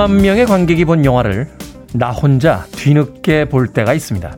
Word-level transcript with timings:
천만 0.00 0.22
명의 0.22 0.46
관객이 0.46 0.86
본 0.86 1.04
영화를 1.04 1.46
나 1.92 2.10
혼자 2.10 2.64
뒤늦게 2.72 3.50
볼 3.50 3.68
때가 3.68 3.92
있습니다. 3.92 4.34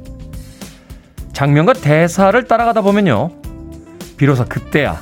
장면과 1.32 1.74
대사를 1.74 2.42
따라가다 2.48 2.80
보면요. 2.80 3.30
비로소 4.16 4.44
그때야 4.44 5.00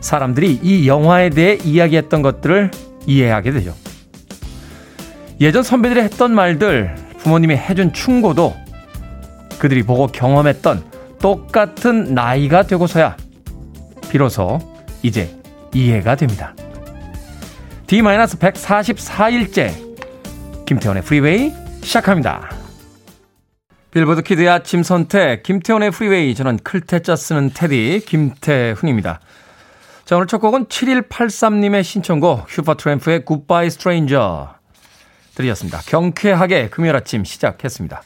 사람들이 0.00 0.60
이 0.62 0.86
영화에 0.86 1.30
대해 1.30 1.58
이야기했던 1.64 2.22
것들을 2.22 2.70
이해하게 3.08 3.50
되죠. 3.50 3.74
예전 5.40 5.64
선배들이 5.64 6.00
했던 6.02 6.32
말들, 6.32 6.94
부모님이 7.18 7.56
해준 7.56 7.92
충고도 7.92 8.54
그들이 9.58 9.82
보고 9.82 10.06
경험했던 10.06 10.84
똑같은 11.20 12.14
나이가 12.14 12.62
되고서야 12.62 13.16
비로소 14.10 14.60
이제 15.02 15.36
이해가 15.74 16.14
됩니다. 16.14 16.54
D-144일째 17.92 20.64
김태훈의 20.64 21.02
프리웨이 21.02 21.52
시작합니다. 21.82 22.48
빌보드 23.90 24.22
키드의 24.22 24.48
아침 24.48 24.82
선택 24.82 25.42
김태훈의 25.42 25.90
프리웨이 25.90 26.34
저는 26.34 26.56
클 26.64 26.87
태 26.87 27.04
자 27.04 27.16
쓰는 27.16 27.50
테디 27.50 28.00
김태훈입니다. 28.06 29.20
자 30.06 30.16
오늘 30.16 30.26
첫 30.26 30.38
곡은 30.38 30.68
7183님의 30.68 31.84
신청곡 31.84 32.48
슈퍼트램프의 32.48 33.26
Goodbye 33.26 33.68
Stranger 33.68 34.54
들이었습니다. 35.34 35.80
경쾌하게 35.84 36.70
금요일 36.70 36.96
아침 36.96 37.24
시작했습니다. 37.24 38.02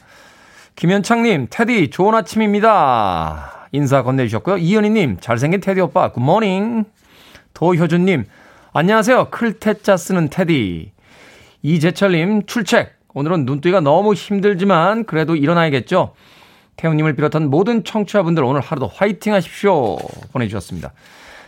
김현창님 0.75 1.47
테디 1.49 1.91
좋은 1.91 2.13
아침입니다. 2.13 3.69
인사 3.71 4.03
건네주셨고요. 4.03 4.57
이현희님 4.57 5.19
잘생긴 5.21 5.61
테디 5.61 5.79
오빠 5.79 6.11
good 6.11 6.37
morning 6.37 6.83
도효준님 7.53 8.25
안녕하세요. 8.79 9.31
클테짜 9.31 9.97
쓰는 9.97 10.29
테디 10.29 10.91
이재철님 11.63 12.45
출첵 12.45 12.89
오늘은 13.15 13.47
눈뜨기가 13.47 13.79
너무 13.79 14.13
힘들지만 14.13 15.05
그래도 15.05 15.35
일어나야겠죠. 15.35 16.13
태훈님을 16.75 17.15
비롯한 17.15 17.49
모든 17.49 17.83
청취자분들 17.83 18.43
오늘 18.43 18.61
하루도 18.61 18.85
화이팅 18.85 19.33
하십시오. 19.33 19.97
보내주셨습니다. 20.31 20.93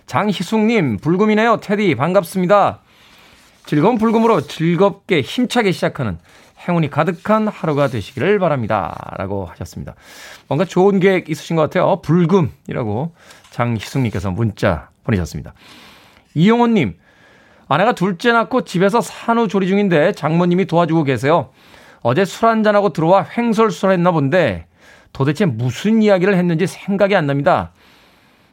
장희숙님, 0.08 0.98
불금이네요. 0.98 1.58
테디, 1.58 1.94
반갑습니다. 1.94 2.80
즐거운 3.68 4.00
불금으로 4.00 4.42
즐겁게 4.42 5.22
힘차게 5.22 5.72
시작하는 5.72 6.18
행운이 6.68 6.90
가득한 6.90 7.48
하루가 7.48 7.90
되시기를 7.90 8.40
바랍니다. 8.40 9.14
라고 9.20 9.46
하셨습니다. 9.46 9.94
뭔가 10.48 10.66
좋은 10.66 11.00
계획 11.00 11.30
있으신 11.30 11.56
것 11.56 11.62
같아요. 11.62 12.02
불금이라고 12.02 13.14
장희숙님께서 13.52 14.32
문자 14.32 14.90
보내셨습니다. 15.04 15.54
이용호님, 16.34 16.96
아내가 17.70 17.94
둘째 17.94 18.32
낳고 18.32 18.66
집에서 18.66 19.00
산후조리 19.00 19.68
중인데 19.68 20.12
장모님이 20.14 20.66
도와주고 20.66 21.04
계세요. 21.04 21.52
어제 22.02 22.26
술 22.26 22.50
한잔하고 22.50 22.94
들어와 22.94 23.26
횡설수설 23.38 23.92
했나 23.92 24.12
본데 24.12 24.66
도대체 25.14 25.46
무슨 25.46 26.02
이야기를 26.02 26.36
했는지 26.36 26.66
생각이 26.66 27.16
안 27.16 27.28
납니다. 27.28 27.72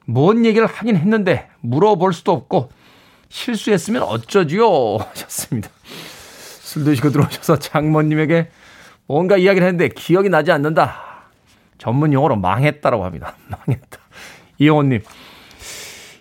뭔 0.05 0.45
얘기를 0.45 0.67
하긴 0.67 0.97
했는데 0.97 1.49
물어볼 1.61 2.13
수도 2.13 2.33
없고 2.33 2.71
실수했으면 3.31 4.03
어쩌지요? 4.03 4.99
하셨습니다. 5.01 5.71
술 6.61 6.85
드시고 6.85 7.11
들어오셔서 7.11 7.59
장모님에게 7.59 8.51
뭔가 9.07 9.39
이야기를 9.39 9.67
했는데 9.67 9.89
기억이 9.89 10.29
나지 10.29 10.53
않는다. 10.53 10.95
전문 11.79 12.13
용어로 12.13 12.37
망했다라고 12.37 13.05
합니다. 13.05 13.35
망했다. 13.49 13.99
이영호님. 14.59 15.01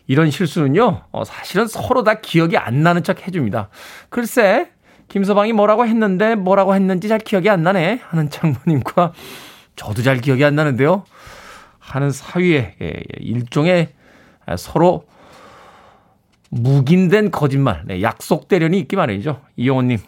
이런 0.07 0.29
실수는요, 0.31 1.01
어, 1.11 1.23
사실은 1.25 1.67
서로 1.67 2.03
다 2.03 2.15
기억이 2.15 2.57
안 2.57 2.83
나는 2.83 3.03
척 3.03 3.27
해줍니다. 3.27 3.69
글쎄, 4.09 4.69
김서방이 5.07 5.53
뭐라고 5.53 5.85
했는데 5.85 6.35
뭐라고 6.35 6.75
했는지 6.75 7.07
잘 7.07 7.19
기억이 7.19 7.49
안 7.49 7.63
나네 7.63 8.01
하는 8.07 8.29
장모님과 8.29 9.13
저도 9.75 10.01
잘 10.01 10.17
기억이 10.17 10.43
안 10.43 10.55
나는데요. 10.55 11.03
하는 11.79 12.11
사이에 12.11 12.75
예, 12.81 12.85
예, 12.87 13.01
일종의 13.19 13.89
서로 14.57 15.05
묵인된 16.49 17.31
거짓말, 17.31 17.83
네, 17.85 18.01
약속 18.01 18.47
대련이 18.47 18.79
있기 18.79 18.95
마련이죠. 18.95 19.41
이용호님 19.57 19.99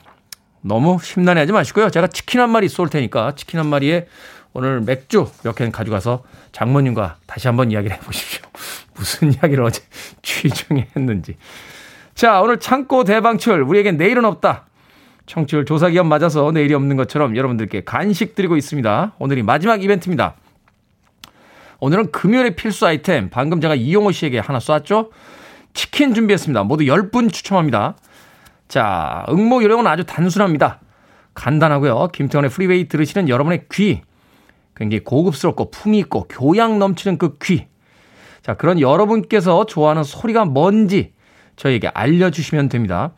너무 0.61 0.97
심란해하지 1.01 1.51
마시고요. 1.51 1.89
제가 1.89 2.07
치킨 2.07 2.41
한 2.41 2.49
마리 2.49 2.67
쏠 2.69 2.89
테니까 2.89 3.35
치킨 3.35 3.59
한 3.59 3.67
마리에 3.67 4.07
오늘 4.53 4.81
맥주 4.81 5.29
몇 5.43 5.55
캔 5.55 5.71
가져가서 5.71 6.23
장모님과 6.51 7.17
다시 7.27 7.47
한번 7.47 7.71
이야기를 7.71 7.95
해보십시오. 7.97 8.41
무슨 8.97 9.31
이야기를 9.33 9.63
어제 9.63 9.81
취중에 10.21 10.87
했는지. 10.95 11.37
자, 12.15 12.41
오늘 12.41 12.59
창고 12.59 13.03
대방출. 13.03 13.61
우리에겐 13.61 13.97
내일은 13.97 14.25
없다. 14.25 14.65
청취율 15.27 15.65
조사 15.65 15.89
기간 15.89 16.07
맞아서 16.07 16.51
내일이 16.51 16.73
없는 16.73 16.95
것처럼 16.95 17.35
여러분들께 17.35 17.83
간식 17.83 18.33
드리고 18.33 18.55
있습니다. 18.55 19.13
오늘이 19.19 19.43
마지막 19.43 19.83
이벤트입니다. 19.83 20.35
오늘은 21.79 22.11
금요일의 22.11 22.55
필수 22.55 22.87
아이템. 22.87 23.29
방금 23.29 23.61
제가 23.61 23.75
이용호 23.75 24.11
씨에게 24.11 24.39
하나 24.39 24.59
쐈죠? 24.59 25.11
치킨 25.73 26.13
준비했습니다. 26.13 26.63
모두 26.63 26.85
10분 26.85 27.31
추첨합니다. 27.31 27.97
자, 28.67 29.25
응모 29.29 29.61
요령은 29.63 29.85
아주 29.85 30.05
단순합니다. 30.05 30.79
간단하고요. 31.33 32.07
김태훈의 32.13 32.49
프리웨이 32.49 32.87
들으시는 32.87 33.29
여러분의 33.29 33.65
귀. 33.71 34.01
굉장히 34.75 35.03
고급스럽고 35.03 35.69
품위 35.71 35.99
있고 35.99 36.27
교양 36.27 36.79
넘치는 36.79 37.17
그 37.17 37.37
귀. 37.43 37.67
자, 38.47 38.53
그런 38.53 38.79
여러분께서 38.79 39.65
좋아하는 39.65 40.05
소리가 40.05 40.45
뭔지 40.45 41.11
저희에게 41.57 41.89
알려주시면 41.89 42.69
됩니다. 42.69 43.11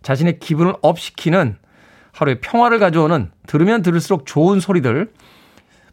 자신의 0.00 0.38
기분을 0.38 0.72
up시키는 0.80 1.58
하루의 2.12 2.40
평화를 2.40 2.78
가져오는 2.78 3.30
들으면 3.46 3.82
들을수록 3.82 4.24
좋은 4.24 4.58
소리들. 4.58 5.12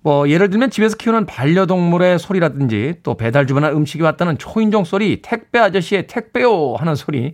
뭐 0.04 0.30
예를 0.30 0.50
들면 0.50 0.70
집에서 0.70 0.96
키우는 0.96 1.26
반려동물의 1.26 2.18
소리라든지 2.18 2.94
또 3.04 3.18
배달 3.18 3.46
주문한 3.46 3.74
음식이 3.74 4.02
왔다는 4.04 4.38
초인종 4.38 4.86
소리, 4.86 5.22
택배 5.22 5.60
아저씨의 5.60 6.08
택배요 6.08 6.76
하는 6.76 6.96
소리, 6.96 7.34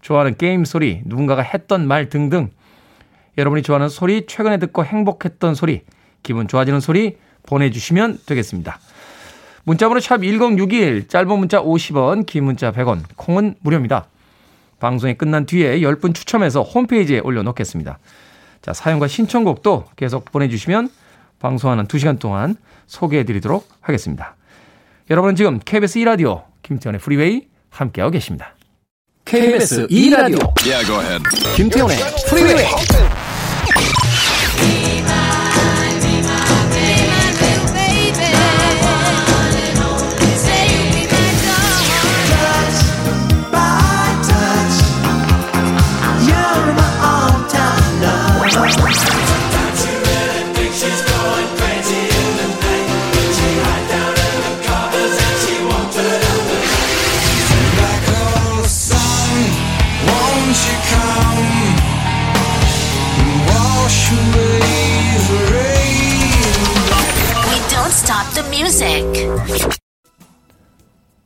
좋아하는 0.00 0.38
게임 0.38 0.64
소리, 0.64 1.02
누군가가 1.04 1.42
했던 1.42 1.86
말 1.86 2.08
등등 2.08 2.48
여러분이 3.36 3.62
좋아하는 3.62 3.90
소리, 3.90 4.24
최근에 4.24 4.56
듣고 4.56 4.86
행복했던 4.86 5.54
소리, 5.54 5.82
기분 6.22 6.48
좋아지는 6.48 6.80
소리 6.80 7.18
보내주시면 7.42 8.20
되겠습니다. 8.24 8.78
문자번호 9.68 10.00
샵 10.00 10.22
1061, 10.22 11.08
짧은 11.08 11.38
문자 11.38 11.60
50원, 11.60 12.24
긴 12.24 12.44
문자 12.44 12.72
100원, 12.72 13.02
콩은 13.16 13.56
무료입니다. 13.60 14.06
방송이 14.80 15.12
끝난 15.12 15.44
뒤에 15.44 15.80
10분 15.80 16.14
추첨해서 16.14 16.62
홈페이지에 16.62 17.18
올려놓겠습니다. 17.18 17.98
자, 18.62 18.72
사연과 18.72 19.08
신청곡도 19.08 19.84
계속 19.96 20.24
보내주시면 20.32 20.88
방송하는 21.38 21.86
2시간 21.86 22.18
동안 22.18 22.56
소개해드리도록 22.86 23.68
하겠습니다. 23.82 24.36
여러분은 25.10 25.36
지금 25.36 25.60
KBS 25.62 25.98
2라디오 25.98 26.44
김태현의 26.62 26.98
프리웨이 26.98 27.48
함께하고 27.68 28.12
계십니다. 28.12 28.54
KBS 29.26 29.86
2라디오 29.88 30.50
yeah, 30.64 31.22
김태현의 31.56 31.96
프리웨이 32.30 32.64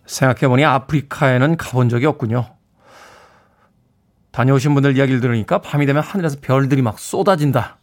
생각해보니 0.07 0.65
아프리카에는 0.65 1.57
가본 1.57 1.89
적이 1.89 2.07
없군요. 2.07 2.47
다녀오신 4.31 4.75
분들 4.75 4.97
이야기를 4.97 5.21
들으니까 5.21 5.61
밤이 5.61 5.87
되면 5.87 6.03
하늘에서 6.03 6.39
별들이 6.41 6.81
막 6.81 6.99
쏟아진다 6.99 7.79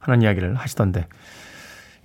하는 0.00 0.22
이야기를 0.22 0.54
하시던데 0.54 1.08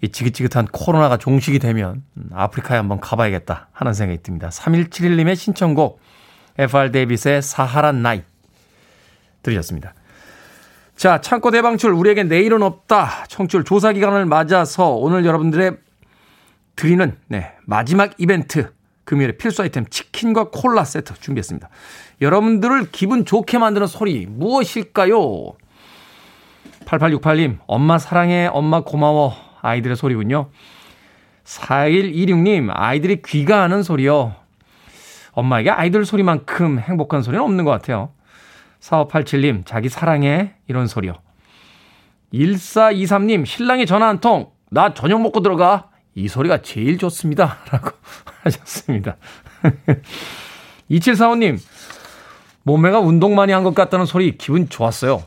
이 0.01 0.09
지긋지긋한 0.09 0.67
코로나가 0.67 1.17
종식이 1.17 1.59
되면 1.59 2.03
아프리카에 2.31 2.77
한번 2.77 2.99
가봐야겠다 2.99 3.69
하는 3.71 3.93
생각이 3.93 4.21
듭니다. 4.23 4.49
3171님의 4.49 5.35
신청곡 5.35 5.99
FR 6.57 6.91
데이비스의 6.91 7.41
사하라 7.41 7.91
나이 7.91 8.23
들으셨습니다. 9.43 9.93
자, 10.95 11.21
창고 11.21 11.51
대방출 11.51 11.91
우리에게 11.91 12.23
내일은 12.23 12.63
없다. 12.63 13.25
청취율 13.27 13.63
조사 13.63 13.91
기간을 13.91 14.25
맞아서 14.25 14.89
오늘 14.91 15.25
여러분들의 15.25 15.77
드리는 16.77 17.17
네, 17.27 17.51
마지막 17.65 18.13
이벤트 18.17 18.71
금요일에 19.03 19.37
필수 19.37 19.61
아이템 19.63 19.85
치킨과 19.89 20.51
콜라 20.51 20.85
세트 20.85 21.15
준비했습니다. 21.19 21.67
여러분들을 22.21 22.91
기분 22.91 23.25
좋게 23.25 23.57
만드는 23.57 23.87
소리 23.87 24.25
무엇일까요? 24.27 25.53
8868님, 26.85 27.57
엄마 27.67 27.97
사랑해, 27.97 28.47
엄마 28.47 28.81
고마워. 28.81 29.35
아이들의 29.61 29.97
소리군요. 29.97 30.49
4126님, 31.43 32.69
아이들이 32.71 33.21
귀가 33.23 33.63
하는 33.63 33.83
소리요. 33.83 34.35
엄마에게 35.31 35.69
아이들 35.69 36.05
소리만큼 36.05 36.79
행복한 36.79 37.23
소리는 37.23 37.43
없는 37.43 37.65
것 37.65 37.71
같아요. 37.71 38.11
4587님, 38.79 39.65
자기 39.65 39.89
사랑해. 39.89 40.53
이런 40.67 40.87
소리요. 40.87 41.13
1423님, 42.33 43.45
신랑이 43.45 43.85
전화 43.85 44.07
한 44.07 44.19
통. 44.19 44.51
나 44.69 44.93
저녁 44.93 45.21
먹고 45.21 45.41
들어가. 45.41 45.89
이 46.17 46.27
소리가 46.27 46.63
제일 46.63 46.97
좋습니다. 46.97 47.59
라고 47.71 47.91
하셨습니다. 48.43 49.17
2745님, 50.89 51.59
몸매가 52.63 52.99
운동 52.99 53.35
많이 53.35 53.53
한 53.53 53.63
것 53.63 53.75
같다는 53.75 54.05
소리 54.07 54.35
기분 54.37 54.67
좋았어요. 54.67 55.23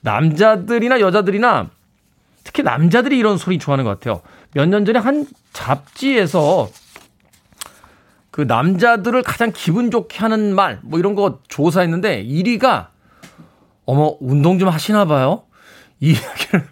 남자들이나 0.00 1.00
여자들이나 1.00 1.68
특히 2.44 2.62
남자들이 2.62 3.18
이런 3.18 3.36
소리 3.38 3.58
좋아하는 3.58 3.84
것 3.84 3.90
같아요. 4.00 4.22
몇 4.54 4.66
년 4.66 4.84
전에 4.84 4.98
한 4.98 5.26
잡지에서 5.52 6.68
그 8.30 8.40
남자들을 8.40 9.22
가장 9.22 9.52
기분 9.54 9.90
좋게 9.90 10.18
하는 10.18 10.54
말, 10.54 10.80
뭐 10.82 10.98
이런 10.98 11.14
거 11.14 11.40
조사했는데 11.48 12.24
1위가 12.24 12.88
어머, 13.84 14.16
운동 14.20 14.58
좀 14.58 14.68
하시나 14.70 15.04
봐요? 15.04 15.44
이 16.00 16.12
이야기를, 16.16 16.68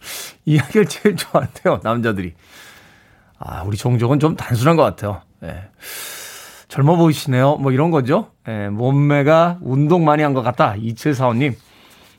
이야기를 0.46 0.86
제일 0.86 1.16
좋아한대요, 1.16 1.80
남자들이. 1.82 2.32
아, 3.40 3.62
우리 3.62 3.76
종족은 3.76 4.20
좀 4.20 4.36
단순한 4.36 4.76
것 4.76 4.82
같아요. 4.82 5.22
예. 5.44 5.64
젊어 6.68 6.94
보이시네요. 6.96 7.56
뭐 7.56 7.72
이런 7.72 7.90
거죠. 7.90 8.30
예, 8.46 8.68
몸매가 8.68 9.58
운동 9.62 10.04
많이 10.04 10.22
한 10.22 10.34
것 10.34 10.42
같다. 10.42 10.74
2745님. 10.74 11.54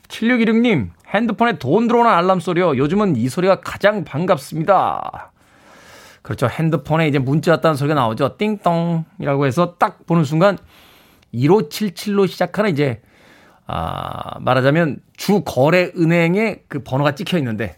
7616님, 0.08 0.90
핸드폰에 1.08 1.58
돈 1.58 1.86
들어오는 1.88 2.10
알람 2.10 2.40
소리요. 2.40 2.76
요즘은 2.76 3.16
이 3.16 3.28
소리가 3.30 3.60
가장 3.60 4.04
반갑습니다. 4.04 5.32
그렇죠. 6.20 6.48
핸드폰에 6.48 7.08
이제 7.08 7.18
문자 7.18 7.52
왔다는 7.52 7.76
소리가 7.76 7.94
나오죠. 7.94 8.36
띵똥이라고 8.36 9.46
해서 9.46 9.76
딱 9.78 10.04
보는 10.06 10.24
순간 10.24 10.58
1577로 11.32 12.28
시작하는 12.28 12.70
이제 12.70 13.00
아, 13.66 14.38
말하자면 14.40 14.98
주 15.16 15.42
거래 15.44 15.90
은행에 15.96 16.64
그 16.68 16.82
번호가 16.82 17.14
찍혀 17.14 17.38
있는데 17.38 17.76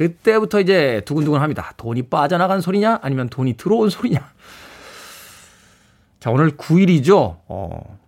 그때부터 0.00 0.60
이제 0.60 1.02
두근두근 1.04 1.42
합니다. 1.42 1.74
돈이 1.76 2.04
빠져나간 2.04 2.62
소리냐? 2.62 3.00
아니면 3.02 3.28
돈이 3.28 3.58
들어온 3.58 3.90
소리냐? 3.90 4.32
자, 6.20 6.30
오늘 6.30 6.56
9일이죠. 6.56 7.36
어, 7.46 7.98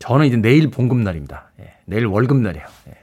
저는 0.00 0.26
이제 0.26 0.36
내일 0.36 0.72
봉급날입니다. 0.72 1.52
예, 1.60 1.74
내일 1.84 2.06
월급날이에요. 2.06 2.66
예. 2.88 2.94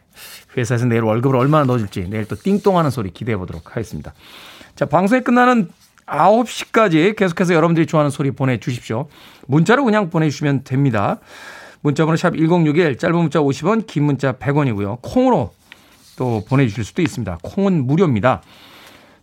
회사에서 0.58 0.86
내일 0.86 1.04
월급을 1.04 1.38
얼마나 1.38 1.64
넣어줄지 1.64 2.10
내일 2.10 2.28
또 2.28 2.36
띵똥하는 2.36 2.92
소리 2.92 3.10
기대해 3.10 3.38
보도록 3.38 3.72
하겠습니다. 3.72 4.14
자, 4.76 4.86
방송이 4.86 5.22
끝나는 5.22 5.70
9시까지 6.08 7.16
계속해서 7.16 7.54
여러분들이 7.54 7.86
좋아하는 7.86 8.10
소리 8.10 8.32
보내주십시오. 8.32 9.08
문자로 9.48 9.86
그냥 9.86 10.10
보내주시면 10.10 10.66
됩니다. 10.66 11.20
문자번호 11.80 12.18
샵 12.18 12.36
1061, 12.36 12.98
짧은 12.98 13.16
문자 13.16 13.40
50원, 13.40 13.88
긴 13.88 14.04
문자 14.04 14.34
100원이고요. 14.34 14.98
콩으로 15.02 15.54
또 16.18 16.44
보내주실 16.48 16.84
수도 16.84 17.02
있습니다. 17.02 17.40
콩은 17.44 17.86
무료입니다. 17.86 18.42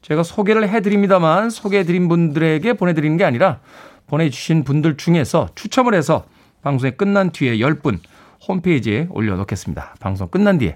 제가 0.03 0.23
소개를 0.23 0.69
해드립니다만 0.69 1.51
소개해드린 1.51 2.09
분들에게 2.09 2.73
보내드리는 2.75 3.17
게 3.17 3.25
아니라 3.25 3.61
보내주신 4.07 4.65
분들 4.65 4.97
중에서 4.97 5.49
추첨을 5.55 5.95
해서 5.95 6.25
방송이 6.63 6.93
끝난 6.93 7.31
뒤에 7.31 7.59
10분 7.59 7.99
홈페이지에 8.47 9.09
올려놓겠습니다. 9.11 9.97
방송 10.01 10.29
끝난 10.29 10.59
뒤에 10.59 10.75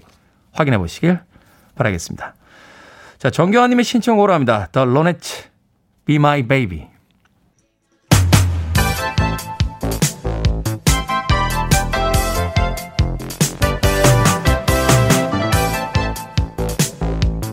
확인해 0.51 0.77
보시길 0.77 1.19
바라겠습니다. 1.75 2.35
자, 3.17 3.29
정교환님의 3.29 3.85
신청으로 3.85 4.33
합니다. 4.33 4.67
The 4.71 4.87
Ronettes, 4.87 5.49
Be 6.05 6.15
My 6.17 6.43
Baby. 6.43 6.92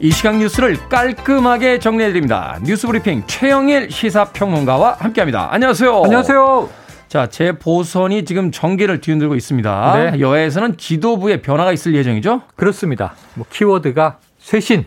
이 0.02 0.10
시각 0.10 0.38
뉴스를 0.38 0.76
깔끔하게 0.88 1.78
정리해드립니다. 1.78 2.58
뉴스 2.64 2.86
브리핑 2.86 3.22
최영일 3.26 3.90
시사평론가와 3.90 4.94
함께합니다. 4.98 5.52
안녕하세요. 5.52 6.02
안녕하세요. 6.04 6.68
자, 7.08 7.26
재보선이 7.26 8.24
지금 8.24 8.50
전개를 8.50 9.00
뒤흔들고 9.00 9.34
있습니다. 9.34 10.10
네. 10.12 10.20
여야에서는 10.20 10.78
지도부의 10.78 11.42
변화가 11.42 11.72
있을 11.72 11.94
예정이죠? 11.94 12.42
그렇습니다. 12.56 13.14
뭐 13.34 13.44
키워드가 13.50 14.18
쇄신, 14.38 14.86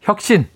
혁신, 0.00 0.46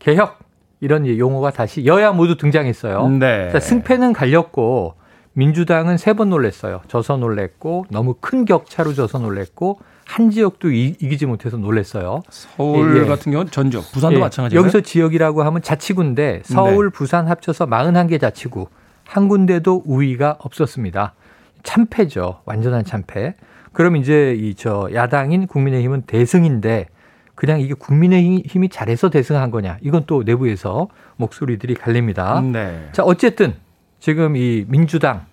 개혁 0.00 0.38
이런 0.80 1.06
용어가 1.06 1.50
다시 1.50 1.86
여야 1.86 2.12
모두 2.12 2.36
등장했어요. 2.36 3.08
네. 3.08 3.48
자, 3.52 3.58
승패는 3.60 4.12
갈렸고 4.12 4.94
민주당은 5.32 5.96
세 5.96 6.12
번 6.14 6.28
놀랬어요. 6.28 6.82
져서 6.88 7.16
놀랬고 7.16 7.86
너무 7.90 8.16
큰 8.20 8.44
격차로 8.44 8.92
져서 8.92 9.18
놀랬고 9.20 9.80
한 10.06 10.30
지역도 10.30 10.70
이, 10.70 10.92
기지 10.92 11.26
못해서 11.26 11.56
놀랬어요. 11.56 12.22
서울 12.30 12.96
예, 12.96 13.02
예. 13.02 13.06
같은 13.06 13.32
경우는 13.32 13.50
전적, 13.50 13.90
부산도 13.92 14.16
예. 14.16 14.20
마찬가지예요. 14.20 14.60
여기서 14.60 14.80
지역이라고 14.80 15.42
하면 15.42 15.62
자치구인데 15.62 16.42
서울, 16.44 16.90
네. 16.90 16.92
부산 16.92 17.26
합쳐서 17.28 17.66
41개 17.66 18.20
자치구 18.20 18.68
한 19.04 19.28
군데도 19.28 19.82
우위가 19.86 20.36
없었습니다. 20.40 21.14
참패죠. 21.62 22.40
완전한 22.44 22.84
참패. 22.84 23.34
그럼 23.72 23.96
이제 23.96 24.34
이 24.38 24.54
저 24.56 24.88
야당인 24.94 25.46
국민의힘은 25.46 26.02
대승인데 26.02 26.86
그냥 27.34 27.60
이게 27.60 27.74
국민의힘이 27.74 28.68
잘해서 28.68 29.10
대승한 29.10 29.50
거냐? 29.50 29.78
이건 29.80 30.04
또 30.06 30.22
내부에서 30.22 30.88
목소리들이 31.16 31.74
갈립니다. 31.74 32.40
네. 32.40 32.88
자, 32.92 33.02
어쨌든 33.02 33.54
지금 33.98 34.36
이 34.36 34.64
민주당 34.68 35.26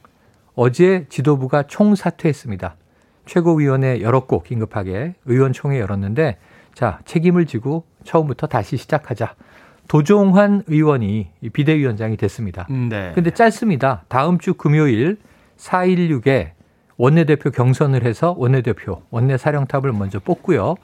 어제 0.56 1.06
지도부가 1.10 1.64
총사퇴했습니다. 1.64 2.76
최고위원회 3.32 4.02
열었고 4.02 4.44
긴급하게 4.44 5.16
의원총회 5.26 5.80
열었는데 5.80 6.38
자 6.74 7.00
책임을 7.06 7.46
지고 7.46 7.86
처음부터 8.04 8.48
다시 8.48 8.76
시작하자. 8.76 9.36
도종환 9.88 10.64
의원이 10.68 11.30
비대위원장이 11.54 12.18
됐습니다. 12.18 12.68
네. 12.70 13.12
근데 13.16 13.32
짧습니다. 13.32 14.04
다음 14.10 14.38
주 14.38 14.54
금요일 14.54 15.18
4.16에 15.58 16.52
원내대표 16.98 17.52
경선을 17.52 18.04
해서 18.04 18.36
원내대표, 18.38 19.02
원내 19.10 19.38
사령탑을 19.38 19.94
먼저 19.94 20.20
뽑고요. 20.20 20.76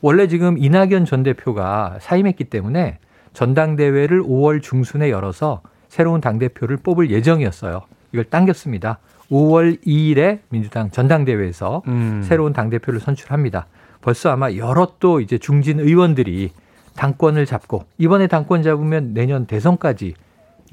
원래 0.00 0.26
지금 0.26 0.58
이낙연 0.58 1.04
전 1.04 1.22
대표가 1.22 1.98
사임했기 2.00 2.44
때문에 2.44 2.98
전당대회를 3.32 4.22
5월 4.22 4.60
중순에 4.60 5.10
열어서 5.10 5.62
새로운 5.88 6.20
당대표를 6.20 6.78
뽑을 6.78 7.10
예정이었어요. 7.10 7.82
이걸 8.12 8.24
당겼습니다. 8.24 8.98
5월 9.32 9.82
2일에 9.84 10.40
민주당 10.50 10.90
전당대회에서 10.90 11.82
음. 11.88 12.22
새로운 12.22 12.52
당대표를 12.52 13.00
선출합니다. 13.00 13.66
벌써 14.02 14.30
아마 14.30 14.52
여러 14.52 14.94
또 15.00 15.20
이제 15.20 15.38
중진 15.38 15.80
의원들이 15.80 16.50
당권을 16.94 17.46
잡고 17.46 17.86
이번에 17.96 18.26
당권 18.26 18.62
잡으면 18.62 19.14
내년 19.14 19.46
대선까지 19.46 20.14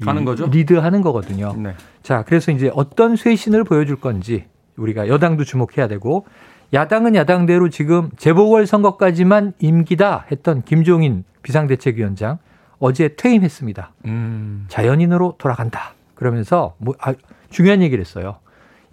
가는 0.02 0.24
거죠. 0.24 0.46
리드하는 0.46 1.00
거거든요. 1.02 1.54
네. 1.56 1.74
자, 2.02 2.22
그래서 2.26 2.52
이제 2.52 2.70
어떤 2.74 3.16
쇄신을 3.16 3.64
보여줄 3.64 3.96
건지 3.96 4.44
우리가 4.76 5.08
여당도 5.08 5.44
주목해야 5.44 5.88
되고 5.88 6.26
야당은 6.72 7.14
야당대로 7.14 7.68
지금 7.68 8.10
재보궐 8.16 8.66
선거까지만 8.66 9.54
임기다 9.58 10.26
했던 10.30 10.62
김종인 10.62 11.24
비상대책위원장 11.42 12.38
어제 12.78 13.14
퇴임했습니다. 13.16 13.92
음. 14.06 14.66
자연인으로 14.68 15.34
돌아간다. 15.38 15.94
그러면서 16.14 16.74
뭐 16.78 16.94
아, 17.00 17.14
중요한 17.50 17.82
얘기를 17.82 18.02
했어요. 18.02 18.36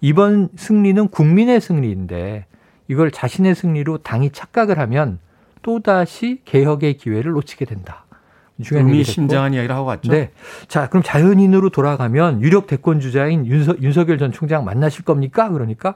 이번 0.00 0.48
승리는 0.56 1.08
국민의 1.08 1.60
승리인데 1.60 2.46
이걸 2.88 3.10
자신의 3.10 3.54
승리로 3.54 3.98
당이 3.98 4.30
착각을 4.30 4.78
하면 4.78 5.18
또다시 5.62 6.40
개혁의 6.44 6.96
기회를 6.96 7.32
놓치게 7.32 7.64
된다. 7.64 8.04
의미심장한 8.70 9.54
이야기를 9.54 9.74
하고 9.74 9.86
갔죠. 9.86 10.10
네. 10.10 10.30
자, 10.66 10.88
그럼 10.88 11.02
자연인으로 11.04 11.70
돌아가면 11.70 12.40
유력 12.42 12.66
대권 12.66 12.98
주자인 12.98 13.46
윤석, 13.46 13.82
윤석열 13.82 14.18
전 14.18 14.32
총장 14.32 14.64
만나실 14.64 15.04
겁니까? 15.04 15.48
그러니까 15.48 15.94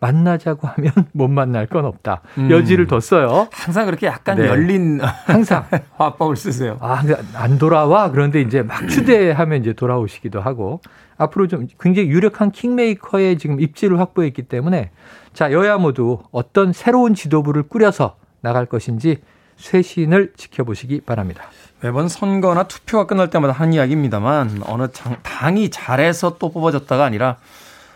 만나자고 0.00 0.66
하면 0.66 0.92
못 1.12 1.28
만날 1.28 1.66
건 1.66 1.84
없다. 1.84 2.22
음. 2.38 2.50
여지를 2.50 2.86
뒀어요. 2.86 3.48
항상 3.52 3.86
그렇게 3.86 4.06
약간 4.06 4.38
네. 4.38 4.48
열린 4.48 5.00
항상 5.26 5.66
화법을 5.96 6.36
쓰세요. 6.36 6.78
아, 6.80 7.02
안 7.34 7.58
돌아와. 7.58 8.10
그런데 8.10 8.40
이제 8.40 8.62
막 8.62 8.86
추대하면 8.88 9.60
이제 9.60 9.72
돌아오시기도 9.72 10.40
하고 10.40 10.80
앞으로 11.20 11.48
좀 11.48 11.68
굉장히 11.78 12.08
유력한 12.08 12.50
킹메이커의 12.50 13.38
지금 13.38 13.60
입지를 13.60 13.98
확보했기 14.00 14.42
때문에 14.42 14.90
자, 15.34 15.52
여야 15.52 15.76
모두 15.76 16.22
어떤 16.32 16.72
새로운 16.72 17.14
지도부를 17.14 17.64
꾸려서 17.64 18.16
나갈 18.40 18.64
것인지 18.66 19.18
쇄신을 19.56 20.32
지켜보시기 20.36 21.02
바랍니다. 21.02 21.44
매번 21.82 22.08
선거나 22.08 22.64
투표가 22.64 23.06
끝날 23.06 23.28
때마다 23.28 23.52
하는 23.52 23.74
이야기입니다만 23.74 24.62
어느 24.66 24.88
당이 25.22 25.70
잘해서 25.70 26.38
또 26.38 26.50
뽑아졌다가 26.50 27.04
아니라 27.04 27.36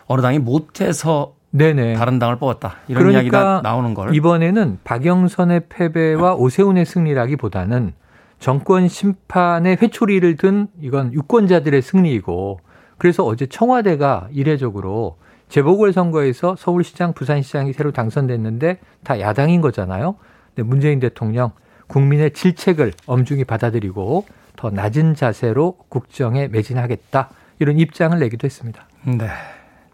어느 0.06 0.20
당이 0.20 0.38
못해서 0.38 1.34
네네. 1.50 1.94
다른 1.94 2.18
당을 2.18 2.36
뽑았다. 2.36 2.76
이런 2.88 2.98
그러니까 3.04 3.20
이야기가 3.20 3.60
나오는 3.62 3.94
걸. 3.94 4.14
이번에는 4.14 4.80
박영선의 4.84 5.62
패배와 5.68 6.34
오세훈의 6.34 6.84
승리라기보다는 6.84 7.94
정권 8.38 8.88
심판의 8.88 9.78
회초리를 9.80 10.36
든 10.36 10.66
이건 10.82 11.14
유권자들의 11.14 11.80
승리이고 11.80 12.60
그래서 12.98 13.24
어제 13.24 13.46
청와대가 13.46 14.28
이례적으로 14.32 15.16
재보궐선거에서 15.48 16.56
서울시장, 16.56 17.12
부산시장이 17.12 17.72
새로 17.72 17.92
당선됐는데 17.92 18.78
다 19.02 19.20
야당인 19.20 19.60
거잖아요. 19.60 20.16
근데 20.54 20.68
문재인 20.68 21.00
대통령 21.00 21.52
국민의 21.86 22.32
질책을 22.32 22.92
엄중히 23.06 23.44
받아들이고 23.44 24.26
더 24.56 24.70
낮은 24.70 25.14
자세로 25.14 25.76
국정에 25.88 26.48
매진하겠다 26.48 27.30
이런 27.58 27.78
입장을 27.78 28.18
내기도 28.18 28.46
했습니다. 28.46 28.86
네. 29.04 29.28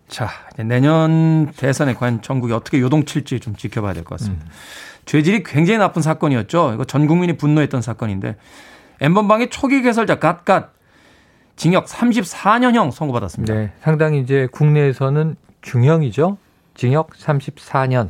자, 0.07 0.29
내년 0.57 1.53
대선에 1.53 1.95
과연 1.95 2.23
전국이 2.23 2.53
어떻게 2.53 2.81
요동칠지 2.81 3.41
좀 3.41 3.55
지켜봐야 3.55 3.93
될 3.93 4.05
것 4.05 4.19
같습니다. 4.19 4.45
음. 4.45 4.51
죄질이 5.07 5.43
굉장히 5.43 5.79
나쁜 5.79 6.03
사건이었죠. 6.03 6.73
이거 6.75 6.85
전 6.85 7.07
국민이 7.07 7.37
분노했던 7.37 7.81
사건인데 7.83 8.37
엠번방의 9.01 9.51
초기 9.51 9.83
개설자 9.83 10.19
갓갓 10.19 10.80
징역 11.61 11.85
34년형 11.85 12.91
선고받았습니다. 12.91 13.53
네, 13.53 13.71
상당히 13.83 14.21
이제 14.21 14.49
국내에서는 14.51 15.37
중형이죠. 15.61 16.39
징역 16.73 17.11
34년. 17.11 18.09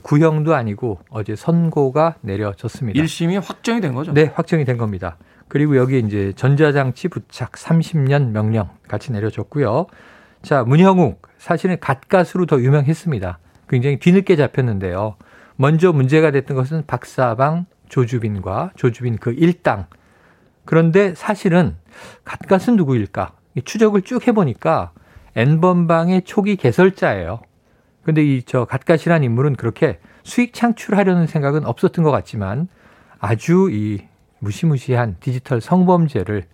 구형도 0.00 0.54
아니고 0.54 1.00
어제 1.10 1.34
선고가 1.34 2.14
내려졌습니다. 2.20 3.02
1심이 3.02 3.44
확정이 3.44 3.80
된 3.80 3.94
거죠? 3.94 4.12
네, 4.12 4.30
확정이 4.32 4.64
된 4.64 4.76
겁니다. 4.76 5.16
그리고 5.48 5.76
여기 5.76 5.98
이제 5.98 6.32
전자장치 6.36 7.08
부착 7.08 7.52
30년 7.52 8.30
명령 8.30 8.70
같이 8.86 9.10
내려졌고요. 9.10 9.86
자, 10.42 10.62
문형욱 10.62 11.20
사실은 11.36 11.80
갓갓으로 11.80 12.46
더 12.46 12.60
유명했습니다. 12.60 13.38
굉장히 13.68 13.98
뒤늦게 13.98 14.36
잡혔는데요. 14.36 15.16
먼저 15.56 15.92
문제가 15.92 16.30
됐던 16.30 16.56
것은 16.56 16.84
박사방 16.86 17.66
조주빈과 17.88 18.70
조주빈 18.76 19.16
그 19.16 19.32
일당. 19.32 19.86
그런데 20.64 21.12
사실은 21.16 21.74
갓갓은 22.24 22.76
누구일까? 22.76 23.32
추적을 23.64 24.02
쭉 24.02 24.26
해보니까 24.26 24.92
N번방의 25.36 26.22
초기 26.22 26.56
개설자예요. 26.56 27.40
근데 28.02 28.22
이 28.22 28.42
저 28.44 28.64
갓갓이라는 28.66 29.24
인물은 29.24 29.56
그렇게 29.56 29.98
수익 30.22 30.52
창출하려는 30.54 31.26
생각은 31.26 31.64
없었던 31.64 32.04
것 32.04 32.10
같지만 32.10 32.68
아주 33.18 33.68
이 33.70 34.02
무시무시한 34.40 35.16
디지털 35.20 35.60
성범죄를 35.60 36.44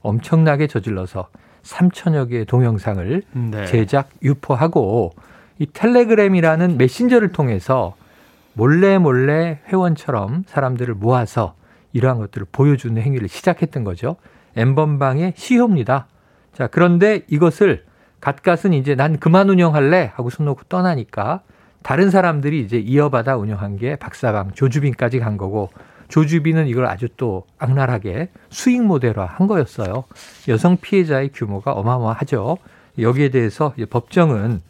엄청나게 0.00 0.66
저질러서 0.66 1.28
3천여 1.62 2.30
개의 2.30 2.44
동영상을 2.46 3.22
네. 3.32 3.66
제작, 3.66 4.10
유포하고 4.22 5.12
이 5.58 5.66
텔레그램이라는 5.72 6.76
메신저를 6.78 7.32
통해서 7.32 7.94
몰래 8.54 8.98
몰래 8.98 9.60
회원처럼 9.68 10.44
사람들을 10.46 10.94
모아서 10.94 11.54
이러한 11.92 12.18
것들을 12.18 12.46
보여주는 12.52 13.00
행위를 13.00 13.28
시작했던 13.28 13.84
거죠. 13.84 14.16
엠번방의 14.56 15.34
시효입니다. 15.36 16.06
자, 16.52 16.66
그런데 16.66 17.22
이것을 17.28 17.84
갓갓은 18.20 18.72
이제 18.72 18.94
난 18.94 19.18
그만 19.18 19.50
운영할래 19.50 20.12
하고 20.14 20.30
손 20.30 20.46
놓고 20.46 20.62
떠나니까 20.68 21.42
다른 21.82 22.10
사람들이 22.10 22.60
이제 22.60 22.78
이어받아 22.78 23.36
운영한 23.36 23.76
게 23.76 23.96
박사방 23.96 24.52
조주빈까지 24.52 25.18
간 25.18 25.36
거고 25.36 25.70
조주빈은 26.08 26.66
이걸 26.68 26.86
아주 26.86 27.08
또 27.16 27.44
악랄하게 27.58 28.30
수익 28.48 28.82
모델화 28.82 29.24
한 29.26 29.46
거였어요. 29.46 30.04
여성 30.48 30.76
피해자의 30.78 31.30
규모가 31.34 31.72
어마어마하죠. 31.72 32.58
여기에 32.98 33.30
대해서 33.30 33.74
법정은 33.90 34.62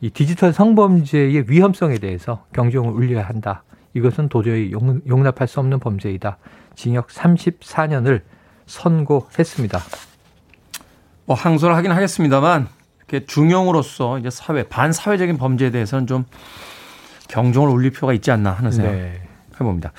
이 0.00 0.10
디지털 0.10 0.52
성범죄의 0.52 1.50
위험성에 1.50 1.98
대해서 1.98 2.44
경종을 2.52 2.92
울려야 2.92 3.26
한다. 3.26 3.64
이것은 3.94 4.28
도저히 4.28 4.72
용 4.72 5.22
납할 5.22 5.48
수 5.48 5.60
없는 5.60 5.80
범죄이다. 5.80 6.38
징역 6.74 7.08
34년을 7.08 8.22
선고했습니다. 8.66 9.80
뭐 11.26 11.36
항소를 11.36 11.74
하긴 11.76 11.92
하겠습니다만 11.92 12.68
이렇게 13.08 13.26
중형으로서 13.26 14.18
이제 14.18 14.30
사회 14.30 14.62
반사회적인 14.62 15.38
범죄에 15.38 15.70
대해서는 15.70 16.06
좀 16.06 16.24
경종을 17.28 17.70
울릴 17.70 17.90
필요가 17.90 18.12
있지 18.12 18.30
않나 18.30 18.50
하는 18.50 18.70
생각 18.70 18.92
네. 18.92 19.20
해봅니다. 19.54 19.92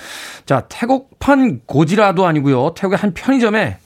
자 0.46 0.66
태국판 0.70 1.62
고지라도 1.66 2.26
아니고요. 2.26 2.74
태국의 2.76 2.98
한 2.98 3.14
편의점에 3.14 3.78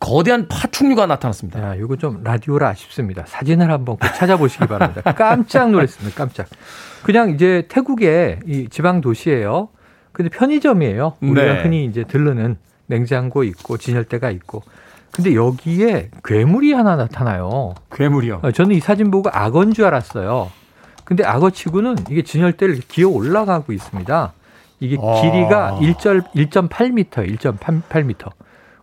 거대한 0.00 0.46
파충류가 0.46 1.06
나타났습니다. 1.06 1.60
야, 1.60 1.74
이거 1.74 1.96
좀 1.96 2.22
라디오라 2.22 2.68
아쉽습니다. 2.68 3.24
사진을 3.26 3.70
한번 3.70 3.96
꼭 3.96 4.06
찾아보시기 4.14 4.66
바랍니다. 4.66 5.02
깜짝 5.12 5.70
놀랐습니다. 5.70 6.16
깜짝. 6.16 6.46
그냥 7.02 7.30
이제 7.30 7.66
태국의 7.68 8.40
이 8.46 8.68
지방 8.70 9.00
도시예요. 9.00 9.70
근데 10.12 10.28
편의점이에요. 10.30 11.16
우리가 11.20 11.54
네. 11.54 11.62
흔히 11.62 11.84
이제 11.84 12.04
들르는 12.04 12.58
냉장고 12.88 13.44
있고 13.44 13.76
진열대가 13.76 14.30
있고 14.30 14.62
근데 15.12 15.34
여기에 15.34 16.10
괴물이 16.24 16.72
하나 16.72 16.96
나타나요. 16.96 17.74
괴물이요? 17.92 18.40
어, 18.42 18.50
저는 18.50 18.76
이 18.76 18.80
사진 18.80 19.10
보고 19.10 19.30
악어인 19.32 19.72
줄 19.72 19.84
알았어요. 19.86 20.50
근데 21.04 21.24
악어치고는 21.24 21.96
이게 22.10 22.22
진열대를 22.22 22.80
기어 22.88 23.08
올라가고 23.08 23.72
있습니다. 23.72 24.32
이게 24.80 24.96
아. 25.00 25.20
길이가 25.20 25.78
1.8m, 25.80 27.10
1.8m. 27.10 28.30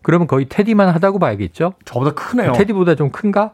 그러면 0.01 0.27
거의 0.27 0.45
테디만 0.49 0.89
하다고 0.89 1.19
봐야겠죠? 1.19 1.73
저보다 1.85 2.13
크네요. 2.13 2.53
테디보다 2.53 2.95
좀 2.95 3.11
큰가? 3.11 3.53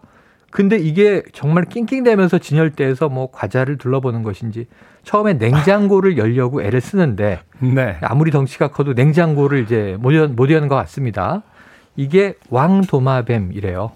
근데 0.51 0.77
이게 0.77 1.24
정말 1.34 1.65
낑낑대면서 1.65 2.38
진열대에서 2.38 3.10
뭐 3.10 3.31
과자를 3.31 3.77
둘러보는 3.77 4.22
것인지 4.22 4.67
처음에 5.03 5.34
냉장고를 5.34 6.17
열려고 6.17 6.62
애를 6.62 6.81
쓰는데 6.81 7.39
네. 7.60 7.98
아무리 8.01 8.31
덩치가 8.31 8.67
커도 8.67 8.93
냉장고를 8.93 9.63
이제 9.63 9.98
못, 10.00 10.13
못 10.36 10.51
여는 10.51 10.67
것 10.67 10.75
같습니다. 10.75 11.41
이게 11.96 12.36
왕도마뱀이래요. 12.50 13.91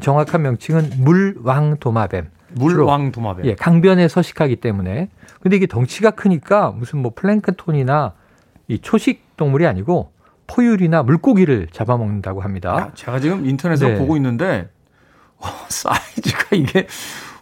정확한 0.00 0.42
명칭은 0.42 0.90
물왕도마뱀. 0.98 2.28
물왕도마뱀. 2.54 3.46
예, 3.46 3.54
강변에 3.54 4.08
서식하기 4.08 4.56
때문에. 4.56 5.08
근데 5.40 5.56
이게 5.56 5.66
덩치가 5.66 6.10
크니까 6.10 6.72
무슨 6.72 7.00
뭐 7.00 7.12
플랭크톤이나 7.14 8.12
이 8.68 8.78
초식 8.80 9.36
동물이 9.36 9.66
아니고 9.66 10.12
포유류나 10.48 11.04
물고기를 11.04 11.68
잡아먹는다고 11.70 12.40
합니다. 12.40 12.76
야, 12.76 12.90
제가 12.94 13.20
지금 13.20 13.46
인터넷에서 13.46 13.88
네. 13.88 13.98
보고 13.98 14.16
있는데 14.16 14.44
와, 14.46 14.79
사이즈가 15.68 16.56
이게 16.56 16.86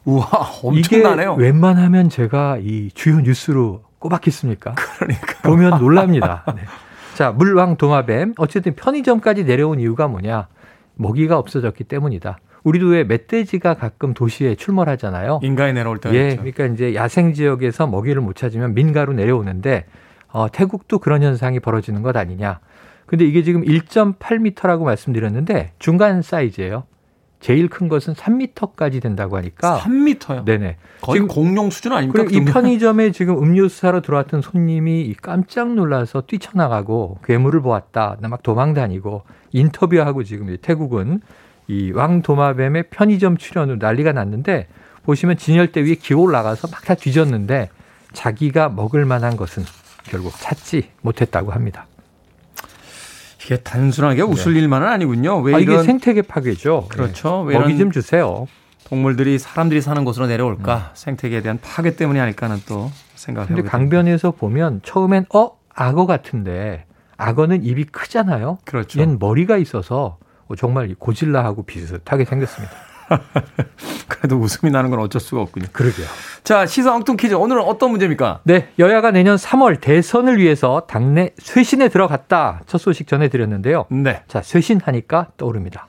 우와 0.04 0.26
엄청나네요. 0.62 1.34
이게 1.34 1.42
웬만하면 1.42 2.08
제가 2.08 2.58
이 2.60 2.90
주요 2.94 3.20
뉴스로 3.20 3.82
꼽았겠습니까? 3.98 4.74
그러니까 4.74 5.26
보면 5.42 5.78
놀랍니다. 5.80 6.44
네. 6.54 6.62
자, 7.14 7.32
물왕 7.32 7.76
도마뱀. 7.76 8.34
어쨌든 8.38 8.74
편의점까지 8.76 9.44
내려온 9.44 9.80
이유가 9.80 10.06
뭐냐? 10.06 10.46
먹이가 10.94 11.36
없어졌기 11.38 11.84
때문이다. 11.84 12.38
우리도 12.64 12.86
왜 12.88 13.04
멧돼지가 13.04 13.74
가끔 13.74 14.14
도시에 14.14 14.54
출몰하잖아요. 14.54 15.40
인가에 15.42 15.72
내려올 15.72 15.98
때. 15.98 16.12
예, 16.12 16.36
그러니까 16.36 16.66
이제 16.66 16.94
야생 16.94 17.32
지역에서 17.32 17.86
먹이를 17.86 18.20
못 18.20 18.36
찾으면 18.36 18.74
민가로 18.74 19.12
내려오는데 19.14 19.86
어, 20.30 20.50
태국도 20.50 20.98
그런 20.98 21.22
현상이 21.22 21.60
벌어지는 21.60 22.02
것 22.02 22.16
아니냐. 22.16 22.60
근데 23.06 23.24
이게 23.24 23.42
지금 23.42 23.62
1.8m라고 23.64 24.84
말씀드렸는데 24.84 25.72
중간 25.78 26.20
사이즈예요. 26.20 26.84
제일 27.40 27.68
큰 27.68 27.88
것은 27.88 28.14
3미터까지 28.14 29.00
된다고 29.00 29.36
하니까 29.36 29.78
3미터요? 29.80 30.44
네네. 30.44 30.76
거의 31.00 31.16
지금 31.16 31.28
공룡 31.28 31.70
수준 31.70 31.92
아닙니까? 31.92 32.24
그리고 32.24 32.40
이 32.40 32.44
편의점에 32.52 33.12
지금 33.12 33.38
음료수 33.42 33.80
사러 33.80 34.00
들어왔던 34.00 34.42
손님이 34.42 35.14
깜짝 35.22 35.72
놀라서 35.74 36.22
뛰쳐나가고 36.26 37.18
괴물을 37.24 37.60
보았다. 37.60 38.16
막 38.22 38.42
도망 38.42 38.74
다니고 38.74 39.22
인터뷰하고 39.52 40.24
지금 40.24 40.56
태국은 40.60 41.20
이 41.68 41.92
왕도마뱀의 41.92 42.84
편의점 42.90 43.36
출연으로 43.36 43.76
난리가 43.78 44.12
났는데 44.12 44.66
보시면 45.04 45.36
진열대 45.36 45.82
위에 45.82 45.94
기어 45.94 46.18
올라가서 46.18 46.68
막 46.68 46.84
다 46.84 46.94
뒤졌는데 46.94 47.68
자기가 48.14 48.70
먹을 48.70 49.04
만한 49.04 49.36
것은 49.36 49.62
결국 50.04 50.32
찾지 50.38 50.90
못했다고 51.02 51.52
합니다. 51.52 51.86
이게 53.42 53.56
단순하게 53.56 54.22
웃을 54.22 54.54
네. 54.54 54.60
일만은 54.60 54.88
아니군요. 54.88 55.38
왜 55.40 55.54
아, 55.54 55.58
이게 55.58 55.82
생태계 55.82 56.22
파괴죠. 56.22 56.86
그렇죠. 56.88 57.46
네. 57.48 57.58
먹이 57.58 57.78
좀 57.78 57.90
주세요. 57.90 58.46
동물들이 58.84 59.38
사람들이 59.38 59.80
사는 59.80 60.02
곳으로 60.04 60.26
내려올까? 60.26 60.76
음. 60.76 60.82
생태계에 60.94 61.42
대한 61.42 61.58
파괴 61.60 61.94
때문이 61.94 62.18
아닐까 62.18 62.48
는 62.48 62.60
또 62.66 62.90
생각을 63.14 63.50
해보게 63.50 63.68
강변에서 63.68 64.30
보면 64.32 64.80
처음엔 64.82 65.26
어 65.34 65.58
악어 65.74 66.06
같은데 66.06 66.86
악어는 67.16 67.64
입이 67.64 67.84
크잖아요. 67.84 68.58
그렇죠. 68.64 69.00
얘는 69.00 69.18
머리가 69.18 69.58
있어서 69.58 70.18
정말 70.56 70.94
고질라하고 70.98 71.64
비슷하게 71.64 72.24
생겼습니다. 72.24 72.74
그래도 74.08 74.36
웃음이 74.36 74.70
나는 74.72 74.90
건 74.90 75.00
어쩔 75.00 75.20
수가 75.20 75.42
없군요. 75.42 75.66
그러게요. 75.72 76.06
자, 76.44 76.66
시사 76.66 76.94
엉뚱 76.94 77.16
퀴즈. 77.16 77.34
오늘은 77.34 77.62
어떤 77.62 77.90
문제입니까? 77.90 78.40
네. 78.44 78.68
여야가 78.78 79.10
내년 79.10 79.36
3월 79.36 79.80
대선을 79.80 80.38
위해서 80.38 80.82
당내 80.88 81.30
쇄신에 81.38 81.88
들어갔다. 81.88 82.62
첫 82.66 82.78
소식 82.78 83.06
전해드렸는데요. 83.06 83.86
네. 83.90 84.22
자, 84.28 84.42
쇄신하니까 84.42 85.28
떠오릅니다. 85.36 85.88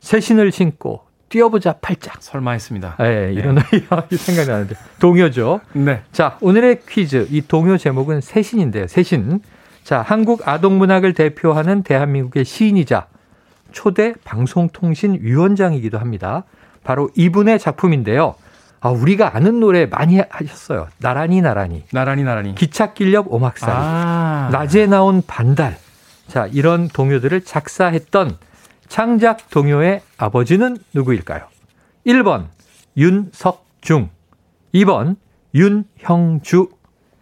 새 0.00 0.20
신을 0.20 0.52
신고 0.52 1.02
뛰어보자 1.28 1.74
팔짝. 1.80 2.22
설마 2.22 2.52
했습니다. 2.52 2.96
네, 2.98 3.32
이런 3.34 3.56
네. 4.10 4.16
생각이 4.16 4.48
나는데 4.48 4.76
동요죠. 4.98 5.60
네. 5.72 6.02
자 6.12 6.38
오늘의 6.40 6.80
퀴즈 6.88 7.26
이 7.30 7.42
동요 7.42 7.76
제목은 7.76 8.20
새신인데요. 8.22 8.86
새신. 8.86 9.40
자 9.84 10.00
한국 10.00 10.46
아동문학을 10.48 11.12
대표하는 11.14 11.82
대한민국의 11.82 12.44
시인이자 12.44 13.08
초대 13.72 14.14
방송통신위원장이기도 14.24 15.98
합니다. 15.98 16.44
바로 16.84 17.10
이분의 17.14 17.58
작품인데요. 17.58 18.34
아, 18.80 18.90
우리가 18.90 19.34
아는 19.34 19.60
노래 19.60 19.86
많이 19.86 20.20
하셨어요. 20.28 20.88
나란히 20.98 21.40
나란히. 21.40 21.84
나란히 21.92 22.22
나란히. 22.22 22.54
기찻길 22.54 23.12
옆 23.12 23.32
오막살이. 23.32 23.72
아. 23.74 24.48
낮에 24.52 24.86
나온 24.86 25.22
반달. 25.26 25.76
자, 26.28 26.46
이런 26.46 26.88
동요들을 26.88 27.40
작사했던 27.42 28.36
창작 28.88 29.50
동요의 29.50 30.02
아버지는 30.16 30.76
누구일까요? 30.94 31.46
1번 32.06 32.46
윤석중, 32.96 34.10
2번 34.74 35.16
윤형주, 35.54 36.68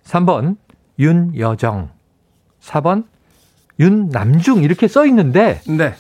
3번 0.05 0.57
윤여정, 0.99 1.91
4번 2.61 3.05
윤남중 3.79 4.63
이렇게 4.63 4.89
써 4.89 5.07
있는데 5.07 5.61
네. 5.67 5.95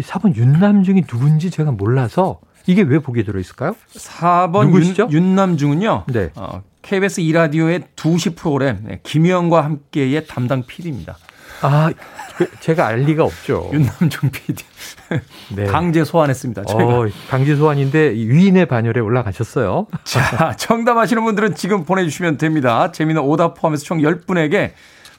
이 0.00 0.02
4번 0.02 0.34
윤남중이 0.34 1.02
누군지 1.02 1.50
제가 1.50 1.72
몰라서 1.72 2.40
이게 2.66 2.82
왜 2.82 2.98
보기에 2.98 3.22
들어있을까요? 3.22 3.76
4번 3.94 4.66
누구시죠? 4.66 5.08
윤, 5.10 5.22
윤남중은요. 5.30 6.04
네. 6.08 6.30
어, 6.36 6.62
KBS 6.82 7.20
2라디오의 7.20 7.84
2시 7.96 8.36
프로그램 8.36 8.78
네, 8.84 9.00
김희영과 9.02 9.62
함께의 9.62 10.26
담당 10.26 10.62
PD입니다. 10.66 11.18
아, 11.62 11.90
그, 12.36 12.48
제가 12.60 12.86
알 12.86 13.00
리가 13.00 13.24
없죠. 13.24 13.68
윤남중 13.74 14.30
PD. 14.30 14.64
네. 15.56 15.66
강제 15.66 16.04
소환했습니다. 16.04 16.64
저희가. 16.64 16.98
어, 17.00 17.06
강제 17.28 17.54
소환인데 17.54 18.12
위인의 18.14 18.66
반열에 18.66 19.00
올라가셨어요. 19.00 19.86
자, 20.04 20.54
정답 20.56 20.96
아시는 20.96 21.22
분들은 21.24 21.54
지금 21.56 21.84
보내주시면 21.84 22.38
됩니다. 22.38 22.92
재미는 22.92 23.20
오답 23.20 23.60
포함해서 23.60 23.84
총 23.84 23.98
10분에게 23.98 24.72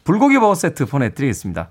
불고기 0.04 0.40
버거 0.40 0.56
세트 0.56 0.88
보내드리겠습니다. 0.88 1.70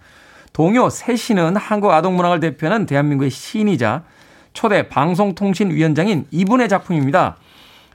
동요 0.53 0.91
세신은 0.91 1.57
한국 1.57 1.93
아동문학을 1.93 2.41
대표하는 2.41 2.87
대한민국의 2.87 3.31
시인이자 3.31 4.05
초대 4.53 4.89
방송통신위원장인 4.89 6.27
이분의 6.31 6.69
작품입니다. 6.69 7.37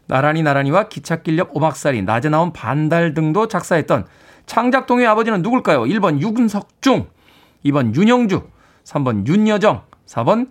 나란히 0.07 0.43
나란히와 0.43 0.87
기찻길 0.87 1.37
옆 1.37 1.55
오막살이, 1.55 2.03
낮에 2.03 2.29
나온 2.29 2.53
반달 2.53 3.13
등도 3.13 3.47
작사했던 3.47 4.05
창작동의 4.45 5.07
아버지는 5.07 5.41
누굴까요? 5.41 5.81
1번 5.81 6.21
유근석중, 6.21 7.07
2번 7.65 7.95
윤영주, 7.95 8.47
3번 8.83 9.27
윤여정, 9.27 9.81
4번 10.05 10.49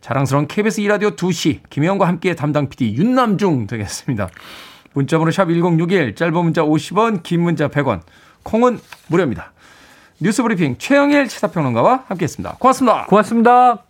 자랑스러운 0.00 0.46
KBS 0.46 0.80
2라디오 0.82 1.16
2시 1.16 1.60
김혜영과 1.68 2.06
함께 2.06 2.34
담당 2.34 2.68
PD 2.68 2.94
윤남중 2.94 3.66
되겠습니다. 3.66 4.28
문자번호 4.94 5.30
샵 5.30 5.46
1061, 5.46 6.14
짧은 6.14 6.34
문자 6.34 6.62
50원, 6.62 7.22
긴 7.22 7.42
문자 7.42 7.68
100원, 7.68 8.02
콩은 8.42 8.78
무료입니다. 9.08 9.51
뉴스브리핑 10.22 10.76
최영일 10.78 11.28
시사평론가와 11.28 12.04
함께했습니다. 12.06 12.56
고맙습니다. 12.60 13.06
고맙습니다. 13.06 13.84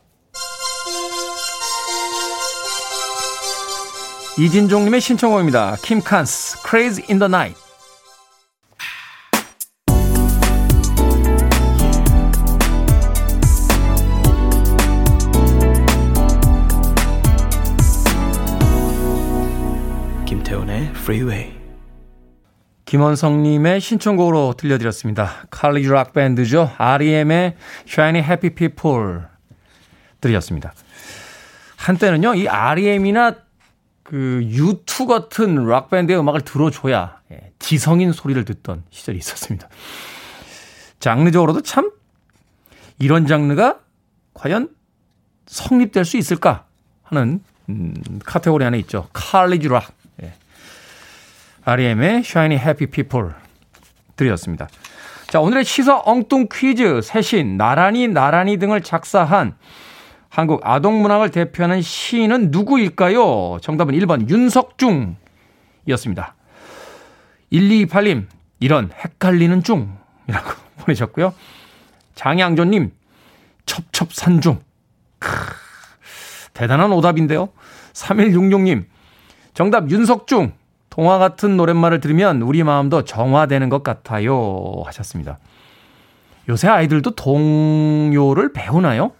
이진종님의 4.38 5.03
신청곡입니다. 5.03 5.77
킴칸스, 5.83 6.57
Crazy 6.66 7.05
in 7.11 7.18
the 7.18 7.29
Night. 7.29 7.61
김태훈의 20.25 20.92
Freeway. 20.95 21.62
김원성님의 22.92 23.81
신청곡으로 23.81 24.52
들려드렸습니다. 24.59 25.46
칼리지 25.50 25.88
락 25.88 26.12
밴드죠. 26.12 26.70
REM의 26.76 27.57
Shiny 27.88 28.22
Happy 28.22 28.55
People 28.55 29.20
들이었습니다. 30.20 30.74
한때는요, 31.76 32.35
이 32.35 32.46
REM이나 32.46 33.37
그 34.02 34.42
U2 34.44 35.07
같은 35.07 35.64
락 35.64 35.88
밴드의 35.88 36.18
음악을 36.18 36.42
들어줘야 36.42 37.22
예, 37.31 37.52
지성인 37.59 38.12
소리를 38.12 38.44
듣던 38.44 38.83
시절이 38.90 39.16
있었습니다. 39.16 39.70
장르적으로도 41.00 41.62
참 41.62 41.90
이런 42.98 43.26
장르가 43.26 43.78
과연 44.35 44.68
성립될 45.46 46.05
수 46.05 46.18
있을까 46.18 46.66
하는 47.05 47.42
음, 47.70 47.94
카테고리 48.22 48.66
안에 48.66 48.78
있죠. 48.81 49.09
칼리지 49.14 49.68
락. 49.68 49.94
예. 51.66 51.70
REM의 51.70 52.18
Shiny 52.18 52.61
Happy 52.61 52.90
People 52.90 53.31
들이었습니다. 54.16 54.68
자, 55.29 55.40
오늘의 55.40 55.64
시사 55.64 56.03
엉뚱 56.05 56.48
퀴즈 56.53 57.01
세신 57.03 57.57
나란히 57.57 58.09
나란히 58.09 58.59
등을 58.59 58.83
작사한 58.83 59.57
한국 60.29 60.61
아동 60.64 61.01
문학을 61.03 61.31
대표하는 61.31 61.81
시인은 61.83 62.51
누구일까요? 62.51 63.59
정답은 63.61 63.94
1번 63.94 64.29
윤석중이었습니다. 64.29 66.35
1228님, 67.53 68.27
이런 68.61 68.90
헷갈리는 68.92 69.62
중이라고 69.62 69.96
보내셨고요. 70.81 71.35
장양조님, 72.14 72.92
첩첩산중. 73.66 74.61
크, 75.18 75.29
대단한 76.55 76.92
오답인데요. 76.92 77.51
3166님, 77.92 78.85
정답 79.55 79.90
윤석중. 79.90 80.53
동화 80.92 81.16
같은 81.16 81.57
노랫말을 81.57 82.00
들으면 82.00 82.42
우리 82.42 82.62
마음도 82.62 83.02
정화되는 83.02 83.70
것 83.70 83.83
같아요. 83.83 84.83
하셨습니다. 84.85 85.38
요새 86.50 86.68
아이들도 86.68 87.12
동요를 87.12 88.52
배우나요? 88.52 89.12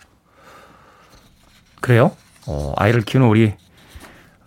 그래요? 1.80 2.14
어, 2.46 2.74
아이를 2.76 3.00
키우는 3.00 3.26
우리 3.26 3.54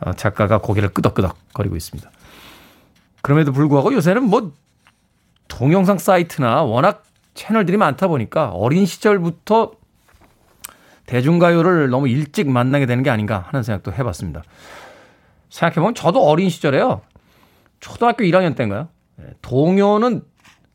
어, 0.01 0.13
작가가 0.13 0.59
고개를 0.59 0.89
끄덕끄덕 0.89 1.35
거리고 1.51 1.75
있습니다. 1.75 2.11
그럼에도 3.23 3.51
불구하고 3.53 3.91
요새는 3.95 4.25
뭐 4.25 4.51
동영상 5.47 5.97
사이트나 5.97 6.61
워낙 6.61 7.05
채널들이 7.33 7.77
많다 7.77 8.07
보니까 8.07 8.49
어린 8.49 8.85
시절부터 8.85 9.71
대중가요를 11.07 11.89
너무 11.89 12.07
일찍 12.07 12.47
만나게 12.47 12.85
되는 12.85 13.01
게 13.01 13.09
아닌가 13.09 13.45
하는 13.47 13.63
생각도 13.63 13.93
해봤습니다. 13.93 14.43
생각해보면 15.49 15.95
저도 15.95 16.23
어린 16.23 16.49
시절에요. 16.49 17.01
초등학교 17.85 18.23
1학년 18.23 18.55
때인가요? 18.55 18.87
네, 19.17 19.25
동요는 19.43 20.23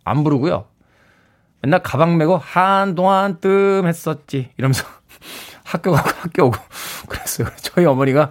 안 0.04 0.22
부르고요. 0.22 0.66
맨날 1.60 1.82
가방 1.82 2.16
메고 2.16 2.38
한동안 2.38 3.40
뜸 3.40 3.82
했었지 3.84 4.50
이러면서 4.56 4.84
학교 5.64 5.90
가고 5.90 6.08
학교 6.08 6.46
오고 6.46 6.56
그랬어요. 7.10 7.48
저희 7.62 7.84
어머니가 7.84 8.30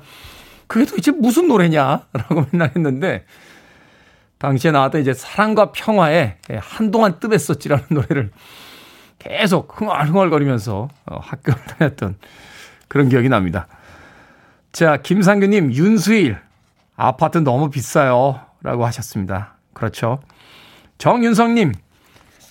그게 0.67 0.85
도대체 0.85 1.11
무슨 1.11 1.49
노래냐라고 1.49 2.45
맨날 2.51 2.71
했는데 2.73 3.25
당시에 4.37 4.71
나왔던 4.71 5.01
이제 5.01 5.13
사랑과 5.13 5.73
평화에 5.73 6.37
한동안 6.59 7.19
뜸했었지라는 7.19 7.83
노래를 7.89 8.31
계속 9.19 9.77
흥얼흥얼거리면서 9.77 10.87
어, 11.05 11.19
학교를 11.21 11.61
다녔던 11.65 12.15
그런 12.87 13.09
기억이 13.09 13.27
납니다. 13.27 13.67
자, 14.71 14.95
김상규님, 14.95 15.73
윤수일, 15.73 16.39
아파트 16.95 17.39
너무 17.39 17.69
비싸요. 17.69 18.48
라고 18.61 18.85
하셨습니다. 18.85 19.55
그렇죠. 19.73 20.19
정윤성님, 20.97 21.73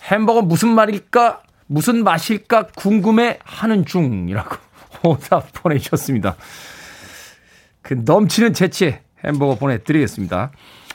햄버거 0.04 0.42
무슨 0.42 0.70
말일까, 0.70 1.42
무슨 1.66 2.02
맛일까 2.02 2.68
궁금해 2.76 3.38
하는 3.44 3.84
중이라고 3.84 4.56
오답 5.04 5.52
보내주셨습니다. 5.52 6.36
그 7.82 7.94
넘치는 8.04 8.54
재치 8.54 8.98
햄버거 9.24 9.54
보내드리겠습니다. 9.56 10.50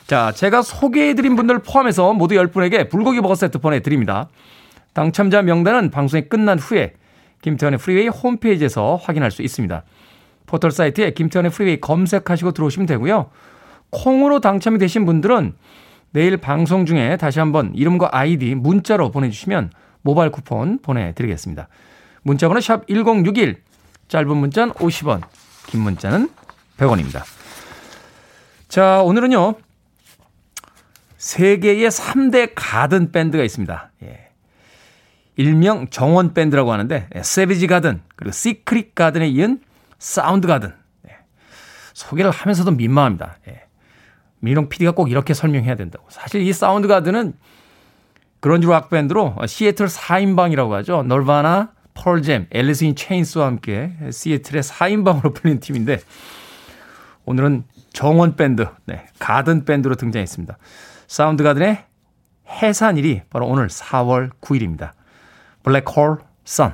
자, 0.08 0.32
제가 0.32 0.62
소개해드린 0.62 1.36
분들 1.36 1.60
포함해서 1.60 2.14
모두 2.14 2.36
10분에게 2.36 2.90
불고기 2.90 3.22
버거 3.22 3.36
세트 3.36 3.60
보내드립니다. 3.60 4.30
당첨자 4.94 5.42
명단은 5.42 5.92
방송이 5.92 6.28
끝난 6.30 6.60
후에 6.60 6.94
김태훈의 7.42 7.80
프리웨이 7.80 8.08
홈페이지에서 8.08 8.96
확인할 8.96 9.32
수 9.32 9.42
있습니다. 9.42 9.84
포털 10.46 10.72
사이트에 10.72 11.12
김태훈의 11.12 11.52
프리웨이 11.52 11.80
검색하시고 11.82 12.52
들어오시면 12.52 12.86
되고요. 12.86 13.30
콩으로 13.94 14.40
당첨이 14.40 14.78
되신 14.80 15.06
분들은 15.06 15.54
내일 16.12 16.38
방송 16.38 16.86
중에 16.86 17.18
다시 17.18 17.40
한번 17.40 17.74
이름과 17.74 18.10
아이디 18.12 18.56
문자로 18.56 19.12
보내주시면 19.12 19.72
모바일 20.02 20.32
쿠폰 20.32 20.80
보내드리겠습니다. 20.82 21.68
문자번호 22.24 22.62
샵 22.62 22.88
1061, 22.88 23.62
짧은 24.08 24.38
문자는 24.38 24.74
50원, 24.74 25.22
긴 25.68 25.82
문자는 25.82 26.30
100원입니다. 26.78 27.24
자, 28.68 29.02
오늘은요. 29.04 29.56
세계의 31.18 31.90
3대 31.90 32.52
가든 32.54 33.12
밴드가 33.12 33.44
있습니다. 33.44 33.92
예. 34.04 34.30
일명 35.36 35.88
정원 35.88 36.34
밴드라고 36.34 36.74
하는데 36.74 37.08
세비지 37.22 37.68
가든 37.68 38.02
그리고 38.16 38.34
시크릿 38.34 38.94
가든에 38.94 39.28
이은 39.30 39.62
사운드 40.00 40.48
가든 40.48 40.74
예. 41.08 41.18
소개를 41.94 42.30
하면서도 42.30 42.72
민망합니다. 42.72 43.38
예. 43.48 43.64
민홍 44.44 44.68
PD가 44.68 44.92
꼭 44.92 45.10
이렇게 45.10 45.34
설명해야 45.34 45.76
된다고. 45.76 46.06
사실 46.10 46.42
이 46.42 46.52
사운드 46.52 46.90
가든은 46.90 47.34
grunge 48.42 48.68
rock 48.68 48.90
밴드로 48.90 49.38
시애틀 49.48 49.88
4인방이라고 49.88 50.72
하죠. 50.72 51.04
너바나, 51.04 51.72
펄잼, 51.94 52.48
앨리스 52.52 52.84
인 52.84 52.94
체인스와 52.94 53.46
함께 53.46 53.94
시애틀의 54.12 54.64
4인방으로 54.64 55.34
불린 55.34 55.62
팀인데 55.62 56.02
오늘은 57.24 57.64
정원 57.94 58.36
밴드, 58.36 58.68
네, 58.86 59.06
가든 59.18 59.64
밴드로 59.64 59.96
등장했습니다. 59.96 60.58
사운드 61.08 61.42
가든의 61.42 61.86
해산일이 62.50 63.22
바로 63.30 63.48
오늘 63.48 63.68
4월 63.70 64.30
9일입니다. 64.42 64.92
Black 65.64 65.94
Hole 65.94 66.18
Sun. 66.44 66.74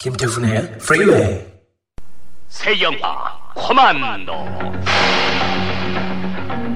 김태훈의 0.00 0.78
프리웨이 0.78 1.53
새 2.54 2.80
영화 2.80 3.36
코만도. 3.54 4.32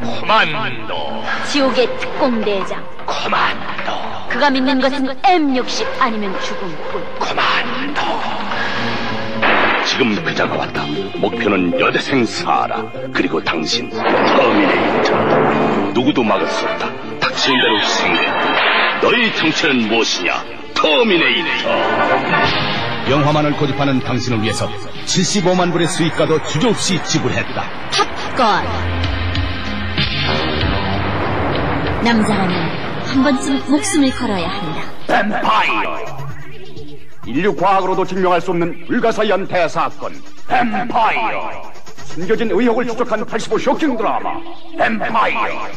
코만도. 0.02 1.24
지옥의 1.46 1.86
특공대장. 1.98 2.84
코만도. 3.06 4.28
그가 4.28 4.50
믿는 4.50 4.80
것은 4.80 5.06
M60 5.22 5.86
아니면 6.00 6.36
죽음뿐. 6.42 7.18
코만도. 7.20 8.02
지금 9.86 10.20
그자가 10.24 10.56
왔다. 10.56 10.82
목표는 11.14 11.78
여대생 11.78 12.24
사라. 12.26 12.82
그리고 13.14 13.42
당신 13.44 13.88
터미네이터 13.88 15.14
누구도 15.94 16.24
막을 16.24 16.44
수 16.48 16.66
없다. 16.66 16.90
닥친 17.20 17.54
대로 17.56 17.80
생겼다 17.86 19.00
너희 19.00 19.32
정체는 19.36 19.86
무엇이냐? 19.88 20.42
터미네이터 20.74 22.87
영화만을 23.10 23.56
고집하는 23.56 24.00
당신을 24.00 24.42
위해서 24.42 24.68
75만 25.06 25.72
불의 25.72 25.88
수익가도 25.88 26.42
주저없이 26.44 27.02
지불했다. 27.04 27.64
탑건 27.90 28.64
남자라면 32.04 32.68
한 33.06 33.22
번쯤 33.22 33.70
목숨을 33.70 34.10
걸어야 34.10 34.48
한다. 34.48 34.82
뱀파이어. 35.06 36.18
인류 37.26 37.56
과학으로도 37.56 38.04
증명할 38.04 38.40
수 38.40 38.50
없는 38.50 38.86
불가사의한 38.86 39.46
대사건. 39.48 40.12
뱀파이어. 40.46 41.62
숨겨진 42.04 42.50
의혹을 42.50 42.86
추적한 42.88 43.24
85 43.24 43.58
쇼킹 43.58 43.96
드라마. 43.96 44.34
뱀파이어. 44.78 45.68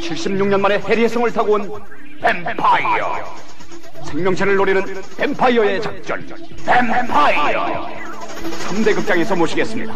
76년 0.00 0.60
만에 0.60 0.78
해리해성을 0.78 1.32
타고 1.32 1.54
온 1.54 1.72
뱀파이어 2.22 3.24
생명체를 4.04 4.56
노리는 4.56 4.82
뱀파이어의 5.16 5.82
작전 5.82 6.24
뱀파이어 6.66 7.88
3대 8.68 8.94
극장에서 8.94 9.36
모시겠습니다 9.36 9.94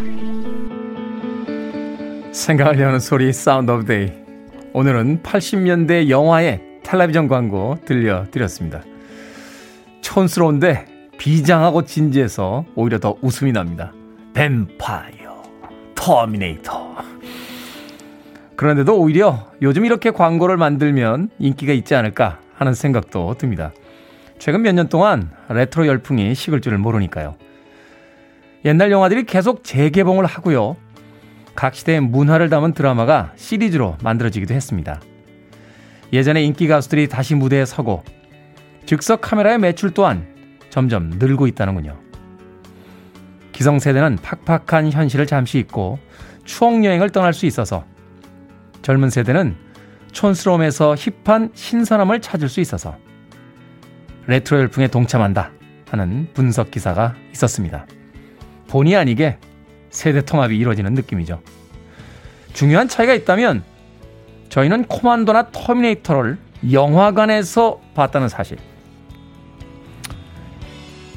생각을 2.32 2.80
여는 2.80 2.98
소리 2.98 3.32
Sound 3.32 3.70
of 3.70 3.84
Day 3.84 4.12
오늘은 4.72 5.22
80년대 5.22 6.08
영화의 6.08 6.60
텔레비전 6.82 7.28
광고 7.28 7.78
들려드렸습니다. 7.84 8.82
촌스러운데 10.00 10.84
비장하고 11.16 11.84
진지해서 11.84 12.64
오히려 12.74 12.98
더 12.98 13.16
웃음이 13.22 13.52
납니다. 13.52 13.92
뱀파이어, 14.34 15.42
터미네이터. 15.94 16.96
그런데도 18.56 18.98
오히려 18.98 19.46
요즘 19.62 19.84
이렇게 19.84 20.10
광고를 20.10 20.56
만들면 20.56 21.30
인기가 21.38 21.72
있지 21.72 21.94
않을까 21.94 22.40
하는 22.54 22.74
생각도 22.74 23.34
듭니다. 23.38 23.72
최근 24.38 24.62
몇 24.62 24.72
년 24.74 24.88
동안 24.88 25.30
레트로 25.48 25.86
열풍이 25.86 26.34
식을 26.34 26.60
줄을 26.60 26.78
모르니까요. 26.78 27.36
옛날 28.64 28.90
영화들이 28.90 29.24
계속 29.24 29.64
재개봉을 29.64 30.26
하고요. 30.26 30.76
각 31.54 31.74
시대의 31.74 32.00
문화를 32.00 32.48
담은 32.48 32.72
드라마가 32.72 33.32
시리즈로 33.36 33.96
만들어지기도 34.02 34.54
했습니다. 34.54 35.00
예전에 36.12 36.42
인기 36.42 36.66
가수들이 36.66 37.08
다시 37.08 37.34
무대에 37.34 37.64
서고 37.64 38.02
즉석 38.86 39.20
카메라의 39.20 39.58
매출 39.58 39.92
또한 39.92 40.26
점점 40.70 41.10
늘고 41.10 41.46
있다는군요. 41.46 41.96
기성세대는 43.52 44.18
팍팍한 44.46 44.90
현실을 44.90 45.26
잠시 45.26 45.58
잊고 45.58 45.98
추억여행을 46.44 47.10
떠날 47.10 47.32
수 47.32 47.46
있어서 47.46 47.84
젊은 48.82 49.10
세대는 49.10 49.56
촌스러움에서 50.12 50.96
hip한 51.24 51.52
신선함을 51.54 52.20
찾을 52.20 52.48
수 52.48 52.60
있어서 52.60 52.96
레트로 54.26 54.60
열풍에 54.60 54.88
동참한다 54.88 55.50
하는 55.90 56.28
분석 56.34 56.70
기사가 56.70 57.14
있었습니다. 57.32 57.86
본의 58.68 58.96
아니게 58.96 59.38
세대 59.90 60.22
통합이 60.22 60.56
이루어지는 60.56 60.94
느낌이죠. 60.94 61.40
중요한 62.52 62.88
차이가 62.88 63.14
있다면 63.14 63.62
저희는 64.48 64.84
코만도나 64.84 65.50
터미네이터를 65.50 66.38
영화관에서 66.72 67.80
봤다는 67.94 68.28
사실. 68.28 68.56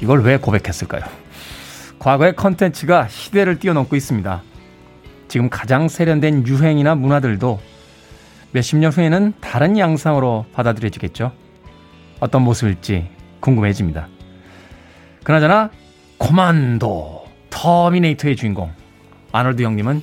이걸 0.00 0.22
왜 0.22 0.36
고백했을까요? 0.36 1.02
과거의 1.98 2.36
컨텐츠가 2.36 3.08
시대를 3.08 3.58
뛰어넘고 3.58 3.96
있습니다. 3.96 4.42
지금 5.26 5.50
가장 5.50 5.88
세련된 5.88 6.46
유행이나 6.46 6.94
문화들도 6.94 7.60
몇십 8.52 8.78
년 8.78 8.92
후에는 8.92 9.34
다른 9.40 9.76
양상으로 9.76 10.46
받아들여지겠죠. 10.52 11.32
어떤 12.20 12.42
모습일지 12.42 13.08
궁금해집니다. 13.40 14.08
그나저나 15.24 15.70
코만도 16.18 17.26
터미네이터의 17.50 18.36
주인공 18.36 18.72
아놀드 19.32 19.62
형님은 19.62 20.02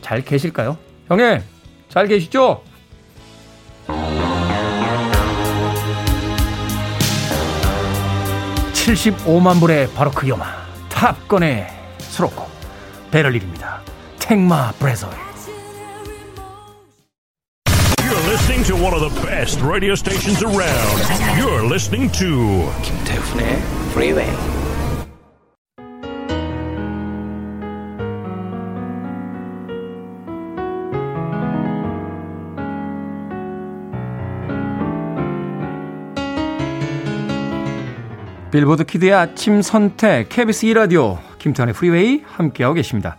잘 0.00 0.22
계실까요? 0.22 0.76
형님 1.08 1.40
잘 1.88 2.06
계시죠? 2.06 2.62
(75만) 8.72 9.60
불의 9.60 9.88
바로 9.94 10.10
그 10.10 10.28
영화 10.28 10.46
탑건의 10.88 11.66
수록곡 11.98 12.48
베를린입니다 13.10 13.80
탱마 14.18 14.72
브레저 14.72 15.27
to 18.68 18.76
one 18.76 18.92
of 18.92 19.00
the 19.00 19.08
best 19.22 19.62
radio 19.62 19.94
stations 19.94 20.42
around. 20.42 21.00
You're 21.38 21.64
listening 21.64 22.12
to 22.18 22.70
김태훈의 22.82 23.62
프리웨이 23.94 24.28
빌보드 38.50 38.84
kid의 38.84 39.14
아침 39.14 39.62
선택 39.62 40.28
KBS 40.28 40.66
2라디오 40.66 41.16
김태훈의 41.38 41.72
프리웨이 41.72 42.22
함께하고 42.26 42.74
계십니다. 42.74 43.16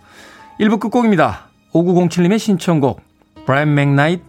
1부 0.60 0.80
끝곡입니다. 0.80 1.48
5907님의 1.74 2.38
신청곡 2.38 3.02
브라이언 3.48 3.74
맥나이트 3.74 4.29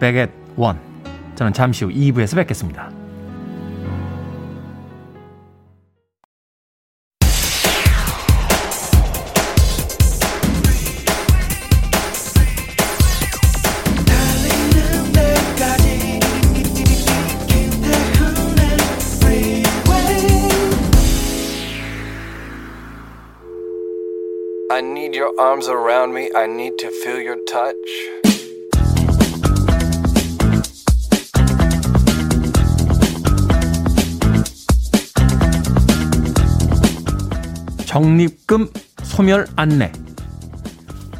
Back 0.00 0.20
at 0.20 0.30
One. 0.56 0.80
저는 1.36 1.52
잠시 1.52 1.84
후 1.84 1.90
2부에서 1.90 2.34
뵙겠습니다. 2.36 2.90
적립금 37.90 38.68
소멸 39.02 39.48
안내. 39.56 39.90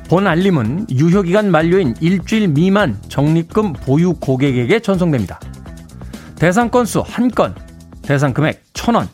본 0.08 0.28
알림은 0.28 0.86
유효기간 0.88 1.50
만료인 1.50 1.96
일주일 2.00 2.46
미만 2.46 2.96
적립금 3.08 3.72
보유 3.72 4.14
고객에게 4.14 4.78
전송됩니다. 4.78 5.40
대상 6.36 6.70
건수 6.70 7.02
1건, 7.02 7.56
대상 8.02 8.32
금액 8.32 8.62
1000원. 8.72 9.08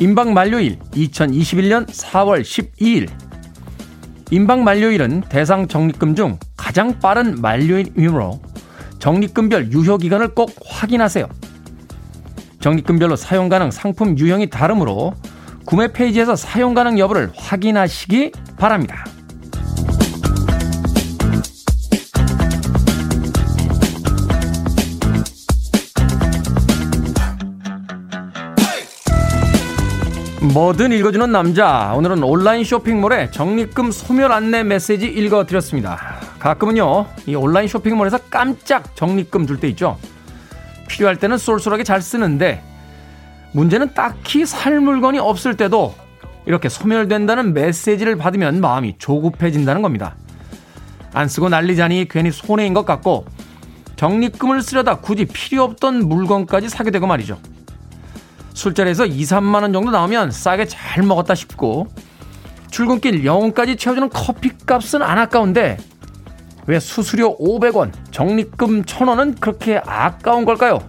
임박 0.00 0.32
만료일 0.32 0.80
2021년 0.90 1.86
4월 1.86 2.42
12일. 2.42 3.08
임박 4.32 4.64
만료일은 4.64 5.22
대상 5.28 5.68
적립금 5.68 6.16
중 6.16 6.40
가장 6.56 6.98
빠른 6.98 7.40
만료일이므로 7.40 8.42
적립금별 8.98 9.70
유효기간을 9.70 10.34
꼭 10.34 10.50
확인하세요. 10.66 11.28
적립금별로 12.58 13.14
사용 13.14 13.48
가능 13.48 13.70
상품 13.70 14.18
유형이 14.18 14.50
다르므로 14.50 15.14
구매 15.64 15.88
페이지에서 15.92 16.36
사용 16.36 16.74
가능 16.74 16.98
여부를 16.98 17.32
확인하시기 17.36 18.32
바랍니다. 18.58 19.04
뭐든 30.52 30.92
읽어주는 30.92 31.32
남자. 31.32 31.94
오늘은 31.96 32.22
온라인 32.22 32.62
쇼핑몰의 32.62 33.32
적립금 33.32 33.90
소멸 33.90 34.30
안내 34.30 34.62
메시지 34.62 35.06
읽어드렸습니다. 35.06 35.98
가끔은요, 36.38 37.06
이 37.26 37.34
온라인 37.34 37.66
쇼핑몰에서 37.66 38.18
깜짝 38.30 38.94
적립금 38.94 39.46
줄 39.46 39.58
때 39.58 39.68
있죠. 39.70 39.98
필요할 40.86 41.16
때는 41.16 41.38
쏠쏠하게 41.38 41.82
잘 41.82 42.02
쓰는데, 42.02 42.62
문제는 43.54 43.94
딱히 43.94 44.44
살 44.44 44.80
물건이 44.80 45.20
없을 45.20 45.56
때도 45.56 45.94
이렇게 46.44 46.68
소멸된다는 46.68 47.54
메시지를 47.54 48.16
받으면 48.16 48.60
마음이 48.60 48.96
조급해진다는 48.98 49.80
겁니다. 49.80 50.16
안 51.12 51.28
쓰고 51.28 51.48
난리자니 51.48 52.08
괜히 52.10 52.32
손해인 52.32 52.74
것 52.74 52.84
같고, 52.84 53.24
적립금을 53.94 54.60
쓰려다 54.60 54.96
굳이 54.96 55.24
필요 55.24 55.62
없던 55.62 56.08
물건까지 56.08 56.68
사게 56.68 56.90
되고 56.90 57.06
말이죠. 57.06 57.38
술자리에서 58.54 59.06
2, 59.06 59.22
3만 59.22 59.62
원 59.62 59.72
정도 59.72 59.92
나오면 59.92 60.32
싸게 60.32 60.66
잘 60.66 61.04
먹었다 61.04 61.34
싶고 61.34 61.86
출근길 62.70 63.24
영혼까지 63.24 63.76
채워주는 63.76 64.08
커피값은 64.08 65.00
안 65.00 65.18
아까운데 65.18 65.76
왜 66.66 66.80
수수료 66.80 67.38
500원, 67.38 67.92
적립금 68.10 68.82
1000원은 68.82 69.38
그렇게 69.38 69.80
아까운 69.84 70.44
걸까요? 70.44 70.80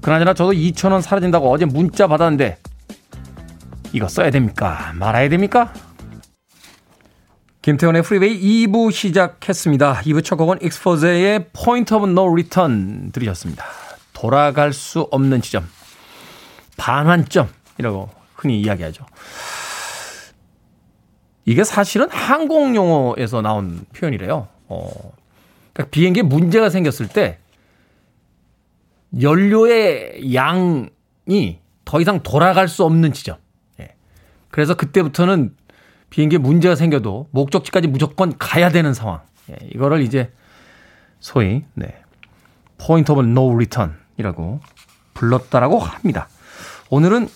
그나저나 0.00 0.34
저도 0.34 0.52
2000원 0.52 1.02
사라진다고 1.02 1.50
어제 1.50 1.64
문자 1.64 2.06
받았는데 2.06 2.58
이거 3.92 4.08
써야 4.08 4.30
됩니까? 4.30 4.92
말아야 4.94 5.28
됩니까? 5.28 5.72
김태훈의 7.62 8.02
프리웨이 8.02 8.66
2부 8.66 8.90
시작했습니다. 8.90 10.00
2부 10.02 10.24
첫 10.24 10.36
곡은 10.36 10.58
익스포즈의 10.62 11.50
Point 11.52 11.92
of 11.92 12.06
No 12.06 12.34
Return 12.34 13.12
들으셨습니다. 13.12 13.66
돌아갈 14.14 14.72
수 14.72 15.08
없는 15.10 15.42
지점. 15.42 15.68
반환점이라고 16.78 18.08
흔히 18.34 18.60
이야기하죠. 18.62 19.04
이게 21.44 21.64
사실은 21.64 22.08
항공 22.10 22.76
용어에서 22.76 23.42
나온 23.42 23.84
표현이래요. 23.94 24.48
어, 24.68 24.88
그러니까 25.72 25.90
비행기에 25.90 26.22
문제가 26.22 26.70
생겼을 26.70 27.08
때 27.08 27.38
연료의 29.18 30.34
양이 30.34 31.60
더 31.84 32.00
이상 32.00 32.22
돌아갈 32.22 32.68
수 32.68 32.84
없는 32.84 33.12
지점. 33.12 33.36
예. 33.80 33.94
그래서 34.50 34.74
그때부터는 34.74 35.54
비행기에 36.10 36.38
문제가 36.38 36.74
생겨도 36.74 37.28
목적지까지 37.30 37.88
무조건 37.88 38.36
가야 38.38 38.70
되는 38.70 38.94
상황. 38.94 39.20
예. 39.50 39.56
이거를 39.74 40.02
이제 40.02 40.32
소위 41.18 41.64
네. 41.74 42.00
Point 42.78 43.12
of 43.12 43.20
No 43.22 43.56
Return이라고 43.58 44.60
불렀다라고 45.14 45.78
합니다. 45.78 46.28
오늘은 46.88 47.28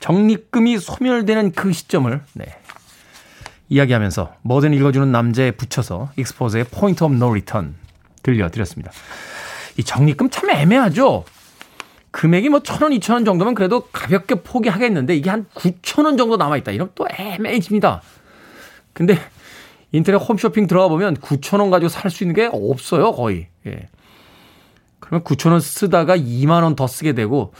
적립금이 0.00 0.78
소멸되는 0.78 1.52
그 1.52 1.72
시점을 1.72 2.20
네, 2.34 2.44
이야기하면서 3.68 4.34
뭐든 4.42 4.74
읽어주는 4.74 5.10
남자에 5.10 5.52
붙여서 5.52 6.12
익스포즈의 6.16 6.64
Point 6.64 7.04
of 7.04 7.14
No 7.14 7.32
Return 7.32 7.74
들려드렸습니다. 8.22 8.92
이 9.78 9.84
적립금 9.84 10.30
참 10.30 10.50
애매하죠? 10.50 11.24
금액이 12.10 12.50
뭐 12.50 12.60
천 12.60 12.82
원, 12.82 12.92
이천 12.92 13.14
원 13.14 13.24
정도면 13.24 13.54
그래도 13.54 13.88
가볍게 13.92 14.34
포기하겠는데 14.36 15.16
이게 15.16 15.30
한 15.30 15.46
구천 15.54 16.04
원 16.04 16.16
정도 16.18 16.36
남아있다. 16.36 16.72
이러면 16.72 16.92
또 16.94 17.06
애매해집니다. 17.10 18.02
근데 18.92 19.18
인터넷 19.92 20.18
홈쇼핑 20.18 20.66
들어가 20.66 20.88
보면 20.88 21.16
구천 21.16 21.60
원 21.60 21.70
가지고 21.70 21.88
살 21.88 22.10
수 22.10 22.22
있는 22.24 22.34
게 22.34 22.48
없어요, 22.52 23.12
거의. 23.12 23.48
예. 23.66 23.88
그러면 25.00 25.24
구천 25.24 25.52
원 25.52 25.60
쓰다가 25.60 26.16
2만 26.16 26.62
원 26.62 26.76
더 26.76 26.86
쓰게 26.86 27.12
되고 27.14 27.52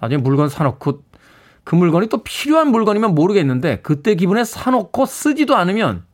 나중에 0.00 0.20
물건 0.20 0.48
사놓고 0.50 1.02
그 1.64 1.74
물건이 1.74 2.08
또 2.08 2.22
필요한 2.22 2.68
물건이면 2.70 3.14
모르겠는데 3.14 3.80
그때 3.82 4.14
기분에 4.16 4.44
사놓고 4.44 5.06
쓰지도 5.06 5.56
않으면 5.56 6.04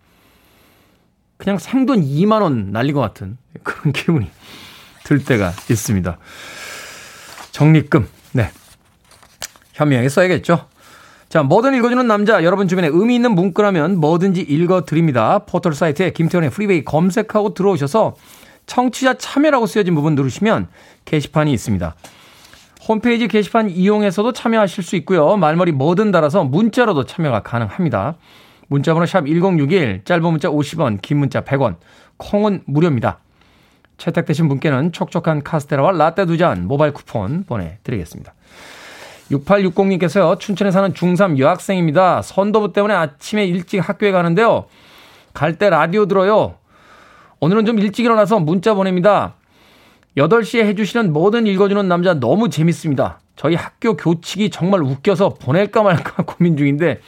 그냥 1.38 1.58
생돈 1.58 2.02
2만 2.02 2.40
원 2.42 2.70
날린 2.70 2.94
것 2.94 3.00
같은 3.00 3.36
그런 3.64 3.90
기분이 3.92 4.30
들 5.10 5.24
때가 5.24 5.52
있습니다. 5.68 6.18
적립금, 7.50 8.06
네. 8.30 8.48
현명하게 9.72 10.08
써야겠죠. 10.08 10.66
자, 11.28 11.42
뭐든 11.42 11.74
읽어주는 11.74 12.06
남자, 12.06 12.44
여러분 12.44 12.68
주변에 12.68 12.88
의미 12.92 13.16
있는 13.16 13.32
문구라면 13.32 13.96
뭐든지 13.96 14.40
읽어드립니다. 14.42 15.40
포털 15.40 15.74
사이트에 15.74 16.12
김태훈의 16.12 16.50
프리웨이 16.50 16.84
검색하고 16.84 17.54
들어오셔서 17.54 18.14
청취자 18.66 19.14
참여라고 19.14 19.66
쓰여진 19.66 19.96
부분 19.96 20.14
누르시면 20.14 20.68
게시판이 21.06 21.52
있습니다. 21.54 21.96
홈페이지 22.86 23.26
게시판 23.26 23.68
이용해서도 23.68 24.32
참여하실 24.32 24.84
수 24.84 24.94
있고요. 24.94 25.36
말머리 25.36 25.72
뭐든 25.72 26.12
달아서 26.12 26.44
문자로도 26.44 27.06
참여가 27.06 27.42
가능합니다. 27.42 28.14
문자번호 28.68 29.06
샵 29.06 29.26
1061, 29.26 30.02
짧은 30.04 30.22
문자 30.22 30.48
50원, 30.48 31.02
긴 31.02 31.18
문자 31.18 31.40
100원, 31.40 31.78
콩은 32.16 32.62
무료입니다. 32.66 33.18
채택되신 34.00 34.48
분께는 34.48 34.90
촉촉한 34.92 35.44
카스테라와 35.44 35.92
라떼 35.92 36.24
두 36.26 36.36
잔 36.36 36.66
모바일 36.66 36.92
쿠폰 36.92 37.44
보내드리겠습니다. 37.44 38.34
6860님께서요, 39.30 40.40
춘천에 40.40 40.72
사는 40.72 40.92
중3 40.92 41.38
여학생입니다. 41.38 42.22
선도부 42.22 42.72
때문에 42.72 42.94
아침에 42.94 43.44
일찍 43.44 43.78
학교에 43.78 44.10
가는데요. 44.10 44.64
갈 45.32 45.56
때 45.56 45.70
라디오 45.70 46.06
들어요. 46.06 46.56
오늘은 47.38 47.64
좀 47.66 47.78
일찍 47.78 48.04
일어나서 48.04 48.40
문자 48.40 48.74
보냅니다. 48.74 49.34
8시에 50.16 50.64
해주시는 50.66 51.12
뭐든 51.12 51.46
읽어주는 51.46 51.86
남자 51.86 52.14
너무 52.14 52.48
재밌습니다. 52.50 53.20
저희 53.36 53.54
학교 53.54 53.96
교칙이 53.96 54.50
정말 54.50 54.82
웃겨서 54.82 55.30
보낼까 55.40 55.82
말까 55.84 56.24
고민 56.26 56.56
중인데 56.56 57.00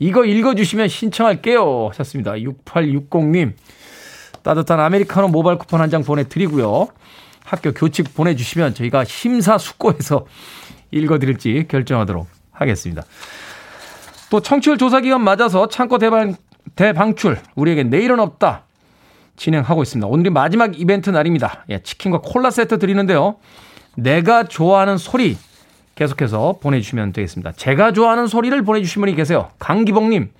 이거 0.00 0.24
읽어주시면 0.24 0.88
신청할게요. 0.88 1.88
하셨습니다. 1.90 2.32
6860님. 2.32 3.52
따뜻한 4.42 4.80
아메리카노 4.80 5.28
모바일 5.28 5.58
쿠폰 5.58 5.80
한 5.80 5.90
장 5.90 6.02
보내드리고요. 6.02 6.88
학교 7.44 7.72
교칙 7.72 8.14
보내주시면 8.14 8.74
저희가 8.74 9.04
심사숙고해서 9.04 10.26
읽어드릴지 10.92 11.66
결정하도록 11.68 12.26
하겠습니다. 12.52 13.02
또 14.30 14.40
청취율 14.40 14.78
조사 14.78 15.00
기간 15.00 15.22
맞아서 15.22 15.68
창고 15.68 15.98
대방, 15.98 16.36
대방출. 16.76 17.38
우리에게 17.56 17.82
내일은 17.84 18.20
없다. 18.20 18.64
진행하고 19.36 19.82
있습니다. 19.82 20.06
오늘이 20.06 20.30
마지막 20.30 20.78
이벤트 20.78 21.10
날입니다. 21.10 21.64
예, 21.70 21.80
치킨과 21.82 22.20
콜라 22.22 22.50
세트 22.50 22.78
드리는데요. 22.78 23.36
내가 23.96 24.44
좋아하는 24.44 24.98
소리 24.98 25.36
계속해서 25.96 26.58
보내주시면 26.62 27.12
되겠습니다. 27.12 27.52
제가 27.52 27.92
좋아하는 27.92 28.26
소리를 28.26 28.62
보내주신 28.62 29.00
분이 29.00 29.14
계세요. 29.16 29.50
강기봉님, 29.58 30.30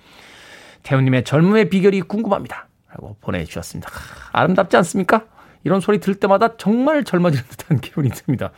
태훈님의 0.83 1.23
젊음의 1.25 1.69
비결이 1.69 2.01
궁금합니다. 2.01 2.67
라고 2.93 3.15
보내주셨습니다. 3.21 3.89
아름답지 4.31 4.77
않습니까? 4.77 5.25
이런 5.63 5.79
소리 5.79 5.99
들 5.99 6.15
때마다 6.15 6.57
정말 6.57 7.03
젊어지는 7.03 7.43
듯한 7.49 7.79
기분이 7.79 8.09
듭니다. 8.09 8.51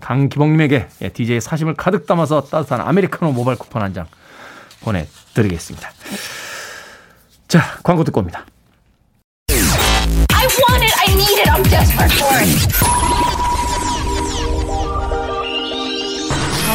강기봉님에게 0.00 0.88
DJ 1.12 1.36
예, 1.36 1.40
사심을 1.40 1.74
가득 1.74 2.06
담아서 2.06 2.42
따뜻한 2.44 2.80
아메리카노 2.80 3.32
모바일 3.32 3.58
쿠폰 3.58 3.82
한 3.82 3.92
장 3.92 4.06
보내드리겠습니다. 4.80 5.90
자, 7.48 7.60
광고 7.82 8.02
듣고 8.04 8.20
옵니다. 8.20 8.44
want 10.68 10.82
it. 10.82 10.92
I 10.98 11.14
need 11.14 11.38
it. 11.40 11.48
I'm 11.48 11.62
desperate 11.64 12.12
for 12.12 12.34
it. 12.40 12.50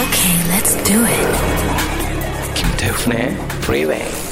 Okay, 0.04 0.36
let's 0.54 0.76
do 0.84 1.04
it. 1.06 2.54
김태훈의 2.56 3.36
Freeway. 3.64 4.27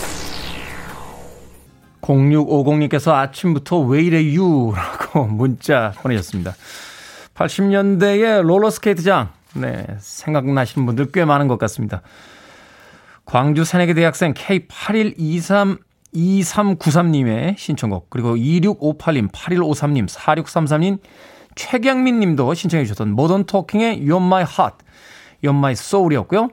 0650님께서 2.06 3.14
아침부터 3.14 3.80
왜 3.80 4.04
이래 4.04 4.24
유라고 4.24 5.26
문자 5.28 5.92
보내셨습니다. 5.98 6.54
80년대의 7.34 8.44
롤러스케이트장. 8.44 9.30
네, 9.56 9.86
생각나시는 10.00 10.86
분들 10.86 11.12
꽤 11.12 11.26
많은 11.26 11.48
것 11.48 11.58
같습니다. 11.58 12.02
광주 13.26 13.64
새내기 13.64 13.94
대학생 13.94 14.34
K8123 14.34 15.80
2393님의 16.14 17.58
신청곡, 17.58 18.10
그리고 18.10 18.38
2658님, 18.38 19.30
8153님, 19.32 20.08
4633님, 20.08 21.00
최경민 21.56 22.22
님도 22.22 22.54
신청해 22.54 22.86
주셨던 22.86 23.12
모던 23.12 23.46
토킹의 23.46 24.00
You're 24.00 24.24
My 24.24 24.44
Heart, 24.44 24.78
You're 25.44 25.58
My 25.58 25.74
Soul이었고요. 25.74 26.50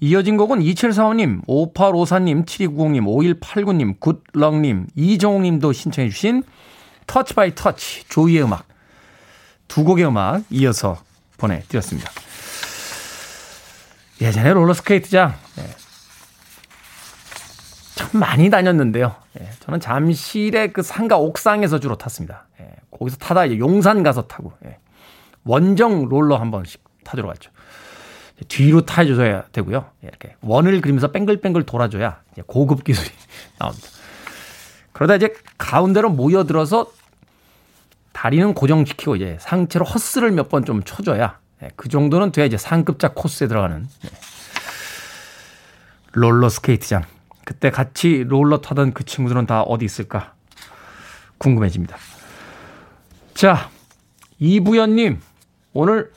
이어진 0.00 0.38
곡은 0.38 0.60
2745님, 0.60 1.46
5854님, 1.46 2.46
7290님, 2.46 3.38
5189님, 3.40 4.00
굿럭님, 4.32 4.86
이정욱님도 4.94 5.72
신청해 5.72 6.08
주신 6.08 6.42
Touch 7.06 7.34
by 7.34 7.54
Touch, 7.54 8.04
조이의 8.08 8.44
음악 8.44 8.66
두 9.68 9.84
곡의 9.84 10.06
음악 10.06 10.42
이어서 10.50 10.98
보내드렸습니다. 11.36 12.10
예전에 14.20 14.52
롤러스케이트장 14.52 15.34
예. 15.58 15.62
참 17.94 18.20
많이 18.20 18.50
다녔는데요. 18.50 19.14
예. 19.40 19.50
저는 19.60 19.80
잠실의 19.80 20.72
그 20.72 20.82
상가 20.82 21.18
옥상에서 21.18 21.78
주로 21.78 21.96
탔습니다. 21.96 22.46
예. 22.60 22.70
거기서 22.90 23.16
타다 23.18 23.46
이제 23.46 23.58
용산 23.58 24.02
가서 24.02 24.22
타고 24.22 24.52
예. 24.64 24.78
원정 25.44 26.08
롤러 26.08 26.36
한 26.36 26.50
번씩 26.50 26.82
타주러 27.04 27.28
갔죠. 27.28 27.50
뒤로 28.48 28.84
타줘야 28.86 29.44
되고요. 29.52 29.90
예, 30.04 30.08
이렇게 30.08 30.34
원을 30.40 30.80
그리면서 30.80 31.08
뺑글뺑글 31.12 31.64
돌아줘야 31.64 32.20
고급 32.46 32.84
기술이 32.84 33.10
나옵니다. 33.58 33.88
그러다 34.92 35.16
이제 35.16 35.34
가운데로 35.58 36.10
모여들어서 36.10 36.90
다리는 38.12 38.52
고정시키고 38.54 39.16
이제 39.16 39.36
상체로 39.40 39.84
헛스를 39.84 40.30
몇 40.32 40.48
번 40.48 40.64
좀 40.64 40.82
쳐줘야 40.84 41.38
예, 41.62 41.70
그 41.76 41.88
정도는 41.88 42.32
돼야 42.32 42.44
이제 42.46 42.56
상급자 42.56 43.12
코스에 43.14 43.46
들어가는 43.48 43.86
예. 44.04 44.08
롤러 46.12 46.48
스케이트장. 46.48 47.04
그때 47.44 47.70
같이 47.70 48.24
롤러 48.26 48.60
타던 48.60 48.92
그 48.94 49.04
친구들은 49.04 49.46
다 49.46 49.62
어디 49.62 49.84
있을까 49.84 50.34
궁금해집니다. 51.38 51.96
자, 53.34 53.70
이부연님 54.38 55.20
오늘 55.72 56.12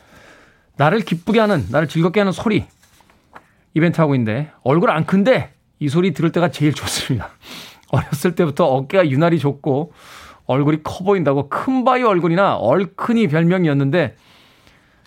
나를 0.77 1.01
기쁘게 1.01 1.39
하는, 1.39 1.65
나를 1.69 1.87
즐겁게 1.87 2.19
하는 2.19 2.31
소리 2.31 2.65
이벤트 3.73 4.01
하고 4.01 4.15
있는데 4.15 4.51
얼굴 4.63 4.89
안 4.91 5.05
큰데 5.05 5.53
이 5.79 5.89
소리 5.89 6.13
들을 6.13 6.31
때가 6.31 6.51
제일 6.51 6.73
좋습니다. 6.73 7.29
어렸을 7.89 8.35
때부터 8.35 8.65
어깨가 8.65 9.09
유난히 9.09 9.39
좁고 9.39 9.93
얼굴이 10.45 10.83
커 10.83 11.03
보인다고 11.03 11.49
큰 11.49 11.83
바위 11.83 12.03
얼굴이나 12.03 12.55
얼큰이 12.55 13.27
별명이었는데 13.27 14.15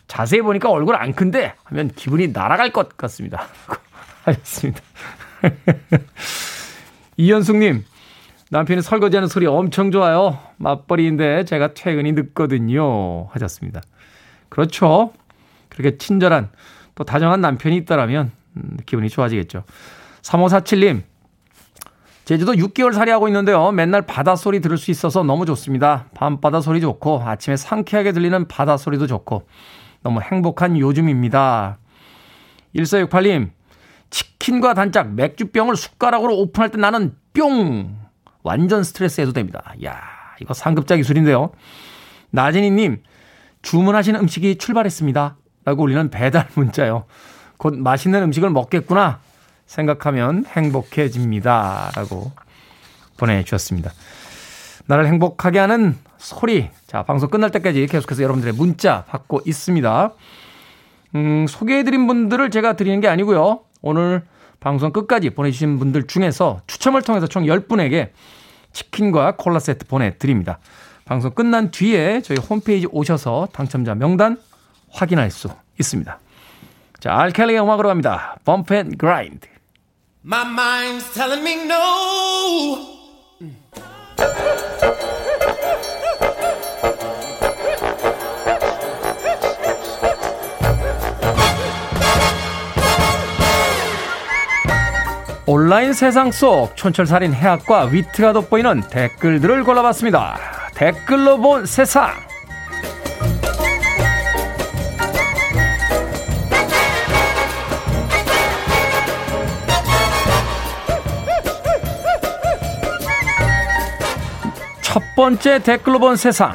자세히 0.07 0.40
보니까 0.40 0.70
얼굴 0.70 0.96
안 0.96 1.14
큰데 1.14 1.55
하면 1.64 1.88
기분이 1.88 2.29
날아갈 2.29 2.70
것 2.70 2.96
같습니다. 2.96 3.46
하셨습니다. 4.24 4.81
이현숙님, 7.16 7.85
남편이 8.50 8.83
설거지하는 8.83 9.29
소리 9.29 9.46
엄청 9.46 9.90
좋아요. 9.90 10.38
맞벌이인데 10.59 11.44
제가 11.44 11.74
퇴근이 11.74 12.12
늦거든요. 12.12 13.26
하셨습니다. 13.31 13.81
그렇죠. 14.48 15.12
그렇게 15.77 15.99
친절한 15.99 16.51
또 16.95 17.05
다정한 17.05 17.41
남편이 17.41 17.77
있다라면 17.77 18.33
음, 18.57 18.77
기분이 18.87 19.09
좋아지겠죠. 19.09 19.65
3547님, 20.23 21.03
제주도 22.25 22.55
6개월 22.55 22.93
살이 22.93 23.11
하고 23.12 23.29
있는데요. 23.29 23.71
맨날 23.71 24.03
바다 24.03 24.35
소리 24.35 24.61
들을 24.61 24.77
수 24.79 24.91
있어서 24.91 25.23
너무 25.23 25.47
좋습니다. 25.47 26.07
밤바다 26.15 26.61
소리 26.61 26.81
좋고 26.81 27.23
아침에 27.25 27.57
상쾌하게 27.57 28.12
들리는 28.12 28.49
바다 28.49 28.77
소리도 28.77 29.07
좋고 29.07 29.47
너무 30.03 30.21
행복한 30.21 30.79
요즘입니다. 30.79 31.79
1468님, 32.75 33.51
치킨과 34.11 34.75
단짝 34.75 35.12
맥주병을 35.12 35.77
숟가락으로 35.77 36.37
오픈할 36.37 36.71
때 36.71 36.79
나는 36.79 37.15
뿅! 37.35 37.97
완전 38.43 38.83
스트레스 38.83 39.21
해소됩니다. 39.21 39.75
야 39.85 40.01
이거 40.41 40.55
상급자 40.55 40.97
기술인데요. 40.97 41.53
나진이님, 42.31 43.03
주문하신 43.62 44.17
음식이 44.17 44.57
출발했습니다. 44.59 45.37
라고 45.66 45.83
울리는 45.83 46.09
배달 46.11 46.48
문자요. 46.55 47.05
곧 47.59 47.76
맛있는 47.76 48.22
음식을 48.22 48.48
먹겠구나 48.48 49.18
생각하면 49.66 50.44
행복해집니다. 50.46 51.90
라고 51.94 52.33
보내주셨습니다. 53.18 53.92
나를 54.87 55.07
행복하게 55.09 55.59
하는 55.59 55.96
소리. 56.18 56.70
자, 56.87 57.02
방송 57.02 57.29
끝날 57.29 57.50
때까지 57.50 57.87
계속해서 57.87 58.22
여러분들의 58.22 58.55
문자 58.55 59.05
받고 59.05 59.40
있습니다. 59.44 60.12
음, 61.16 61.46
소개해드린 61.48 62.07
분들을 62.07 62.50
제가 62.50 62.74
드리는 62.74 63.00
게 63.00 63.09
아니고요. 63.09 63.61
오늘 63.83 64.22
방송 64.61 64.92
끝까지 64.92 65.31
보내주신 65.31 65.81
분들 65.81 66.07
중에서 66.07 66.61
추첨을 66.68 67.02
통해서 67.02 67.26
총 67.26 67.42
10분에게 67.44 68.11
치킨과 68.72 69.35
콜라 69.37 69.59
세트 69.59 69.87
보내드립니다. 69.87 70.59
방송 71.05 71.33
끝난 71.33 71.72
뒤에 71.72 72.20
저희 72.22 72.38
홈페이지 72.38 72.87
오셔서 72.90 73.48
당첨자 73.52 73.94
명단 73.94 74.37
확인할 74.96 75.30
수 75.30 75.48
있습니다. 75.78 76.18
자, 77.00 77.14
알켈리의 77.14 77.61
음악으로 77.61 77.88
갑니다. 77.88 78.37
Bump 78.44 78.74
and 78.74 78.98
Grind. 78.98 79.48
My 80.24 80.44
mind's 80.44 81.12
telling 81.14 81.46
me 81.46 81.62
no. 81.64 82.96
온라인 95.48 95.92
세상 95.92 96.32
속 96.32 96.74
촌철살인 96.76 97.32
해학과 97.32 97.85
위트가 97.85 98.32
돋보이는 98.32 98.88
댓글들을 98.90 99.62
골라봤습니다. 99.62 100.38
댓글로 100.74 101.38
본 101.38 101.66
세상. 101.66 102.26
번째 115.16 115.61
댓글로 115.61 115.98
본 115.98 116.14
세상. 116.16 116.55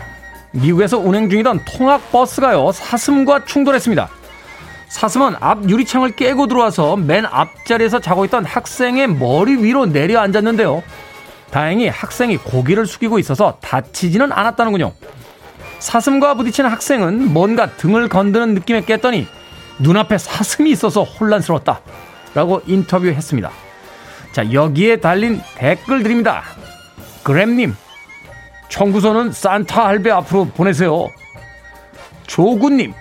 미국에서 0.52 1.00
운행 1.00 1.32
중이던 1.32 1.62
통학 1.65 2.12
버스가요, 2.12 2.71
사슴과 2.71 3.45
충돌했습니다. 3.45 4.08
사슴은 4.88 5.36
앞 5.39 5.67
유리창을 5.67 6.15
깨고 6.15 6.45
들어와서 6.45 6.95
맨 6.95 7.26
앞자리에서 7.26 8.00
자고 8.00 8.24
있던 8.26 8.45
학생의 8.45 9.08
머리 9.08 9.56
위로 9.56 9.88
내려앉았는데요. 9.88 10.84
다행히 11.50 11.88
학생이 11.88 12.38
고개를 12.38 12.86
숙이고 12.86 13.17
있어서 13.17 13.58
다치지는 13.62 14.32
않았다는군요. 14.32 14.93
사슴과 15.80 16.36
부딪힌 16.36 16.65
학생은 16.65 17.34
뭔가 17.34 17.71
등을 17.78 18.10
건드는 18.10 18.54
느낌에 18.54 18.82
깼더니 18.82 19.28
눈앞에 19.80 20.19
사슴이 20.19 20.69
있어서 20.69 21.02
혼란스러웠다. 21.02 21.82
라고 22.36 22.62
인터뷰했습니다. 22.67 23.50
자, 24.34 24.54
여기에 24.54 24.97
달린 24.97 25.41
댓글들입니다. 25.56 26.43
그램님, 27.24 27.76
청구서는 28.72 29.34
산타 29.34 29.86
할배 29.86 30.10
앞으로 30.12 30.46
보내세요. 30.46 31.10
조구님, 32.26 32.94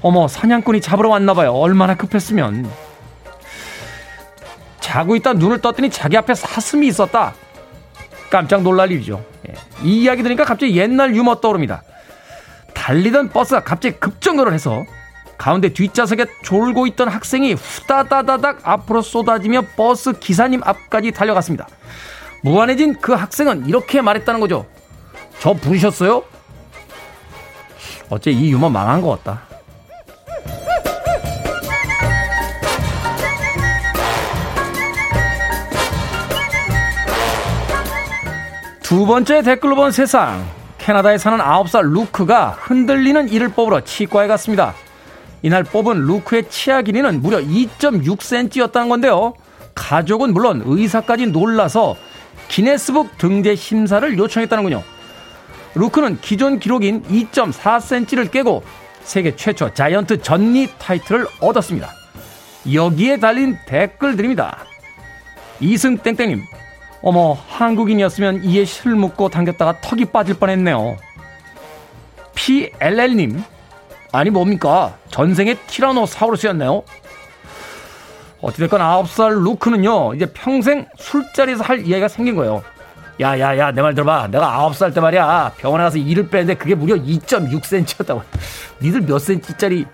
어머, 0.00 0.26
사냥꾼이 0.26 0.80
잡으러 0.80 1.10
왔나봐요. 1.10 1.52
얼마나 1.52 1.94
급했으면. 1.94 2.68
자고 4.80 5.14
있다 5.14 5.34
눈을 5.34 5.60
떴더니 5.60 5.90
자기 5.90 6.16
앞에 6.16 6.34
사슴이 6.34 6.86
있었다. 6.86 7.34
깜짝 8.30 8.62
놀랄 8.62 8.90
일이죠. 8.90 9.22
예. 9.48 9.54
이 9.82 10.02
이야기 10.02 10.22
들으니까 10.22 10.44
갑자기 10.44 10.76
옛날 10.78 11.14
유머 11.14 11.40
떠오릅니다. 11.40 11.82
달리던 12.72 13.28
버스가 13.28 13.64
갑자기 13.64 13.96
급정거를 13.98 14.54
해서 14.54 14.84
가운데 15.36 15.68
뒷좌석에 15.68 16.24
졸고 16.42 16.86
있던 16.86 17.08
학생이 17.08 17.52
후다다다닥 17.52 18.60
앞으로 18.62 19.02
쏟아지며 19.02 19.62
버스 19.76 20.12
기사님 20.14 20.62
앞까지 20.64 21.12
달려갔습니다. 21.12 21.68
무한해진 22.42 22.94
그 23.00 23.12
학생은 23.12 23.66
이렇게 23.66 24.00
말했다는 24.00 24.40
거죠. 24.40 24.66
저 25.46 25.52
부르셨어요? 25.52 26.24
어째 28.10 28.32
이 28.32 28.50
유머 28.50 28.68
망한 28.68 29.00
것 29.00 29.22
같다. 29.22 29.42
두 38.82 39.06
번째 39.06 39.42
댓글로 39.42 39.76
본 39.76 39.92
세상. 39.92 40.44
캐나다에 40.78 41.16
사는 41.16 41.38
9살 41.38 41.92
루크가 41.92 42.56
흔들리는 42.58 43.28
이를 43.28 43.48
뽑으러 43.50 43.82
치과에 43.82 44.26
갔습니다. 44.26 44.74
이날 45.42 45.62
뽑은 45.62 46.06
루크의 46.08 46.50
치아 46.50 46.82
길이는 46.82 47.22
무려 47.22 47.38
2.6cm였다는 47.38 48.88
건데요. 48.88 49.34
가족은 49.76 50.32
물론 50.32 50.64
의사까지 50.66 51.28
놀라서 51.28 51.94
기네스북 52.48 53.16
등재 53.16 53.54
심사를 53.54 54.18
요청했다는군요. 54.18 54.95
루크는 55.76 56.20
기존 56.22 56.58
기록인 56.58 57.02
2.4cm를 57.02 58.30
깨고 58.30 58.64
세계 59.02 59.36
최초 59.36 59.72
자이언트 59.72 60.22
전리 60.22 60.68
타이틀을 60.78 61.26
얻었습니다. 61.40 61.92
여기에 62.72 63.18
달린 63.18 63.56
댓글들입니다. 63.66 64.64
이승 65.60 65.98
땡땡님, 65.98 66.42
어머, 67.02 67.36
한국인이었으면 67.48 68.42
이에 68.42 68.64
실을 68.64 68.96
묶고 68.96 69.28
당겼다가 69.28 69.80
턱이 69.80 70.06
빠질 70.06 70.34
뻔했네요. 70.38 70.96
PLL님, 72.34 73.42
아니 74.12 74.30
뭡니까? 74.30 74.96
전생의 75.10 75.58
티라노사우루스였네요. 75.66 76.82
어찌됐건 78.40 78.80
9살 78.80 79.42
루크는요, 79.42 80.14
이제 80.14 80.26
평생 80.26 80.86
술자리에서 80.96 81.62
할 81.62 81.86
이야기가 81.86 82.08
생긴 82.08 82.34
거예요. 82.34 82.62
야, 83.20 83.38
야, 83.38 83.56
야, 83.58 83.70
내 83.72 83.80
말 83.82 83.94
들어봐. 83.94 84.28
내가 84.28 84.68
9살 84.68 84.92
때 84.94 85.00
말이야. 85.00 85.52
병원에 85.56 85.84
가서 85.84 85.96
이를 85.98 86.28
빼는데 86.28 86.54
그게 86.54 86.74
무려 86.74 86.94
2.6cm였다고. 86.96 88.22
니들 88.82 89.00
몇 89.02 89.18
cm짜리 89.18 89.86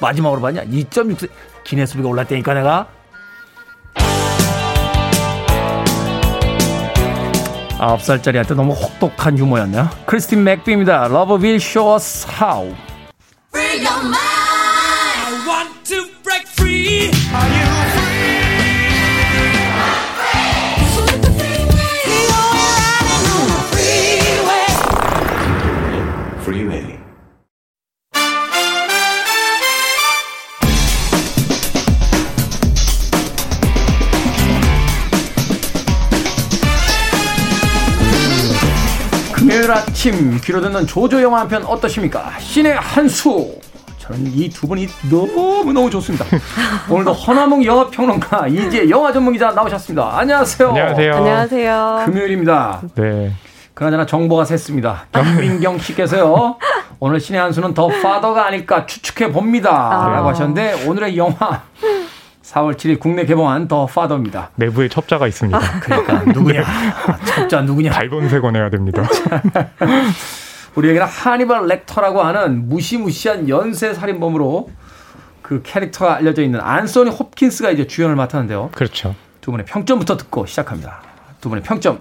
마지막으로 0.00 0.40
봤냐? 0.40 0.64
2.6세 0.64 1.28
기네스북에 1.64 2.06
올랐다니까 2.06 2.54
내가. 2.54 2.86
아홉 7.78 8.00
살짜리한테 8.00 8.54
너무 8.54 8.72
혹독한 8.72 9.36
유머였네요. 9.38 9.88
크리스틴 10.06 10.44
맥비입니다. 10.44 11.06
Love 11.06 11.36
will 11.42 11.56
show 11.56 11.94
us 11.94 12.26
how. 12.40 12.72
아침 39.72 40.38
귀로 40.44 40.60
듣는 40.60 40.86
조조 40.86 41.22
영화 41.22 41.40
한 41.40 41.48
편 41.48 41.64
어떠십니까? 41.64 42.32
신의 42.38 42.74
한수. 42.74 43.54
저는 43.98 44.26
이 44.34 44.48
두 44.50 44.66
분이 44.66 44.88
너무 45.10 45.72
너무 45.72 45.88
좋습니다. 45.90 46.24
오늘도 46.90 47.12
허나몽 47.12 47.64
영화 47.64 47.88
평론가 47.88 48.48
이제 48.48 48.88
영화 48.90 49.12
전문 49.12 49.32
기자 49.32 49.50
나오셨습니다. 49.52 50.18
안녕하세요. 50.18 50.68
안녕하세요. 50.70 51.14
안녕하세요. 51.14 52.02
금요일입니다. 52.06 52.80
네. 52.96 53.32
그나저나 53.74 54.04
정보가 54.06 54.42
샜습니다. 54.44 54.96
경민경 55.12 55.78
씨께서요. 55.78 56.56
오늘 57.00 57.20
신의 57.20 57.40
한수는 57.40 57.74
더 57.74 57.88
파더가 57.88 58.46
아닐까 58.46 58.86
추측해 58.86 59.32
봅니다. 59.32 59.70
라고 60.12 60.28
하셨는데 60.28 60.86
오늘의 60.86 61.16
영화 61.16 61.62
4월 62.52 62.74
7일 62.74 63.00
국내 63.00 63.24
개봉한 63.24 63.66
더 63.66 63.86
파더입니다. 63.86 64.50
내부에 64.56 64.88
첩자가 64.88 65.26
있습니다. 65.26 65.58
그러니까 65.80 66.22
누구냐? 66.32 66.64
첩자 67.24 67.62
누구냐? 67.62 67.90
발본색어 67.92 68.50
내야 68.50 68.68
됩니다. 68.68 69.02
우리에게는 70.74 71.06
하니발 71.06 71.66
렉터라고 71.66 72.22
하는 72.22 72.68
무시무시한 72.68 73.48
연쇄 73.48 73.94
살인범으로 73.94 74.70
그 75.40 75.62
캐릭터가 75.62 76.16
알려져 76.16 76.42
있는 76.42 76.60
안소니 76.60 77.10
홉킨스가 77.10 77.70
이제 77.70 77.86
주연을 77.86 78.16
맡았는데요. 78.16 78.70
그렇죠. 78.74 79.14
두 79.40 79.50
분의 79.50 79.66
평점부터 79.66 80.16
듣고 80.16 80.46
시작합니다. 80.46 81.02
두 81.40 81.48
분의 81.48 81.62
평점 81.62 82.00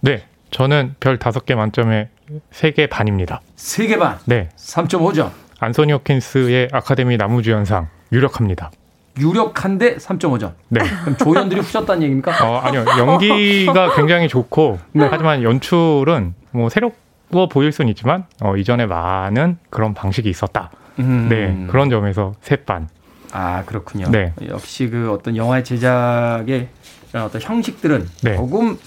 네. 0.00 0.24
저는 0.50 0.96
별 0.98 1.18
5개 1.18 1.54
만점에 1.54 2.08
3개 2.52 2.88
반입니다. 2.90 3.40
3개 3.56 3.98
반, 3.98 4.18
네. 4.24 4.48
3.5점. 4.56 5.30
안소니 5.60 5.92
호킨스의 5.92 6.70
아카데미 6.72 7.16
나무주연상 7.16 7.88
유력합니다. 8.12 8.70
유력한데 9.18 9.96
3.5점. 9.96 10.52
네. 10.68 10.80
그럼 11.04 11.16
조연들이 11.16 11.60
후졌다는 11.60 12.02
얘기입니까? 12.02 12.32
어, 12.44 12.58
아니요. 12.58 12.84
연기가 12.98 13.94
굉장히 13.94 14.28
좋고 14.28 14.78
네. 14.92 15.06
하지만 15.10 15.42
연출은 15.42 16.34
뭐 16.52 16.68
새롭고 16.68 17.48
보일 17.48 17.72
수는 17.72 17.88
있지만 17.90 18.24
어, 18.40 18.56
이전에 18.56 18.86
많은 18.86 19.58
그런 19.68 19.94
방식이 19.94 20.28
있었다. 20.28 20.70
음. 20.98 21.28
네. 21.28 21.66
그런 21.70 21.90
점에서 21.90 22.34
셋반. 22.40 22.88
아 23.32 23.64
그렇군요. 23.64 24.08
네. 24.10 24.32
역시 24.48 24.88
그 24.88 25.12
어떤 25.12 25.36
영화의 25.36 25.64
제작의 25.64 26.68
이런 27.10 27.24
어떤 27.24 27.40
형식들은 27.40 28.08
네. 28.22 28.36
조금 28.36 28.78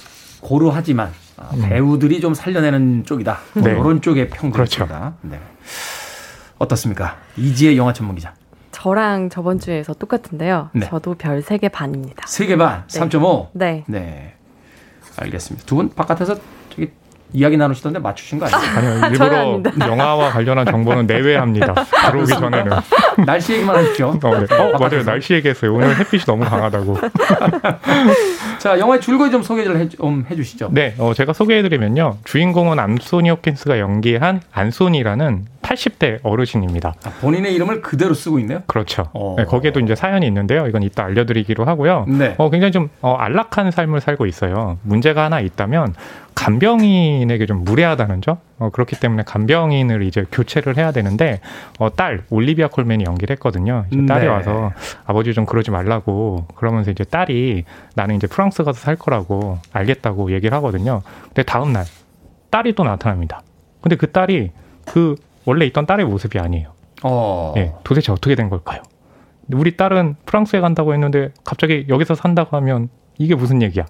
고루하지만 0.42 1.12
아, 1.38 1.50
음. 1.54 1.68
배우들이 1.68 2.20
좀 2.22 2.34
살려내는 2.34 3.06
쪽이다. 3.06 3.40
뭐 3.54 3.64
네. 3.64 3.72
이런 3.72 4.02
쪽의 4.02 4.30
평들입니다. 4.30 4.56
그렇죠. 4.56 5.18
네. 5.22 5.40
어떻습니까? 6.58 7.18
이지의 7.38 7.78
영화 7.78 7.94
전문 7.94 8.16
기자. 8.16 8.34
저랑 8.88 9.30
저번 9.30 9.60
주에서 9.60 9.94
똑같은데요. 9.94 10.70
네. 10.74 10.86
저도 10.88 11.14
별 11.14 11.42
3개 11.42 11.72
반입니다. 11.72 12.26
3개 12.26 12.58
반, 12.58 12.84
네. 12.90 13.00
3.5. 13.00 13.48
네. 13.54 13.84
네. 13.88 14.34
알겠습니다. 15.18 15.66
두 15.66 15.76
분 15.78 15.90
바깥에서 15.96 16.36
저기 16.70 16.92
이야기 17.32 17.56
나누시던데 17.56 18.00
맞추신 18.00 18.40
거 18.40 18.46
아니에요? 18.48 18.78
아니요. 19.06 19.18
저는 19.18 19.64
일부러. 19.64 19.88
영화와 19.88 20.32
관련한 20.32 20.66
정보는 20.66 21.08
내외합니다. 21.08 21.74
들어오기 22.12 22.28
전에는. 22.34 22.72
날씨 23.26 23.54
얘기만 23.54 23.74
하십시오. 23.78 24.10
어, 24.10 24.20
네. 24.20 24.54
어, 24.56 24.78
맞아요. 24.78 25.04
날씨 25.04 25.34
얘기했어요. 25.36 25.74
오늘 25.74 25.96
햇빛이 25.98 26.24
너무 26.26 26.44
강하다고. 26.44 26.98
자, 28.60 28.78
영화의 28.78 29.00
줄거리 29.02 29.32
좀 29.32 29.42
소개를 29.44 29.78
해, 29.78 29.88
좀 29.90 30.26
해주시죠. 30.30 30.70
네, 30.74 30.94
어, 30.98 31.14
제가 31.14 31.32
소개해드리면요. 31.34 32.18
주인공은 32.26 32.78
안소니 32.80 33.30
호킨스가 33.30 33.80
연기한 33.80 34.42
안소니라는 34.52 35.46
80대 35.74 36.20
어르신입니다. 36.24 36.94
아, 37.04 37.10
본인의 37.22 37.54
이름을 37.56 37.82
그대로 37.82 38.14
쓰고 38.14 38.40
있네요. 38.40 38.62
그렇죠. 38.68 39.10
어. 39.14 39.36
네, 39.38 39.46
거기에도 39.46 39.80
이제 39.80 39.96
사연이 39.96 40.26
있는데요. 40.28 40.68
이건 40.68 40.84
이따 40.84 41.04
알려드리기로 41.04 41.66
하고요. 41.66 42.06
네. 42.08 42.36
어, 42.38 42.50
굉장히 42.50 42.72
좀 42.72 42.90
어, 43.02 43.16
안락한 43.16 43.72
삶을 43.72 44.00
살고 44.02 44.26
있어요. 44.26 44.78
문제가 44.84 45.26
하나 45.26 45.40
있다면 45.40 45.96
간병인에게 46.36 47.46
좀 47.46 47.64
무례하다는 47.64 48.22
점. 48.22 48.38
어, 48.60 48.70
그렇기 48.70 49.00
때문에 49.00 49.24
간병인을 49.24 50.04
이제 50.04 50.26
교체를 50.32 50.78
해야 50.78 50.92
되는데 50.92 51.42
어, 51.80 51.94
딸 51.94 52.24
올리비아 52.30 52.68
콜맨이 52.68 53.04
연기를 53.06 53.34
했거든요. 53.36 53.86
이제 53.92 54.06
딸이 54.06 54.26
네. 54.26 54.28
와서 54.28 54.72
아버지 55.06 55.34
좀 55.34 55.46
그러지 55.46 55.72
말라고 55.72 56.48
그러면서 56.56 56.92
이제 56.92 57.04
딸이 57.04 57.66
나는 57.96 58.16
이제 58.16 58.28
프랑스 58.28 58.64
가서 58.64 58.80
살 58.80 58.96
거라고 58.96 59.60
알겠다고 59.74 60.32
얘기를 60.32 60.56
하거든요. 60.58 61.02
근데 61.26 61.44
다음 61.44 61.74
날 61.74 61.86
딸이 62.52 62.74
또 62.76 62.84
나타납니다. 62.84 63.42
근데 63.82 63.96
그 63.96 64.12
딸이 64.12 64.52
그 64.86 65.16
원래 65.46 65.66
있던 65.66 65.86
딸의 65.86 66.06
모습이 66.06 66.40
아니에요. 66.40 66.70
어. 67.04 67.54
예, 67.58 67.74
도대체 67.84 68.12
어떻게 68.12 68.36
된 68.36 68.50
걸까요? 68.50 68.82
우리 69.52 69.76
딸은 69.76 70.16
프랑스에 70.26 70.62
간다고 70.62 70.94
했는데 70.94 71.32
갑자기 71.44 71.86
여기서 71.90 72.16
산다고 72.16 72.56
하면 72.58 72.90
이게 73.18 73.36
무슨 73.36 73.62
얘기야? 73.62 73.86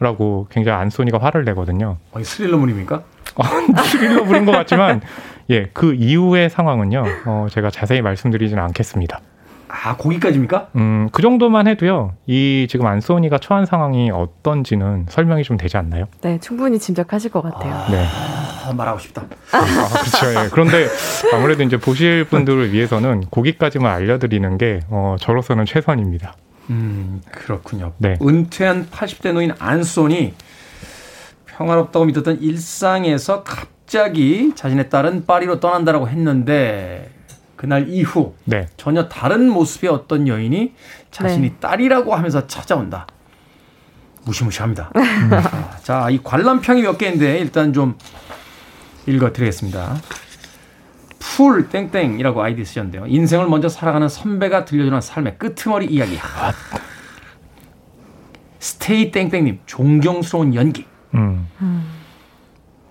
라고 0.00 0.46
굉장히 0.50 0.80
안소니가 0.80 1.18
화를 1.18 1.44
내거든요. 1.44 1.96
어, 2.12 2.22
스릴러물입니까? 2.22 3.02
스릴러 3.84 4.24
부린 4.24 4.44
것 4.44 4.52
같지만, 4.52 5.00
예, 5.50 5.70
그 5.72 5.94
이후의 5.94 6.50
상황은요, 6.50 7.04
어, 7.26 7.46
제가 7.50 7.70
자세히 7.70 8.00
말씀드리지는 8.00 8.62
않겠습니다. 8.62 9.20
아, 9.68 9.96
거기까지입니까? 9.96 10.68
음, 10.76 11.08
그 11.12 11.20
정도만 11.20 11.66
해도요, 11.66 12.14
이 12.26 12.66
지금 12.70 12.86
안소니가 12.86 13.38
처한 13.38 13.66
상황이 13.66 14.10
어떤지는 14.10 15.06
설명이 15.08 15.42
좀 15.44 15.56
되지 15.56 15.76
않나요? 15.76 16.06
네, 16.22 16.38
충분히 16.40 16.78
짐작하실 16.78 17.30
것 17.30 17.42
같아요. 17.42 17.74
네. 17.90 18.04
아, 18.58 18.72
말하고 18.72 18.98
싶다. 18.98 19.24
아, 19.52 19.60
그렇죠. 19.60 20.40
예. 20.44 20.48
그런데 20.50 20.88
아무래도 21.32 21.62
이제 21.62 21.76
보실 21.76 22.24
분들을 22.24 22.72
위해서는 22.72 23.24
거기까지만 23.30 23.92
알려드리는 23.92 24.58
게, 24.58 24.80
어, 24.88 25.16
저로서는 25.20 25.64
최선입니다. 25.64 26.34
음, 26.70 27.22
그렇군요. 27.30 27.92
네. 27.98 28.18
은퇴한 28.20 28.88
80대 28.90 29.32
노인 29.32 29.52
안소니 29.58 30.34
평화롭다고 31.46 32.04
믿었던 32.06 32.40
일상에서 32.40 33.42
갑자기 33.42 34.52
자신의 34.54 34.90
딸은 34.90 35.24
파리로 35.26 35.60
떠난다라고 35.60 36.08
했는데 36.08 37.10
그날 37.56 37.88
이후 37.88 38.34
네. 38.44 38.68
전혀 38.76 39.08
다른 39.08 39.48
모습의 39.48 39.90
어떤 39.90 40.28
여인이 40.28 40.74
자신이 41.10 41.48
네. 41.50 41.56
딸이라고 41.58 42.14
하면서 42.14 42.46
찾아온다. 42.46 43.06
무시무시합니다. 44.24 44.90
아, 44.94 45.76
자, 45.82 46.10
이 46.10 46.20
관람평이 46.22 46.82
몇 46.82 46.98
개인데 46.98 47.38
일단 47.38 47.72
좀 47.72 47.96
읽어드리겠습니다. 49.08 49.96
풀 51.18 51.68
땡땡이라고 51.68 52.42
아이디 52.42 52.64
쓰셨는데요. 52.64 53.06
인생을 53.06 53.48
먼저 53.48 53.68
살아가는 53.68 54.08
선배가 54.08 54.64
들려주는 54.64 55.00
삶의 55.00 55.38
끄트머리 55.38 55.86
이야기. 55.86 56.18
아. 56.18 56.52
스테이 58.60 59.10
땡땡님 59.10 59.60
존경스러운 59.66 60.54
연기. 60.54 60.86
음. 61.14 61.48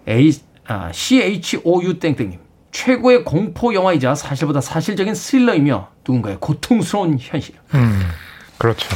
A, 0.08 0.32
아, 0.66 0.92
CHOU 0.92 2.00
땡땡님 2.00 2.40
최고의 2.72 3.24
공포 3.24 3.74
영화이자 3.74 4.16
사실보다 4.16 4.62
사실적인 4.62 5.16
스릴러이며 5.16 5.90
누군가의 6.08 6.38
고통스러운 6.40 7.18
현실. 7.20 7.56
음. 7.74 8.02
그렇죠. 8.58 8.88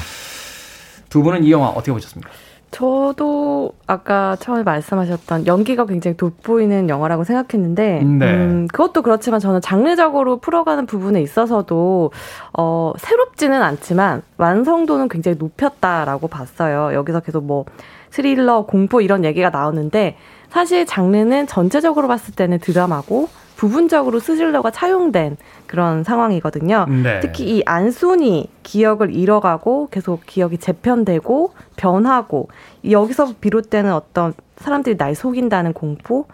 두 1.09 1.24
분은 1.24 1.43
이 1.43 1.51
영화 1.51 1.67
어떻게 1.67 1.91
보셨습니까? 1.91 2.32
저도 2.72 3.74
아까 3.86 4.38
처음에 4.38 4.63
말씀하셨던 4.63 5.45
연기가 5.45 5.86
굉장히 5.86 6.15
돋보이는 6.15 6.88
영화라고 6.88 7.26
생각했는데, 7.26 8.01
네. 8.03 8.26
음, 8.26 8.67
그것도 8.72 9.01
그렇지만 9.01 9.41
저는 9.41 9.59
장르적으로 9.59 10.38
풀어가는 10.38 10.86
부분에 10.86 11.22
있어서도, 11.22 12.11
어, 12.57 12.93
새롭지는 12.97 13.61
않지만 13.61 14.24
완성도는 14.38 15.09
굉장히 15.09 15.38
높였다라고 15.38 16.30
봤어요. 16.30 16.93
여기서 16.93 17.19
계속 17.19 17.43
뭐 17.43 17.65
스릴러, 18.09 18.65
공포 18.65 19.01
이런 19.01 19.26
얘기가 19.26 19.49
나오는데, 19.49 20.15
사실 20.49 20.86
장르는 20.86 21.47
전체적으로 21.47 22.07
봤을 22.07 22.34
때는 22.34 22.59
드라마고, 22.59 23.28
부분적으로 23.57 24.19
스릴러가 24.19 24.72
차용된 24.72 25.38
그런 25.72 26.03
상황이거든요. 26.03 26.86
네. 27.01 27.22
특히 27.22 27.45
이 27.45 27.63
안소니 27.65 28.49
기억을 28.61 29.15
잃어가고 29.15 29.88
계속 29.89 30.26
기억이 30.26 30.57
재편되고 30.57 31.53
변하고 31.78 32.49
여기서 32.89 33.36
비롯되는 33.39 33.93
어떤 33.93 34.34
사람들이 34.57 34.97
날 34.97 35.15
속인다는 35.15 35.72
공포 35.72 36.26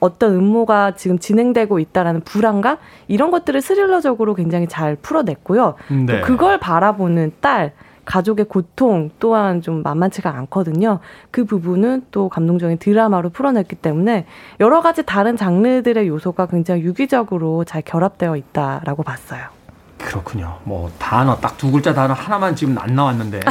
어떤 0.00 0.36
음모가 0.36 0.94
지금 0.96 1.18
진행되고 1.18 1.78
있다라는 1.78 2.22
불안감 2.22 2.78
이런 3.08 3.30
것들을 3.30 3.60
스릴러적으로 3.60 4.34
굉장히 4.34 4.66
잘 4.66 4.96
풀어냈고요. 4.96 5.74
네. 5.88 6.06
또 6.06 6.26
그걸 6.26 6.58
바라보는 6.58 7.32
딸 7.42 7.72
가족의 8.08 8.46
고통 8.46 9.10
또한 9.18 9.60
좀 9.60 9.82
만만치가 9.82 10.30
않거든요. 10.30 11.00
그 11.30 11.44
부분은 11.44 12.06
또 12.10 12.30
감동적인 12.30 12.78
드라마로 12.78 13.28
풀어냈기 13.28 13.76
때문에 13.76 14.24
여러 14.60 14.80
가지 14.80 15.04
다른 15.04 15.36
장르들의 15.36 16.08
요소가 16.08 16.46
굉장히 16.46 16.82
유기적으로 16.82 17.64
잘 17.64 17.82
결합되어 17.82 18.36
있다라고 18.36 19.02
봤어요. 19.02 19.42
그렇군요. 19.98 20.58
뭐 20.64 20.90
단어 20.98 21.36
딱 21.36 21.58
두 21.58 21.70
글자 21.70 21.92
단어 21.92 22.14
하나만 22.14 22.54
지금 22.54 22.78
안 22.78 22.94
나왔는데 22.94 23.40
네. 23.40 23.46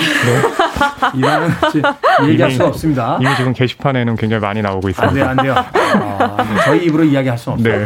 이거는 1.13 1.49
얘기할 2.29 2.51
수가 2.51 2.67
없습니다. 2.69 3.19
이미 3.21 3.35
지금 3.35 3.53
게시판에는 3.53 4.15
굉장히 4.15 4.41
많이 4.41 4.61
나오고 4.61 4.89
있습니다. 4.89 5.29
안 5.29 5.37
돼요, 5.37 5.53
안 5.53 5.73
돼요. 5.73 5.99
아, 5.99 6.43
네. 6.43 6.61
저희 6.65 6.85
입으로 6.85 7.03
이야기할 7.03 7.37
수는 7.37 7.59
없어요. 7.59 7.85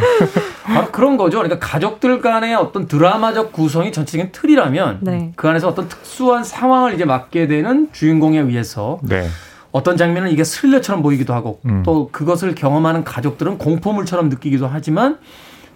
바로 0.64 0.90
그런 0.90 1.16
거죠. 1.16 1.38
그러니까 1.38 1.58
가족들 1.58 2.20
간의 2.20 2.54
어떤 2.54 2.86
드라마적 2.86 3.52
구성이 3.52 3.92
전체적인 3.92 4.32
틀이라면 4.32 4.98
네. 5.02 5.32
그 5.36 5.48
안에서 5.48 5.68
어떤 5.68 5.88
특수한 5.88 6.44
상황을 6.44 6.94
이제 6.94 7.04
맡게 7.04 7.46
되는 7.46 7.88
주인공에 7.92 8.38
의해서 8.38 8.98
네. 9.02 9.26
어떤 9.72 9.96
장면은 9.96 10.30
이게 10.30 10.44
스릴러처럼 10.44 11.02
보이기도 11.02 11.34
하고 11.34 11.60
음. 11.64 11.82
또 11.84 12.10
그것을 12.12 12.54
경험하는 12.54 13.04
가족들은 13.04 13.58
공포물처럼 13.58 14.28
느끼기도 14.28 14.68
하지만 14.68 15.18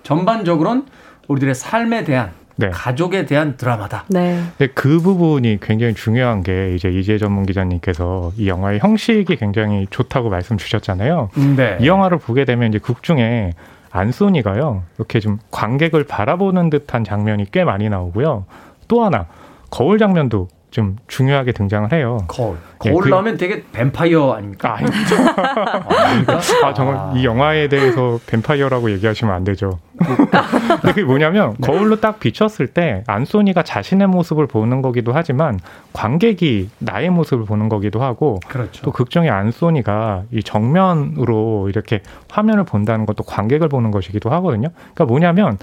전반적으로는 0.03 0.85
우리들의 1.29 1.55
삶에 1.55 2.05
대한 2.05 2.31
네. 2.57 2.71
가족에 2.71 3.27
대한 3.27 3.57
드라마다. 3.57 4.05
네. 4.09 4.43
근데 4.57 4.73
그 4.75 5.01
부분이 5.01 5.59
굉장히 5.61 5.95
중요한 5.95 6.43
게 6.43 6.75
이제 6.75 6.89
이재 6.89 7.19
전문 7.19 7.45
기자님께서 7.45 8.33
이 8.39 8.49
영화의 8.49 8.79
형식이 8.81 9.37
굉장히 9.37 9.87
좋다고 9.91 10.31
말씀 10.31 10.57
주셨잖아요. 10.57 11.31
네. 11.57 11.79
이 11.81 11.87
영화를 11.87 12.19
보게 12.19 12.45
되면 12.45 12.69
이제 12.69 12.79
극 12.79 13.03
중에 13.03 13.53
안소니가요 13.91 14.83
이렇게 14.97 15.21
좀 15.21 15.39
관객을 15.51 16.05
바라보는 16.05 16.71
듯한 16.71 17.05
장면이 17.05 17.47
꽤 17.53 17.65
많이 17.65 17.89
나오고요. 17.89 18.45
또 18.89 19.05
하나 19.05 19.27
거울 19.71 19.99
장면도 19.99 20.49
좀 20.77 20.99
중요하게 21.09 21.53
등장을 21.53 21.91
해요. 21.91 22.19
거울. 22.29 22.59
예, 22.85 22.91
거울 22.91 23.05
예, 23.07 23.09
그, 23.09 23.09
나오면 23.09 23.39
되게 23.39 23.65
뱀파이어 23.73 24.33
아닙니까? 24.33 24.77
아. 24.77 26.67
아, 26.67 26.75
정말 26.75 26.97
아. 26.97 27.13
이 27.17 27.25
영화에 27.25 27.69
대해서 27.69 28.21
뱀파이어라고 28.27 28.91
얘기하시면 28.91 29.35
안 29.35 29.43
되죠. 29.43 29.79
근데 29.97 30.93
그게 30.93 31.03
뭐냐면 31.03 31.55
네. 31.57 31.67
거울로 31.67 31.99
딱 31.99 32.21
비쳤을 32.21 32.67
때 32.67 33.05
안소니가 33.07 33.63
자신의 33.63 34.09
모습을 34.09 34.47
보는 34.47 34.83
거기도 34.83 35.15
하지만 35.15 35.59
관객이 35.95 36.69
나의 36.79 37.09
모습을 37.09 37.47
보는 37.47 37.71
거기도 37.71 38.03
하고 38.03 38.39
그렇죠. 38.47 38.83
또 38.83 38.93
극중의 38.93 39.31
안소니가 39.31 40.25
이 40.31 40.43
정면으로 40.43 41.71
이렇게 41.71 42.03
화면을 42.29 42.65
본다는 42.65 43.07
것도 43.07 43.25
관객을 43.25 43.71
보는 43.71 43.93
것이기도 43.93 44.29
하거든요. 44.29 44.69
그러니까 44.93 45.07
뭐냐면 45.07 45.57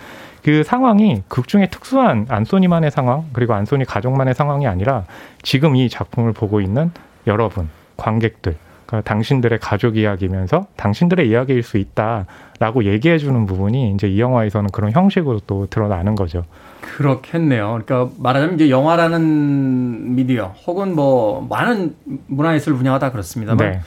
그 0.43 0.63
상황이 0.63 1.23
극중에 1.29 1.67
특수한 1.67 2.25
안소니만의 2.29 2.91
상황 2.91 3.25
그리고 3.31 3.53
안소니 3.53 3.85
가족만의 3.85 4.33
상황이 4.33 4.67
아니라 4.67 5.05
지금 5.41 5.75
이 5.75 5.89
작품을 5.89 6.33
보고 6.33 6.59
있는 6.59 6.91
여러분 7.27 7.69
관객들 7.95 8.57
그러니까 8.85 9.09
당신들의 9.09 9.57
가족 9.59 9.97
이야기면서 9.97 10.67
당신들의 10.75 11.27
이야기일 11.29 11.63
수 11.63 11.77
있다라고 11.77 12.83
얘기해 12.83 13.17
주는 13.17 13.45
부분이 13.45 13.91
이제 13.93 14.07
이 14.07 14.19
영화에서는 14.19 14.69
그런 14.71 14.91
형식으로 14.91 15.39
또 15.47 15.65
드러나는 15.67 16.15
거죠. 16.15 16.43
그렇겠네요. 16.81 17.81
그러니까 17.83 18.13
말하자면 18.19 18.55
이제 18.55 18.69
영화라는 18.69 20.15
미디어 20.15 20.53
혹은 20.67 20.93
뭐 20.93 21.45
많은 21.49 21.95
문화예술 22.27 22.75
분야가 22.75 22.99
다 22.99 23.11
그렇습니다만 23.11 23.71
네. 23.71 23.79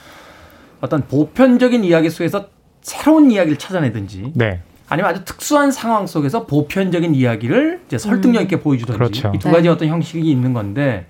어떤 0.81 1.07
보편적인 1.07 1.83
이야기 1.83 2.09
속에서 2.09 2.47
새로운 2.81 3.31
이야기를 3.31 3.57
찾아내든지 3.57 4.33
네. 4.35 4.61
아니면 4.89 5.11
아주 5.11 5.25
특수한 5.25 5.71
상황 5.71 6.07
속에서 6.07 6.45
보편적인 6.45 7.13
이야기를 7.13 7.81
이제 7.87 7.97
설득력 7.97 8.41
있게 8.43 8.57
음. 8.57 8.61
보여주든지 8.61 8.97
그렇죠. 8.97 9.31
이두 9.35 9.51
가지 9.51 9.63
네. 9.63 9.69
어떤 9.69 9.87
형식이 9.89 10.29
있는 10.29 10.53
건데 10.53 11.07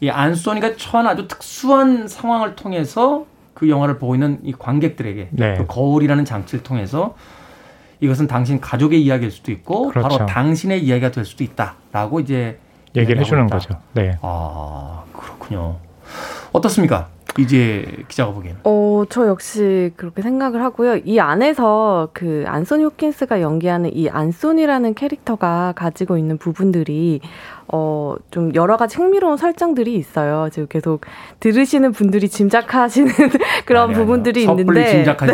이 0.00 0.08
안소니가 0.08 0.76
처한 0.76 1.06
아주 1.06 1.26
특수한 1.26 2.06
상황을 2.06 2.54
통해서 2.54 3.26
그 3.54 3.68
영화를 3.68 3.98
보고 3.98 4.14
있는 4.14 4.38
이 4.44 4.52
관객들에게 4.52 5.28
네. 5.30 5.54
그 5.56 5.66
거울이라는 5.66 6.24
장치를 6.24 6.62
통해서 6.62 7.16
이것은 8.00 8.26
당신 8.26 8.60
가족의 8.60 9.02
이야기일 9.02 9.30
수도 9.30 9.50
있고 9.50 9.88
그렇죠. 9.88 10.08
바로 10.08 10.26
당신의 10.26 10.84
이야기가 10.84 11.10
될 11.10 11.24
수도 11.24 11.42
있다라고 11.42 12.20
이제 12.20 12.58
얘기를 12.94 13.20
해주는 13.20 13.46
거죠. 13.48 13.74
네. 13.94 14.16
아 14.20 15.02
그렇군요. 15.12 15.78
어떻습니까? 16.52 17.08
이제 17.38 17.84
기자가 18.08 18.32
보기에는. 18.32 18.60
어, 18.64 19.04
저 19.08 19.26
역시 19.26 19.92
그렇게 19.96 20.22
생각을 20.22 20.62
하고요. 20.62 20.96
이 21.04 21.18
안에서 21.20 22.08
그 22.12 22.44
안소니 22.46 22.84
호킨스가 22.84 23.40
연기하는 23.40 23.94
이 23.94 24.08
안소니라는 24.08 24.94
캐릭터가 24.94 25.72
가지고 25.76 26.16
있는 26.18 26.38
부분들이 26.38 27.20
어, 27.68 28.14
좀 28.30 28.54
여러 28.54 28.76
가지 28.76 28.96
흥미로운 28.96 29.36
설정들이 29.36 29.94
있어요. 29.96 30.48
지금 30.52 30.68
계속 30.68 31.00
들으시는 31.40 31.92
분들이 31.92 32.28
짐작하시는 32.28 33.12
그런 33.66 33.90
아니, 33.90 33.94
부분들이 33.98 34.46
아니요. 34.46 34.60
있는데. 34.60 34.90
짐작하지 34.92 35.32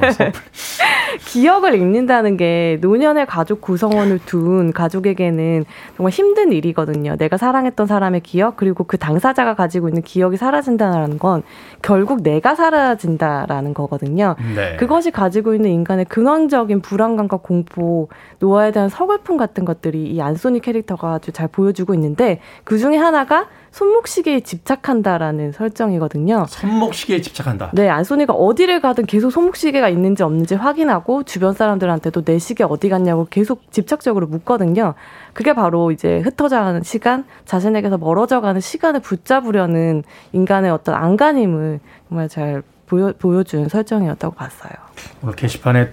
마세요. 0.00 0.32
기억을 1.26 1.74
읽는다는 1.74 2.36
게 2.36 2.78
노년의 2.80 3.26
가족 3.26 3.60
구성원을 3.60 4.20
둔 4.26 4.72
가족에게는 4.72 5.64
정말 5.96 6.10
힘든 6.10 6.52
일이거든요. 6.52 7.16
내가 7.16 7.36
사랑했던 7.36 7.86
사람의 7.86 8.20
기억, 8.20 8.56
그리고 8.56 8.84
그 8.84 8.98
당사자가 8.98 9.54
가지고 9.54 9.88
있는 9.88 10.02
기억이 10.02 10.36
사라진다는 10.36 11.18
건 11.18 11.42
결국 11.82 12.22
내가 12.22 12.54
사라진다라는 12.54 13.74
거거든요. 13.74 14.36
네. 14.54 14.76
그것이 14.76 15.10
가지고 15.10 15.54
있는 15.54 15.70
인간의 15.70 16.06
근원적인 16.06 16.80
불안감과 16.80 17.38
공포, 17.38 18.08
노화에 18.38 18.72
대한 18.72 18.88
서글픔 18.88 19.36
같은 19.36 19.64
것들이 19.64 20.04
이 20.04 20.20
안소니 20.20 20.60
캐릭터가 20.60 21.14
아주 21.14 21.32
잘 21.32 21.48
보여주고 21.48 21.94
있는데 21.94 22.40
그 22.64 22.78
중에 22.78 22.96
하나가 22.96 23.46
손목시계에 23.74 24.40
집착한다라는 24.40 25.50
설정이거든요. 25.50 26.46
손목시계에 26.48 27.20
집착한다. 27.20 27.72
네, 27.72 27.88
안소니가 27.88 28.32
어디를 28.32 28.80
가든 28.80 29.06
계속 29.06 29.30
손목시계가 29.30 29.88
있는지 29.88 30.22
없는지 30.22 30.54
확인하고 30.54 31.24
주변 31.24 31.54
사람들한테도 31.54 32.22
내 32.22 32.38
시계 32.38 32.62
어디 32.62 32.88
갔냐고 32.88 33.26
계속 33.28 33.72
집착적으로 33.72 34.28
묻거든요. 34.28 34.94
그게 35.32 35.54
바로 35.54 35.90
이제 35.90 36.20
흩어져가는 36.20 36.84
시간, 36.84 37.24
자신에게서 37.46 37.98
멀어져가는 37.98 38.60
시간을 38.60 39.00
붙잡으려는 39.00 40.04
인간의 40.32 40.70
어떤 40.70 40.94
안간힘을 40.94 41.80
정말 42.08 42.28
잘 42.28 42.62
보여, 42.86 43.12
보여준 43.18 43.68
설정이었다고 43.68 44.36
봤어요. 44.36 44.72
오늘 45.20 45.34
게시판에 45.34 45.90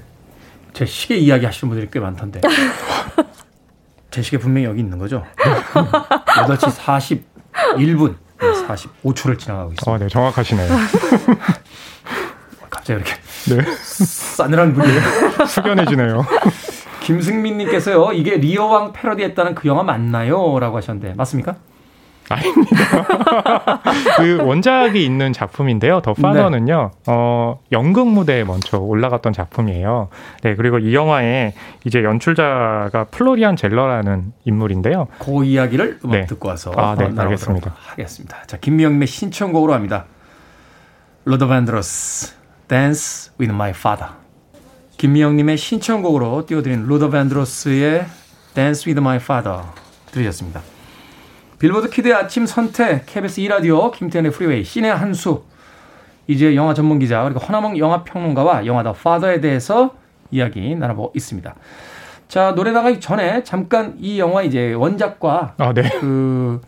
제 0.74 0.86
시계 0.86 1.18
이야기 1.18 1.48
하시는 1.48 1.68
분들이 1.68 1.90
꽤 1.92 2.00
많던데. 2.00 2.42
제 4.12 4.22
시계 4.22 4.38
분명히 4.38 4.68
여기 4.68 4.82
있는 4.82 5.00
거죠? 5.00 5.26
8시 5.40 7.31
41분 7.54 8.16
45초를 8.40 9.38
지나가고 9.38 9.72
있습니다. 9.74 9.92
어, 9.92 9.98
네, 9.98 10.08
정확하시네요. 10.08 10.68
갑자기 12.70 13.02
이렇게 13.04 13.14
네. 13.50 13.76
싸늘한 13.76 14.74
분위기 14.74 14.98
숙연해지네요. 15.48 16.26
김승민님께서요, 17.02 18.12
이게 18.14 18.38
리어왕 18.38 18.94
패러디했다는 18.94 19.56
그 19.56 19.68
영화 19.68 19.84
맞나요? 19.84 20.60
라고 20.60 20.78
하셨는데, 20.78 21.16
맞습니까? 21.16 21.56
아닙니다. 22.32 23.82
그 24.18 24.44
원작이 24.44 25.04
있는 25.04 25.34
작품인데요. 25.34 26.02
The 26.02 26.14
Father는요, 26.14 26.92
네. 26.94 27.02
어, 27.08 27.60
연극 27.72 28.08
무대에 28.08 28.44
먼저 28.44 28.78
올라갔던 28.78 29.34
작품이에요. 29.34 30.10
네, 30.44 30.56
그리고 30.56 30.80
이 30.80 30.94
영화에 30.94 31.54
이제 31.86 32.04
연출자가 32.04 33.06
플로리안 33.12 33.56
젤러라는 33.56 34.34
인물인데요. 34.46 35.08
그 35.20 35.44
이야기를 35.44 36.00
음악 36.06 36.12
네. 36.12 36.26
듣고 36.26 36.50
와서 36.50 36.72
아, 36.76 36.96
네, 36.98 37.10
알겠습니다. 37.16 37.76
하겠습니다. 37.78 38.38
자, 38.48 38.58
김명님의 38.58 39.08
신청곡으로 39.08 39.74
합니다. 39.74 40.06
루더 41.26 41.48
밴드로스, 41.48 42.36
Dance 42.68 43.34
with 43.40 43.54
My 43.54 43.72
Father. 43.72 44.22
김미영님의 45.02 45.58
신청곡으로 45.58 46.46
띄워드린 46.46 46.86
루더 46.86 47.10
밴드로스의 47.10 48.06
Dance 48.54 48.88
with 48.88 49.00
My 49.00 49.18
Father 49.18 49.64
들으셨습니다. 50.12 50.62
빌보드 51.62 51.92
kid의 51.92 52.16
아침 52.16 52.48
선택, 52.48 53.06
KBS 53.06 53.40
2라디오, 53.42 53.92
김태훈의 53.92 54.32
프리웨이, 54.32 54.64
신의 54.64 54.96
한수, 54.96 55.44
이제 56.26 56.56
영화 56.56 56.74
전문 56.74 56.98
기자, 56.98 57.22
그리고 57.24 57.40
허남웅 57.40 57.78
영화 57.78 58.04
평론가와 58.04 58.66
영화 58.66 58.82
The 58.82 58.94
Father에 58.94 59.42
대해서 59.42 59.92
이야기 60.32 60.74
나눠보고 60.74 61.14
있습니다. 61.16 61.54
자, 62.28 62.56
노래 62.56 62.72
나가기 62.72 63.00
전에 63.00 63.44
잠깐 63.44 63.96
이 64.00 64.18
영화 64.18 64.42
이제 64.42 64.74
원작과 64.74 65.54
아, 65.60 65.74
네. 65.74 65.88
그 66.00 66.62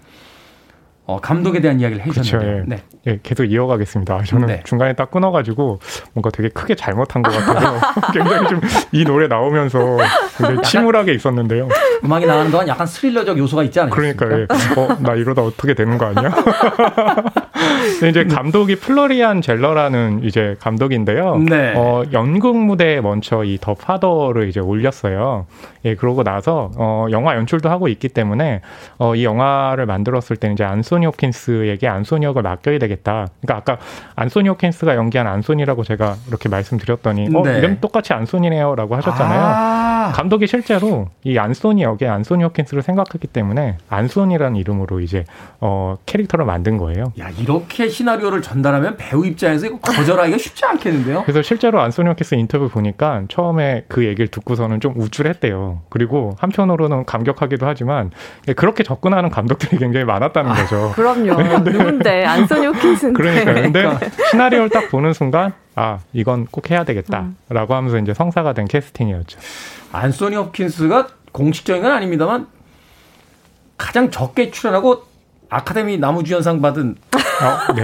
어, 1.06 1.20
감독에 1.20 1.60
대한 1.60 1.80
이야기를 1.82 2.06
해주셨는데 2.06 2.58
예. 2.58 2.64
네. 2.66 2.84
예, 3.08 3.20
계속 3.22 3.43
이어가겠습니다. 3.43 4.24
저는 4.24 4.47
네. 4.47 4.62
중간에 4.64 4.93
딱 4.93 5.12
끊어가지고 5.12 5.80
뭔가 6.14 6.30
되게 6.30 6.47
크게 6.47 6.76
잘못한 6.76 7.22
것 7.22 7.32
같아서 7.32 7.80
굉장히 8.14 8.47
좀 8.47 8.62
이 8.93 9.04
노래 9.04 9.28
나오면서 9.28 9.97
굉장히 10.38 10.62
침울하게 10.62 11.14
있었는데요. 11.16 11.68
음악이 12.04 12.26
나가는 12.28 12.51
동안 12.51 12.68
약간 12.68 12.86
스릴러적 12.86 13.38
요소가 13.38 13.64
있지 13.64 13.80
않습니까? 13.80 14.26
그러니까 14.26 14.56
예. 14.76 14.80
어, 14.80 14.97
나 14.99 15.14
이러다 15.16 15.41
어떻게 15.41 15.74
되는 15.74 15.97
거 15.97 16.06
아니야? 16.06 16.30
근데 17.99 18.10
이제 18.10 18.24
감독이 18.26 18.76
플로리안 18.76 19.41
젤러라는 19.41 20.22
이제 20.24 20.56
감독인데요. 20.60 21.38
네. 21.38 21.74
어, 21.76 22.04
연극 22.14 22.56
무대에 22.58 23.01
먼저 23.01 23.43
이 23.43 23.58
더 23.64 23.74
파더를 23.76 24.49
이제 24.49 24.60
올렸어요. 24.60 25.45
예, 25.86 25.95
그러고 25.95 26.24
나서 26.24 26.70
어, 26.78 27.08
영화 27.12 27.36
연출도 27.36 27.70
하고 27.70 27.88
있기 27.88 28.10
때문에 28.10 28.62
어, 28.97 29.16
이 29.16 29.24
영화를 29.24 29.86
만들었을 29.86 30.36
때는 30.38 30.54
이제 30.56 30.64
안소 30.64 30.92
니 30.97 31.05
호킨스에게 31.05 31.87
안소니 31.87 32.25
역을 32.25 32.41
맡겨야 32.41 32.79
되겠다. 32.79 33.27
그러니까 33.41 33.73
아까 33.73 33.83
안소니 34.15 34.49
호킨스가 34.49 34.95
연기한 34.95 35.27
안소니라고 35.27 35.83
제가 35.83 36.15
이렇게 36.27 36.49
말씀드렸더니 36.49 37.29
어, 37.35 37.41
네. 37.43 37.57
이름 37.57 37.79
똑같이 37.79 38.13
안소니네요라고 38.13 38.95
하셨잖아요. 38.95 39.41
아, 39.41 40.11
감독이 40.13 40.47
실제로 40.47 41.07
이 41.23 41.37
안소니 41.37 41.83
역에 41.83 42.07
안소니 42.07 42.43
호킨스를 42.43 42.83
생각했기 42.83 43.27
때문에 43.27 43.77
안소니라는 43.89 44.57
이름으로 44.57 44.99
이제 44.99 45.25
어 45.59 45.97
캐릭터를 46.05 46.45
만든 46.45 46.77
거예요. 46.77 47.13
야 47.19 47.29
이렇게 47.39 47.89
시나리오를 47.89 48.41
전달하면 48.41 48.97
배우 48.97 49.25
입장에서 49.25 49.67
이거 49.67 49.79
거절하기가 49.79 50.37
쉽지 50.37 50.65
않겠는데요? 50.65 51.23
그래서 51.23 51.41
실제로 51.41 51.81
안소니 51.81 52.09
호킨스 52.09 52.35
인터뷰 52.35 52.69
보니까 52.69 53.23
처음에 53.29 53.85
그 53.87 54.05
얘기를 54.05 54.27
듣고서는 54.27 54.79
좀 54.79 54.93
우쭐했대요. 54.97 55.81
그리고 55.89 56.35
한편으로는 56.39 57.05
감격하기도 57.05 57.65
하지만 57.65 58.11
그렇게 58.55 58.83
접근하는 58.83 59.29
감독들이 59.29 59.77
굉장히 59.77 60.05
많았다는 60.05 60.53
거죠. 60.53 60.82
그럼요. 60.91 61.59
누군데 61.61 62.25
안소니 62.25 62.65
호킨스인데. 62.67 63.17
그러니까요. 63.17 63.63
근데 63.71 64.09
시나리오를 64.31 64.69
딱 64.69 64.89
보는 64.89 65.13
순간 65.13 65.53
아 65.75 65.99
이건 66.13 66.45
꼭 66.51 66.69
해야 66.71 66.84
되겠다라고 66.84 67.73
하면서 67.73 67.97
이제 67.97 68.13
성사가 68.13 68.53
된 68.53 68.65
캐스팅이었죠. 68.65 69.39
안소니 69.91 70.36
홉킨스가 70.36 71.07
공식적인 71.31 71.81
건 71.81 71.91
아닙니다만 71.91 72.47
가장 73.77 74.11
적게 74.11 74.51
출연하고 74.51 75.03
아카데미 75.49 75.97
나무주연상 75.97 76.61
받은 76.61 76.95
어, 77.13 77.73
네. 77.73 77.81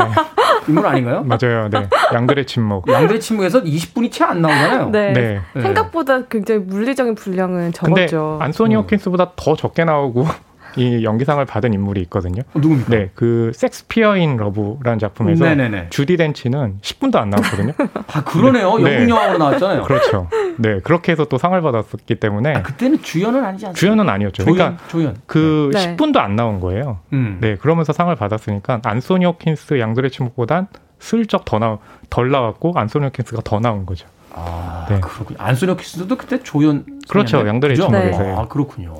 인물 0.67 0.85
아닌가요? 0.85 1.23
맞아요. 1.23 1.69
네. 1.69 1.87
양들의 2.13 2.45
침묵. 2.45 2.87
양들의 2.87 3.19
침묵에서 3.19 3.61
20분이 3.63 4.11
채 4.11 4.23
안 4.23 4.41
나오잖아요. 4.41 4.89
네. 4.89 5.13
네. 5.13 5.41
생각보다 5.61 6.25
굉장히 6.27 6.61
물리적인 6.61 7.15
분량은 7.15 7.73
적었죠. 7.73 8.37
안소니 8.41 8.75
음. 8.75 8.81
호킨스보다 8.81 9.31
더 9.35 9.55
적게 9.55 9.83
나오고 9.83 10.27
이 10.75 11.03
연기상을 11.03 11.43
받은 11.45 11.73
인물이 11.73 12.01
있거든요. 12.03 12.41
어, 12.53 12.59
누굽니까? 12.59 12.89
네, 12.89 13.09
그 13.15 13.51
섹스피어인 13.53 14.37
러브라는 14.37 14.99
작품에서 14.99 15.45
네네네. 15.45 15.87
주디 15.89 16.17
덴치는 16.17 16.79
10분도 16.81 17.17
안 17.17 17.29
나왔거든요. 17.29 17.73
아 18.13 18.23
그러네요. 18.23 18.77
네. 18.77 18.95
영국 18.95 19.09
영화로 19.09 19.37
나왔잖아요. 19.37 19.83
그렇죠. 19.83 20.29
네, 20.57 20.79
그렇게 20.83 21.11
해서 21.11 21.25
또 21.25 21.37
상을 21.37 21.59
받았기 21.61 22.15
때문에 22.15 22.53
아, 22.55 22.61
그때는 22.63 23.01
주연은 23.01 23.43
아니지 23.43 23.67
않습니까? 23.67 23.79
주연은 23.79 24.09
아니었죠. 24.09 24.43
조연, 24.43 24.55
그러니까 24.55 24.87
조연. 24.87 25.15
그 25.25 25.71
네. 25.73 25.95
10분도 25.95 26.17
안 26.17 26.35
나온 26.35 26.59
거예요. 26.59 26.99
음. 27.13 27.37
네, 27.41 27.55
그러면서 27.55 27.93
상을 27.93 28.13
받았으니까 28.15 28.81
안소니 28.83 29.25
홉킨스 29.25 29.79
양들의 29.79 30.11
침묵보단 30.11 30.67
슬쩍 30.99 31.45
더 31.45 31.59
나, 31.59 31.77
덜 32.09 32.29
나왔고 32.29 32.73
안소니 32.75 33.05
홉킨스가 33.05 33.41
더 33.43 33.59
나온 33.59 33.85
거죠. 33.85 34.07
아, 34.31 34.85
네. 34.89 34.99
그렇군요. 34.99 35.37
안소니 35.39 35.71
홉킨스도 35.71 36.15
그때 36.17 36.41
조연. 36.43 36.85
그렇죠. 37.07 37.45
양들의 37.47 37.75
그죠? 37.75 37.89
침묵에서요. 37.89 38.37
아, 38.37 38.47
그렇군요. 38.47 38.95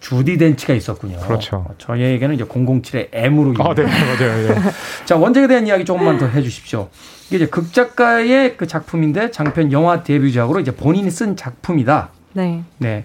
주디 0.00 0.38
덴치가 0.38 0.74
있었군요. 0.74 1.18
그렇죠. 1.18 1.56
어, 1.68 1.74
저희에게는 1.78 2.34
이제 2.34 2.44
007의 2.44 3.08
M으로. 3.12 3.54
아, 3.62 3.74
네, 3.74 3.82
맞아요. 3.82 4.48
네. 4.48 4.60
자, 5.04 5.16
원작에 5.16 5.46
대한 5.48 5.66
이야기 5.66 5.84
조금만 5.84 6.18
더 6.18 6.26
해주십시오. 6.26 6.88
이게 7.26 7.36
이제 7.36 7.46
극작가의 7.46 8.56
그 8.56 8.66
작품인데 8.66 9.30
장편 9.30 9.72
영화 9.72 10.02
데뷔작으로 10.02 10.60
이제 10.60 10.70
본인이 10.70 11.10
쓴 11.10 11.36
작품이다. 11.36 12.10
네. 12.32 12.62
네. 12.78 13.04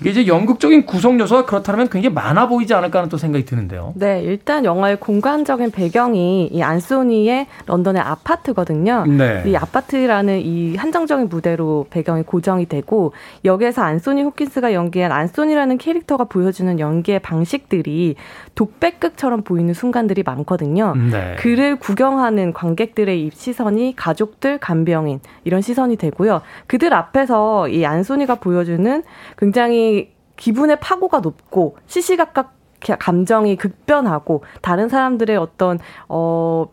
이게 0.00 0.10
이제 0.10 0.26
연극적인 0.26 0.86
구성 0.86 1.18
요소가 1.18 1.44
그렇다면 1.44 1.88
굉장히 1.88 2.14
많아 2.14 2.48
보이지 2.48 2.72
않을까 2.74 3.00
하는 3.00 3.08
또 3.08 3.16
생각이 3.16 3.44
드는데요. 3.44 3.92
네, 3.96 4.22
일단 4.22 4.64
영화의 4.64 5.00
공간적인 5.00 5.70
배경이 5.70 6.46
이 6.46 6.62
안소니의 6.62 7.46
런던의 7.66 8.00
아파트거든요. 8.00 9.04
네. 9.06 9.42
이 9.46 9.56
아파트라는 9.56 10.40
이 10.40 10.76
한정적인 10.76 11.28
무대로 11.28 11.86
배경이 11.90 12.22
고정이 12.22 12.66
되고 12.66 13.12
여기에서 13.44 13.82
안소니 13.82 14.22
호킨스가 14.22 14.72
연기한 14.72 15.10
안소니라는 15.10 15.78
캐릭터가 15.78 16.24
보여주는 16.24 16.78
연기의 16.78 17.18
방식들이 17.18 18.14
독백극처럼 18.54 19.42
보이는 19.42 19.74
순간들이 19.74 20.22
많거든요. 20.24 20.94
네. 21.10 21.36
그를 21.38 21.76
구경하는 21.76 22.52
관객들의 22.52 23.20
이 23.20 23.30
시선이 23.32 23.94
가족들, 23.96 24.58
간병인 24.58 25.20
이런 25.44 25.60
시선이 25.60 25.96
되고요. 25.96 26.42
그들 26.66 26.94
앞에서 26.94 27.68
이 27.68 27.84
안소니가 27.84 28.36
보여주는 28.36 29.02
굉장히 29.36 29.87
기분의 30.36 30.78
파고가 30.80 31.20
높고 31.20 31.76
시시각각 31.86 32.54
감정이 32.98 33.56
극변하고 33.56 34.44
다른 34.62 34.88
사람들의 34.88 35.36
어떤 35.36 35.78
어 36.08 36.66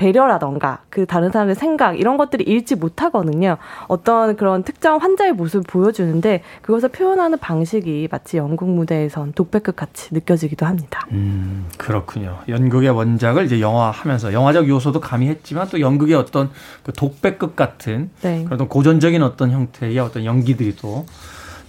배려라던가 0.00 0.78
그 0.88 1.04
다른 1.04 1.30
사람의 1.30 1.54
생각 1.54 2.00
이런 2.00 2.16
것들이 2.16 2.42
읽지 2.44 2.74
못하거든요. 2.76 3.58
어떤 3.86 4.34
그런 4.34 4.62
특정 4.62 4.96
환자의 4.96 5.34
모습을 5.34 5.62
보여주는데 5.68 6.42
그것을 6.62 6.88
표현하는 6.88 7.36
방식이 7.36 8.08
마치 8.10 8.38
연극 8.38 8.70
무대에선 8.70 9.34
독백극 9.34 9.76
같이 9.76 10.14
느껴지기도 10.14 10.64
합니다. 10.64 11.06
음, 11.12 11.66
그렇군요. 11.76 12.38
연극의 12.48 12.88
원작을 12.88 13.44
이제 13.44 13.60
영화하면서 13.60 14.32
영화적 14.32 14.68
요소도 14.68 15.00
가미했지만 15.00 15.68
또 15.68 15.80
연극의 15.80 16.16
어떤 16.16 16.48
그 16.82 16.94
독백극 16.94 17.54
같은 17.54 18.08
네. 18.22 18.44
그런 18.44 18.68
고전적인 18.68 19.22
어떤 19.22 19.50
형태의 19.50 19.98
어떤 19.98 20.24
연기들이 20.24 20.76
또 20.76 21.04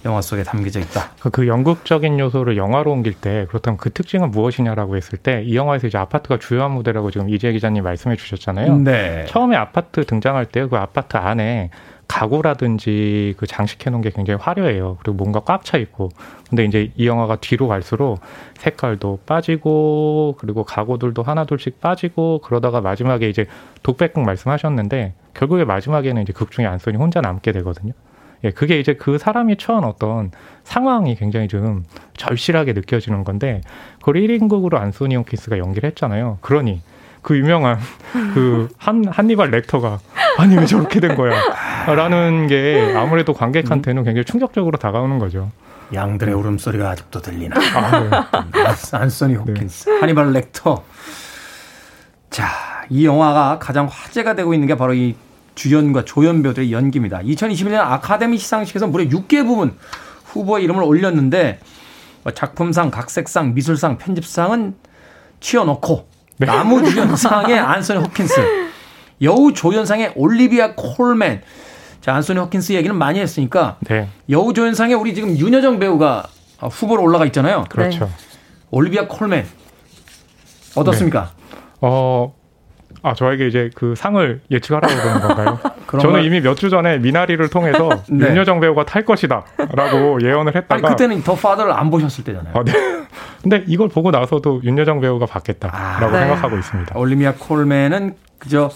영화 0.04 0.20
속에 0.20 0.42
담겨져 0.42 0.80
있다. 0.80 1.10
그- 1.20 1.30
그 1.30 1.46
연극적인 1.46 2.18
요소를 2.18 2.56
영화로 2.56 2.90
옮길 2.92 3.14
때 3.14 3.46
그렇다면 3.48 3.76
그 3.78 3.90
특징은 3.90 4.30
무엇이냐라고 4.30 4.96
했을 4.96 5.16
때 5.18 5.42
이 5.44 5.54
영화에서 5.56 5.86
이제 5.86 5.96
아파트가 5.98 6.38
주요한 6.38 6.72
무대라고 6.72 7.10
지금 7.10 7.28
이재 7.28 7.52
기자님 7.52 7.84
말씀해 7.84 8.16
주셨잖아요. 8.16 8.78
네. 8.78 9.26
처음에 9.28 9.56
아파트 9.56 10.04
등장할 10.04 10.46
때 10.46 10.66
그 10.66 10.76
아파트 10.76 11.16
안에 11.16 11.70
가구라든지 12.08 13.34
그 13.36 13.46
장식해 13.46 13.90
놓은 13.90 14.00
게 14.02 14.10
굉장히 14.10 14.38
화려해요. 14.40 14.98
그리고 15.02 15.16
뭔가 15.16 15.40
꽉 15.40 15.64
차 15.64 15.78
있고. 15.78 16.10
근데 16.48 16.64
이제 16.64 16.90
이 16.96 17.06
영화가 17.06 17.36
뒤로 17.36 17.68
갈수록 17.68 18.18
색깔도 18.58 19.20
빠지고 19.26 20.36
그리고 20.38 20.64
가구들도 20.64 21.22
하나둘씩 21.22 21.80
빠지고 21.80 22.40
그러다가 22.44 22.80
마지막에 22.80 23.28
이제 23.28 23.46
독백극 23.82 24.24
말씀하셨는데 24.24 25.14
결국에 25.34 25.64
마지막에는 25.64 26.20
이제 26.22 26.32
극 26.32 26.50
중에 26.50 26.66
안소니 26.66 26.96
혼자 26.96 27.20
남게 27.20 27.52
되거든요. 27.52 27.92
예, 28.44 28.50
그게 28.50 28.80
이제 28.80 28.94
그 28.94 29.18
사람이 29.18 29.56
처한 29.56 29.84
어떤 29.84 30.30
상황이 30.64 31.14
굉장히 31.14 31.48
좀 31.48 31.84
절실하게 32.16 32.72
느껴지는 32.72 33.24
건데 33.24 33.60
그걸 34.00 34.14
1인극으로 34.14 34.74
안소니 34.74 35.16
홈키스가 35.16 35.58
연기를 35.58 35.88
했잖아요. 35.90 36.38
그러니 36.40 36.82
그 37.22 37.36
유명한 37.36 37.78
그 38.34 38.68
한, 38.78 39.04
한니발 39.06 39.50
렉터가 39.50 40.00
아니 40.38 40.56
왜 40.56 40.66
저렇게 40.66 40.98
된 40.98 41.14
거야 41.14 41.40
라는 41.86 42.48
게 42.48 42.94
아무래도 42.96 43.32
관객한테는 43.32 44.02
굉장히 44.04 44.24
충격적으로 44.24 44.76
다가오는 44.76 45.18
거죠. 45.18 45.50
양들의 45.94 46.34
울음소리가 46.34 46.90
아직도 46.90 47.20
들리나. 47.20 47.56
아, 47.76 48.00
네. 48.00 48.96
안소니 48.96 49.34
호킨스, 49.34 49.90
하니발 50.00 50.32
렉터. 50.32 50.82
자, 52.30 52.46
이 52.88 53.04
영화가 53.04 53.58
가장 53.58 53.86
화제가 53.90 54.34
되고 54.34 54.54
있는 54.54 54.66
게 54.66 54.76
바로 54.76 54.94
이 54.94 55.14
주연과 55.54 56.04
조연 56.04 56.42
배우들의 56.42 56.72
연기입니다. 56.72 57.20
2021년 57.20 57.76
아카데미 57.80 58.38
시상식에서 58.38 58.86
무려 58.86 59.04
6개 59.04 59.46
부문 59.46 59.76
후보의 60.24 60.64
이름을 60.64 60.82
올렸는데 60.82 61.60
뭐 62.22 62.32
작품상, 62.32 62.90
각색상, 62.90 63.54
미술상, 63.54 63.98
편집상은 63.98 64.74
치워놓고 65.40 66.08
나무주연상의 66.38 67.58
안소니 67.58 68.00
호킨스, 68.00 68.34
여우 69.22 69.52
조연상의 69.52 70.12
올리비아 70.16 70.74
콜맨. 70.74 71.42
자, 72.00 72.14
안소니 72.14 72.38
호킨스 72.40 72.72
얘기는 72.72 72.94
많이 72.96 73.20
했으니까 73.20 73.76
네, 73.80 74.08
여우 74.30 74.52
조연상에 74.52 74.94
우리 74.94 75.14
지금 75.14 75.36
윤여정 75.36 75.78
배우가 75.78 76.26
후보로 76.60 77.02
올라가 77.02 77.26
있잖아요. 77.26 77.64
그렇죠. 77.68 78.10
올리비아 78.70 79.06
콜맨 79.06 79.46
어떻습니까? 80.74 81.32
어, 81.80 82.34
아, 83.02 83.14
저에게 83.14 83.48
이제 83.48 83.68
그 83.74 83.94
상을 83.96 84.40
예측하라고 84.50 84.94
그러는 84.94 85.20
건가요? 85.20 85.58
저는 85.90 86.12
걸- 86.12 86.24
이미 86.24 86.40
몇 86.40 86.54
주 86.56 86.70
전에 86.70 86.98
미나리를 86.98 87.46
통해서 87.50 87.88
네. 88.08 88.28
윤여정 88.28 88.60
배우가 88.60 88.84
탈 88.84 89.04
것이다 89.04 89.42
라고 89.74 90.20
예언을 90.22 90.54
했다가 90.54 90.74
아니 90.74 90.82
그때는 90.96 91.22
더 91.24 91.34
파더를 91.34 91.72
안 91.72 91.90
보셨을 91.90 92.22
때잖아요. 92.24 92.54
아, 92.56 92.62
네. 92.64 92.72
근데 93.42 93.64
이걸 93.66 93.88
보고 93.88 94.10
나서도 94.12 94.60
윤여정 94.62 95.00
배우가 95.00 95.26
받겠다라고 95.26 95.76
아, 96.06 96.10
네. 96.10 96.18
생각하고 96.26 96.56
있습니다. 96.56 96.96
올리비아 96.98 97.32
콜맨은 97.38 98.14
그저 98.38 98.70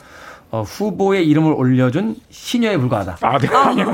어, 0.50 0.62
후보의 0.62 1.26
이름을 1.28 1.52
올려준 1.52 2.16
시녀에 2.30 2.76
불과하다. 2.78 3.18
아, 3.20 3.38
네. 3.38 3.48
아니, 3.48 3.82
아니, 3.82 3.92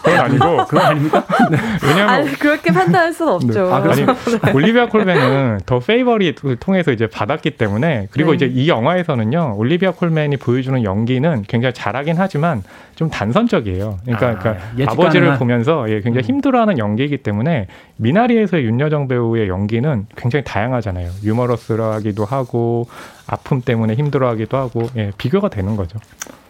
그건 0.00 0.20
아니고. 0.20 0.66
그건 0.66 0.84
아닙니까? 0.84 1.24
네. 1.50 1.58
왜냐면. 1.82 2.08
아니, 2.08 2.32
그렇게 2.32 2.72
판단할 2.72 3.12
수는 3.12 3.32
없죠. 3.32 3.66
네. 3.66 3.72
아, 3.72 3.76
아니, 3.76 4.04
네. 4.04 4.52
올리비아 4.52 4.88
콜맨은 4.88 5.60
더 5.66 5.78
페이버릿을 5.78 6.56
통해서 6.56 6.90
이제 6.90 7.06
받았기 7.06 7.52
때문에 7.52 8.08
그리고 8.10 8.30
네. 8.30 8.36
이제 8.36 8.46
이 8.46 8.68
영화에서는요, 8.68 9.54
올리비아 9.56 9.92
콜맨이 9.92 10.36
보여주는 10.38 10.82
연기는 10.82 11.44
굉장히 11.46 11.72
잘하긴 11.72 12.16
하지만 12.18 12.64
좀 12.94 13.10
단선적이에요. 13.10 13.98
그러니까, 14.04 14.28
아, 14.28 14.38
그러니까 14.38 14.92
아버지를 14.92 15.26
가능한. 15.26 15.38
보면서 15.38 15.86
예, 15.90 16.00
굉장히 16.00 16.24
음. 16.26 16.28
힘들어하는 16.28 16.78
연기이기 16.78 17.18
때문에 17.18 17.66
미나리에서의 17.96 18.64
윤여정 18.64 19.08
배우의 19.08 19.48
연기는 19.48 20.06
굉장히 20.16 20.44
다양하잖아요. 20.44 21.10
유머러스하기도 21.24 22.24
하고 22.24 22.86
아픔 23.26 23.60
때문에 23.62 23.94
힘들어하기도 23.94 24.56
하고 24.56 24.88
예, 24.96 25.10
비교가 25.18 25.48
되는 25.48 25.74
거죠. 25.76 25.98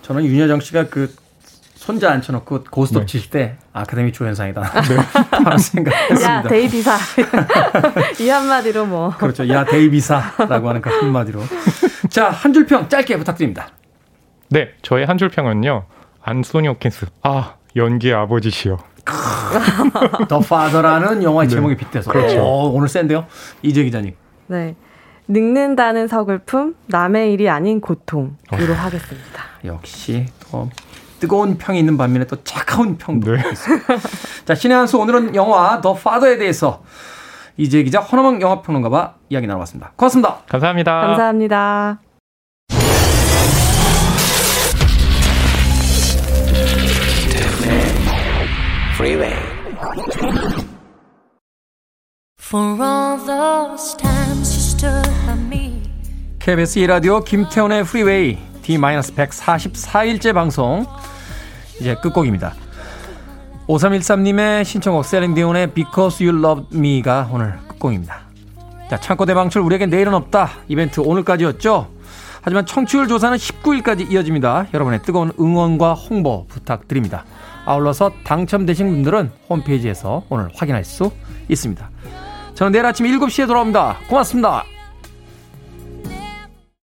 저는 0.03 0.25
윤여정 0.25 0.61
씨가 0.61 0.89
그 0.89 1.15
손자 1.77 2.11
앉혀놓고 2.13 2.65
고스톱 2.71 3.03
네. 3.03 3.07
칠때 3.07 3.57
아카데미 3.73 4.13
조연상이다. 4.13 4.63
네. 4.63 4.97
바로 5.45 5.59
생각했습니다. 5.59 6.35
야 6.35 6.43
데이비사 6.43 6.97
이 8.21 8.29
한마디로 8.29 8.87
뭐 8.87 9.11
그렇죠. 9.11 9.47
야 9.49 9.65
데이비사라고 9.65 10.69
하는 10.69 10.81
그 10.81 10.91
한마디로 10.91 11.41
자 12.09 12.31
한 12.31 12.53
줄 12.53 12.67
평 12.67 12.89
짧게 12.89 13.17
부탁드립니다. 13.19 13.69
네, 14.51 14.69
저의 14.83 15.05
한 15.07 15.19
줄 15.19 15.29
평은요. 15.29 15.85
안소니 16.25 16.69
호킨스. 16.69 17.07
아 17.23 17.55
연기의 17.77 18.15
아버지시여. 18.15 18.79
더 20.29 20.41
파더라는 20.41 21.23
영화의 21.23 21.49
네. 21.49 21.55
제목이 21.55 21.77
빗대서. 21.77 22.11
그렇죠. 22.11 22.43
오, 22.43 22.73
오늘 22.75 22.89
센데요. 22.89 23.27
이재 23.63 23.85
기자님. 23.85 24.15
네. 24.47 24.75
늙는다는 25.29 26.09
서글픔, 26.09 26.75
남의 26.87 27.33
일이 27.33 27.49
아닌 27.49 27.81
고통으로 27.81 28.33
어. 28.51 28.57
하겠습니다. 28.57 29.43
역시 29.65 30.27
또 30.51 30.69
뜨거운 31.19 31.57
평이 31.57 31.79
있는 31.79 31.97
반면에 31.97 32.27
또 32.27 32.43
차가운 32.45 32.99
평도 32.99 33.35
네. 33.35 33.43
있습니다. 33.51 33.87
자, 34.45 34.55
신의 34.55 34.77
한수 34.77 34.99
오늘은 34.99 35.35
영화 35.35 35.81
더 35.81 35.95
파더에 35.95 36.37
대해서 36.39 36.83
이재 37.57 37.83
기자, 37.83 38.01
허너망 38.01 38.41
영화평론가와 38.41 39.15
이야기 39.31 39.47
나눠봤습니다. 39.47 39.93
고맙습니다. 39.97 40.39
감사합니다. 40.49 41.01
감사합니다. 41.01 42.04
KBS 56.39 56.81
2라디오 56.81 57.25
김태훈의 57.25 57.85
프리웨이 57.85 58.39
D-144일째 58.61 60.35
방송 60.35 60.85
이제 61.81 61.95
끝곡입니다. 62.03 62.53
5313님의 63.67 64.65
신청곡 64.65 65.07
셀린디온의 65.07 65.69
Because 65.73 66.27
You 66.27 66.39
Love 66.39 66.79
Me가 66.79 67.31
오늘 67.33 67.59
끝곡입니다. 67.67 68.21
자, 68.91 69.01
창고 69.01 69.25
대방출 69.25 69.63
우리에게 69.63 69.87
내일은 69.87 70.13
없다. 70.13 70.51
이벤트 70.69 71.01
오늘까지였죠. 71.01 71.89
하지만 72.43 72.67
청취율 72.67 73.09
조사는 73.09 73.39
19일까지 73.39 74.13
이어집니다. 74.13 74.67
여러분의 74.75 75.03
뜨거운 75.03 75.33
응원과 75.41 75.95
홍보 75.95 76.47
부탁드립니다. 76.49 77.25
아울러서 77.65 78.13
당첨되신 78.23 78.91
분들은 78.91 79.31
홈페이지에서 79.49 80.25
오늘 80.29 80.51
확인할 80.55 80.85
수 80.85 81.11
있습니다. 81.49 81.94
저는 82.55 82.73
내일 82.73 82.87
아침 82.87 83.07
7시에 83.07 83.47
돌아옵니다. 83.47 83.99
고맙습니다. 84.09 84.74